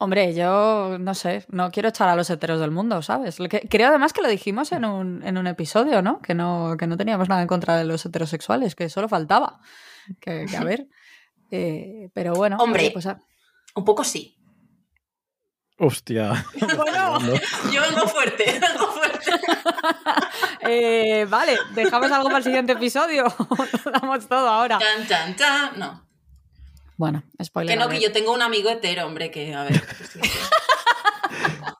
Hombre, 0.00 0.32
yo 0.32 0.96
no 1.00 1.12
sé, 1.14 1.44
no 1.48 1.72
quiero 1.72 1.88
echar 1.88 2.08
a 2.08 2.14
los 2.14 2.30
heteros 2.30 2.60
del 2.60 2.70
mundo, 2.70 3.02
¿sabes? 3.02 3.36
Creo 3.68 3.88
además 3.88 4.12
que 4.12 4.22
lo 4.22 4.28
dijimos 4.28 4.70
en 4.70 4.84
un, 4.84 5.24
en 5.24 5.36
un 5.36 5.48
episodio, 5.48 6.02
¿no? 6.02 6.22
Que, 6.22 6.34
¿no? 6.34 6.76
que 6.78 6.86
no 6.86 6.96
teníamos 6.96 7.28
nada 7.28 7.42
en 7.42 7.48
contra 7.48 7.76
de 7.76 7.84
los 7.84 8.06
heterosexuales, 8.06 8.76
que 8.76 8.88
solo 8.88 9.08
faltaba. 9.08 9.58
Que, 10.20 10.46
que 10.48 10.56
a 10.56 10.62
ver. 10.62 10.86
Eh, 11.50 12.08
pero 12.14 12.34
bueno, 12.34 12.56
Hombre. 12.58 12.82
oye, 12.84 12.90
pues 12.92 13.06
a- 13.06 13.18
Un 13.74 13.84
poco 13.84 14.04
sí. 14.04 14.34
Hostia. 15.78 16.44
Bueno. 16.76 17.18
Yo 17.72 17.80
vengo 17.82 18.08
fuerte, 18.08 18.44
vengo 18.60 18.92
fuerte. 18.92 19.30
Eh, 20.62 21.26
vale, 21.28 21.56
dejamos 21.74 22.10
algo 22.10 22.24
para 22.26 22.38
el 22.38 22.44
siguiente 22.44 22.72
episodio. 22.72 23.24
Lo 23.84 23.90
damos 23.92 24.26
todo 24.28 24.48
ahora. 24.48 24.78
Tan, 24.78 25.06
tan, 25.06 25.36
tan. 25.36 25.78
No. 25.78 26.06
Bueno, 26.96 27.22
spoiler. 27.42 27.78
Que 27.78 27.84
no, 27.84 27.88
que 27.88 28.00
yo 28.00 28.10
tengo 28.10 28.32
un 28.34 28.42
amigo 28.42 28.68
hetero, 28.70 29.06
hombre, 29.06 29.30
que 29.30 29.54
a 29.54 29.62
ver. 29.62 29.80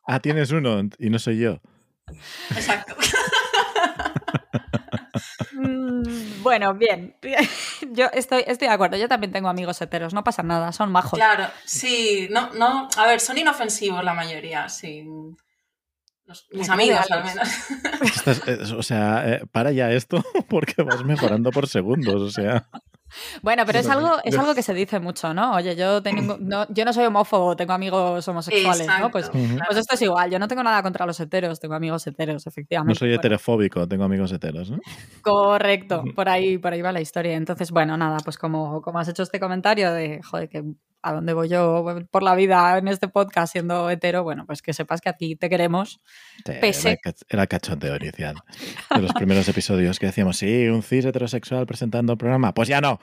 Ah, 0.06 0.20
tienes 0.20 0.52
uno 0.52 0.80
y 0.98 1.10
no 1.10 1.18
soy 1.18 1.38
yo. 1.40 1.60
Exacto. 2.54 2.94
Mm, 5.68 6.42
Bueno, 6.42 6.74
bien. 6.74 7.16
Yo 7.92 8.06
estoy, 8.12 8.44
estoy 8.46 8.68
de 8.68 8.74
acuerdo. 8.74 8.96
Yo 8.96 9.08
también 9.08 9.32
tengo 9.32 9.48
amigos 9.48 9.80
heteros. 9.82 10.14
No 10.14 10.24
pasa 10.24 10.42
nada, 10.42 10.72
son 10.72 10.90
majos. 10.90 11.18
Claro, 11.18 11.48
sí, 11.64 12.28
no, 12.30 12.52
no, 12.54 12.88
a 12.96 13.06
ver, 13.06 13.20
son 13.20 13.38
inofensivos 13.38 14.02
la 14.04 14.14
mayoría, 14.14 14.68
sí. 14.68 15.04
Los- 16.24 16.46
mis 16.52 16.68
amigos, 16.68 17.10
al 17.10 17.24
menos. 17.24 17.48
Estás- 18.02 18.42
eh, 18.46 18.58
o 18.76 18.82
sea, 18.82 19.22
eh, 19.26 19.42
para 19.50 19.72
ya 19.72 19.90
esto 19.92 20.22
porque 20.48 20.82
vas 20.82 21.02
mejorando 21.04 21.50
por 21.50 21.66
segundos. 21.68 22.20
O 22.22 22.30
sea, 22.30 22.68
Bueno, 23.42 23.64
pero 23.66 23.78
es 23.78 23.88
algo, 23.88 24.16
es 24.24 24.36
algo 24.36 24.54
que 24.54 24.62
se 24.62 24.74
dice 24.74 25.00
mucho, 25.00 25.32
¿no? 25.34 25.54
Oye, 25.54 25.76
yo, 25.76 26.02
tengo, 26.02 26.36
no, 26.40 26.66
yo 26.72 26.84
no 26.84 26.92
soy 26.92 27.06
homófobo, 27.06 27.56
tengo 27.56 27.72
amigos 27.72 28.26
homosexuales, 28.28 28.86
¿no? 29.00 29.10
Pues, 29.10 29.30
pues 29.30 29.78
esto 29.78 29.94
es 29.94 30.02
igual. 30.02 30.30
Yo 30.30 30.38
no 30.38 30.48
tengo 30.48 30.62
nada 30.62 30.82
contra 30.82 31.06
los 31.06 31.18
heteros, 31.20 31.60
tengo 31.60 31.74
amigos 31.74 32.06
heteros, 32.06 32.46
efectivamente. 32.46 32.94
no 32.94 32.98
soy 32.98 33.08
Bueno, 33.08 33.20
heterofóbico, 33.20 33.86
tengo 33.88 34.04
amigos 34.04 34.32
heteros, 34.32 34.70
¿no? 34.70 34.78
Correcto, 35.22 36.04
por 36.14 36.28
ahí, 36.28 36.58
por 36.58 36.72
ahí 36.72 36.82
va 36.82 36.92
la 36.92 37.00
historia. 37.00 37.34
Entonces, 37.34 37.70
bueno, 37.70 37.96
nada, 37.96 38.18
pues 38.24 38.38
como, 38.38 38.82
como 38.82 38.98
has 38.98 39.08
hecho 39.08 39.22
este 39.22 39.40
comentario 39.40 39.92
de, 39.92 40.20
joder, 40.22 40.48
que 40.48 40.64
a 41.08 41.12
dónde 41.12 41.32
voy 41.32 41.48
yo 41.48 41.84
por 42.10 42.22
la 42.22 42.34
vida 42.34 42.76
en 42.78 42.88
este 42.88 43.08
podcast 43.08 43.52
siendo 43.52 43.88
hetero, 43.90 44.22
bueno, 44.22 44.44
pues 44.46 44.62
que 44.62 44.72
sepas 44.72 45.00
que 45.00 45.08
a 45.08 45.14
ti 45.14 45.36
te 45.36 45.48
queremos. 45.48 46.00
Sí, 46.44 46.52
Pese- 46.60 46.90
Era, 46.90 46.98
cach- 47.02 47.24
era 47.28 47.46
cachondeo 47.46 47.96
inicial. 47.96 48.36
De 48.94 49.00
los 49.02 49.12
primeros 49.12 49.48
episodios 49.48 49.98
que 49.98 50.06
decíamos, 50.06 50.36
sí, 50.36 50.66
un 50.68 50.82
cis 50.82 51.04
heterosexual 51.04 51.66
presentando 51.66 52.12
el 52.12 52.18
programa. 52.18 52.52
Pues 52.54 52.68
ya 52.68 52.80
no. 52.80 53.00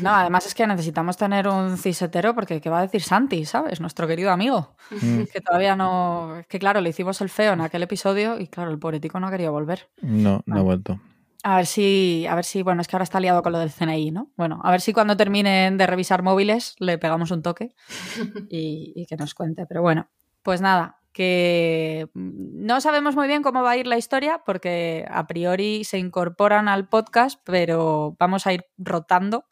No, 0.00 0.10
además 0.14 0.46
es 0.46 0.54
que 0.54 0.66
necesitamos 0.66 1.16
tener 1.18 1.46
un 1.46 1.76
cis 1.76 2.00
hetero 2.00 2.34
porque 2.34 2.60
¿qué 2.62 2.70
va 2.70 2.78
a 2.78 2.82
decir 2.82 3.02
Santi, 3.02 3.44
sabes? 3.44 3.78
Nuestro 3.80 4.06
querido 4.08 4.30
amigo. 4.30 4.74
Mm, 4.90 5.24
Que 5.32 5.40
todavía 5.42 5.76
no... 5.76 6.42
Que 6.48 6.58
claro, 6.58 6.80
le 6.80 6.88
hicimos 6.90 7.20
el 7.20 7.28
feo 7.28 7.52
en 7.52 7.60
aquel 7.60 7.82
episodio 7.82 8.40
y 8.40 8.46
claro, 8.48 8.70
el 8.70 8.78
pobre 8.78 9.00
tico 9.00 9.20
no 9.20 9.26
ha 9.26 9.30
querido 9.30 9.52
volver. 9.52 9.88
No, 10.00 10.42
no 10.46 10.58
ha 10.58 10.62
vuelto. 10.62 10.98
A 11.42 11.56
ver 11.56 11.66
si, 11.66 12.26
a 12.28 12.34
ver 12.34 12.44
si, 12.44 12.62
bueno, 12.62 12.82
es 12.82 12.88
que 12.88 12.96
ahora 12.96 13.04
está 13.04 13.18
liado 13.18 13.42
con 13.42 13.52
lo 13.52 13.58
del 13.58 13.70
CNI, 13.70 14.10
¿no? 14.10 14.30
Bueno, 14.36 14.60
a 14.62 14.70
ver 14.70 14.82
si 14.82 14.92
cuando 14.92 15.16
terminen 15.16 15.78
de 15.78 15.86
revisar 15.86 16.22
móviles 16.22 16.74
le 16.78 16.98
pegamos 16.98 17.30
un 17.30 17.40
toque 17.42 17.74
y, 18.50 18.92
y 18.94 19.06
que 19.06 19.16
nos 19.16 19.32
cuente. 19.34 19.64
Pero 19.66 19.80
bueno, 19.80 20.10
pues 20.42 20.60
nada, 20.60 20.98
que 21.14 22.08
no 22.14 22.80
sabemos 22.82 23.16
muy 23.16 23.26
bien 23.26 23.42
cómo 23.42 23.62
va 23.62 23.70
a 23.70 23.76
ir 23.78 23.86
la 23.86 23.96
historia 23.96 24.42
porque 24.44 25.06
a 25.10 25.26
priori 25.26 25.84
se 25.84 25.98
incorporan 25.98 26.68
al 26.68 26.88
podcast, 26.88 27.40
pero 27.44 28.16
vamos 28.18 28.46
a 28.46 28.52
ir 28.52 28.66
rotando 28.76 29.46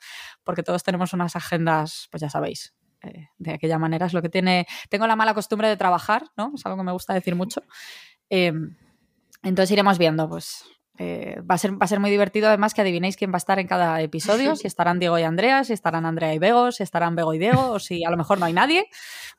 porque 0.44 0.62
todos 0.62 0.82
tenemos 0.84 1.14
unas 1.14 1.36
agendas, 1.36 2.08
pues 2.10 2.20
ya 2.20 2.28
sabéis. 2.28 2.74
eh, 3.02 3.28
de 3.38 3.52
aquella 3.54 3.78
manera 3.78 4.06
es 4.06 4.12
lo 4.12 4.20
que 4.22 4.28
tiene. 4.28 4.66
Tengo 4.90 5.06
la 5.06 5.16
mala 5.16 5.32
costumbre 5.32 5.68
de 5.68 5.76
trabajar, 5.78 6.24
¿no? 6.36 6.52
Es 6.54 6.66
algo 6.66 6.76
que 6.78 6.84
me 6.84 6.92
gusta 6.92 7.14
decir 7.14 7.34
mucho. 7.34 7.62
Eh, 8.28 8.52
entonces 9.42 9.70
iremos 9.70 9.98
viendo, 9.98 10.28
pues. 10.28 10.64
Eh, 10.98 11.40
va, 11.48 11.54
a 11.54 11.58
ser, 11.58 11.72
va 11.72 11.84
a 11.84 11.86
ser 11.86 12.00
muy 12.00 12.10
divertido 12.10 12.48
además 12.48 12.74
que 12.74 12.80
adivinéis 12.80 13.16
quién 13.16 13.30
va 13.30 13.36
a 13.36 13.38
estar 13.38 13.58
en 13.58 13.66
cada 13.68 14.00
episodio, 14.02 14.56
si 14.56 14.66
estarán 14.66 14.98
Diego 14.98 15.18
y 15.18 15.22
Andrea, 15.22 15.62
si 15.64 15.72
estarán 15.72 16.06
Andrea 16.06 16.34
y 16.34 16.38
Bego, 16.38 16.72
si 16.72 16.82
estarán 16.82 17.14
Bego 17.14 17.34
y 17.34 17.38
Diego, 17.38 17.70
o 17.70 17.78
si 17.78 18.04
a 18.04 18.10
lo 18.10 18.16
mejor 18.16 18.38
no 18.40 18.46
hay 18.46 18.52
nadie. 18.52 18.86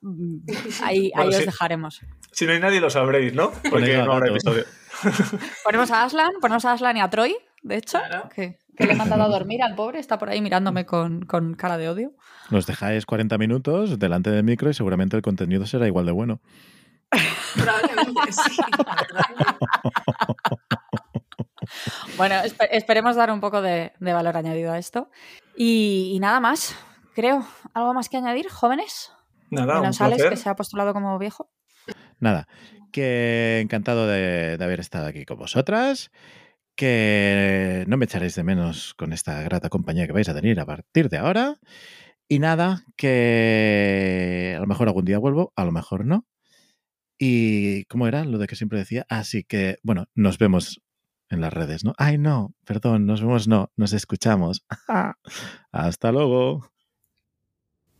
Mm, 0.01 0.37
Ahí, 0.83 1.11
Bueno, 1.13 1.31
ahí 1.31 1.37
os 1.37 1.45
dejaremos. 1.45 2.01
Si 2.31 2.45
no 2.45 2.53
hay 2.53 2.59
nadie, 2.59 2.79
lo 2.79 2.89
sabréis, 2.89 3.33
¿no? 3.33 3.51
Porque 3.69 3.97
no 3.97 4.13
habrá 4.13 4.29
episodio. 4.29 4.63
Ponemos 5.63 5.91
a 5.91 6.03
Aslan, 6.03 6.31
ponemos 6.41 6.63
a 6.65 6.73
Aslan 6.73 6.97
y 6.97 7.01
a 7.01 7.09
Troy, 7.09 7.35
de 7.61 7.75
hecho, 7.77 7.99
Claro. 7.99 8.29
que, 8.33 8.57
que 8.77 8.85
le 8.85 8.93
he 8.93 8.95
mandado 8.95 9.23
a 9.23 9.27
dormir 9.27 9.61
al 9.61 9.75
pobre, 9.75 9.99
está 9.99 10.17
por 10.17 10.29
ahí 10.29 10.41
mirándome 10.41 10.85
con, 10.85 11.25
con 11.25 11.53
cara 11.55 11.77
de 11.77 11.89
odio. 11.89 12.13
Nos 12.49 12.65
dejáis 12.65 13.05
40 13.05 13.37
minutos 13.37 13.99
delante 13.99 14.31
del 14.31 14.43
micro 14.43 14.69
y 14.69 14.73
seguramente 14.73 15.15
el 15.17 15.21
contenido 15.21 15.65
será 15.65 15.85
igual 15.87 16.05
de 16.05 16.11
bueno. 16.13 16.39
Probablemente 17.55 18.31
sí. 18.31 18.61
bueno, 22.17 22.35
esperemos 22.71 23.15
dar 23.15 23.31
un 23.31 23.39
poco 23.39 23.61
de, 23.61 23.91
valor 23.99 24.37
añadido 24.37 24.71
a 24.71 24.77
esto. 24.77 25.09
Y, 25.55 26.17
nada 26.21 26.39
más, 26.39 26.75
creo. 27.13 27.45
¿Algo 27.73 27.93
más 27.93 28.09
que 28.09 28.17
añadir, 28.17 28.49
jóvenes? 28.49 29.11
Nada, 29.49 29.81
Menos 29.81 29.99
Alex, 30.01 30.23
que 30.23 30.37
se 30.37 30.49
ha 30.49 30.55
postulado 30.55 30.93
como 30.93 31.17
viejo. 31.17 31.49
Nada, 32.19 32.47
que 32.91 33.59
encantado 33.61 34.07
de, 34.07 34.57
de 34.57 34.63
haber 34.63 34.79
estado 34.79 35.07
aquí 35.07 35.25
con 35.25 35.37
vosotras 35.37 36.11
que 36.79 37.83
no 37.89 37.97
me 37.97 38.05
echaréis 38.05 38.35
de 38.35 38.43
menos 38.43 38.93
con 38.93 39.11
esta 39.11 39.41
grata 39.41 39.67
compañía 39.67 40.07
que 40.07 40.13
vais 40.13 40.29
a 40.29 40.33
tener 40.33 40.61
a 40.61 40.65
partir 40.65 41.09
de 41.09 41.17
ahora. 41.17 41.57
Y 42.29 42.39
nada, 42.39 42.85
que 42.95 44.53
a 44.55 44.61
lo 44.61 44.65
mejor 44.65 44.87
algún 44.87 45.03
día 45.03 45.19
vuelvo, 45.19 45.51
a 45.57 45.65
lo 45.65 45.73
mejor 45.73 46.05
no. 46.05 46.25
Y 47.17 47.83
¿cómo 47.85 48.07
era 48.07 48.23
lo 48.23 48.37
de 48.37 48.47
que 48.47 48.55
siempre 48.55 48.79
decía? 48.79 49.05
Así 49.09 49.43
que, 49.43 49.79
bueno, 49.83 50.05
nos 50.15 50.37
vemos 50.37 50.81
en 51.29 51.41
las 51.41 51.53
redes, 51.53 51.83
¿no? 51.83 51.93
Ay, 51.97 52.17
no, 52.17 52.53
perdón, 52.65 53.05
nos 53.05 53.21
vemos, 53.21 53.47
no, 53.47 53.71
nos 53.75 53.93
escuchamos. 53.93 54.65
Hasta 55.71 56.11
luego. 56.11 56.69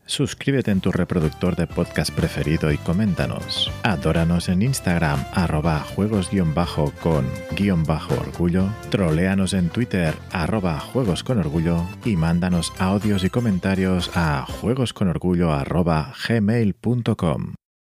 Suscríbete 0.10 0.72
en 0.72 0.82
tu 0.82 0.92
reproductor 0.92 1.56
de 1.56 1.68
podcast 1.68 2.12
preferido 2.12 2.72
y 2.72 2.80
coméntanos. 2.80 3.72
Adóranos 3.84 4.50
en 4.50 4.64
Instagram, 4.64 5.24
arroba 5.34 5.82
juegos 5.82 6.32
con 7.04 7.28
guion 7.56 7.84
bajo. 7.84 8.16
Troleanos 8.90 9.54
en 9.54 9.70
Twitter, 9.70 10.16
arroba 10.32 10.80
juegos 10.80 11.24
con 11.24 11.38
orgullo. 11.38 11.86
Y 12.06 12.16
mándanos 12.16 12.74
audios 12.80 13.24
y 13.24 13.30
comentarios 13.30 14.10
a 14.16 14.48
juegosconorgullo 14.48 15.54
arroba 15.54 16.12
gmail.com. 16.28 17.59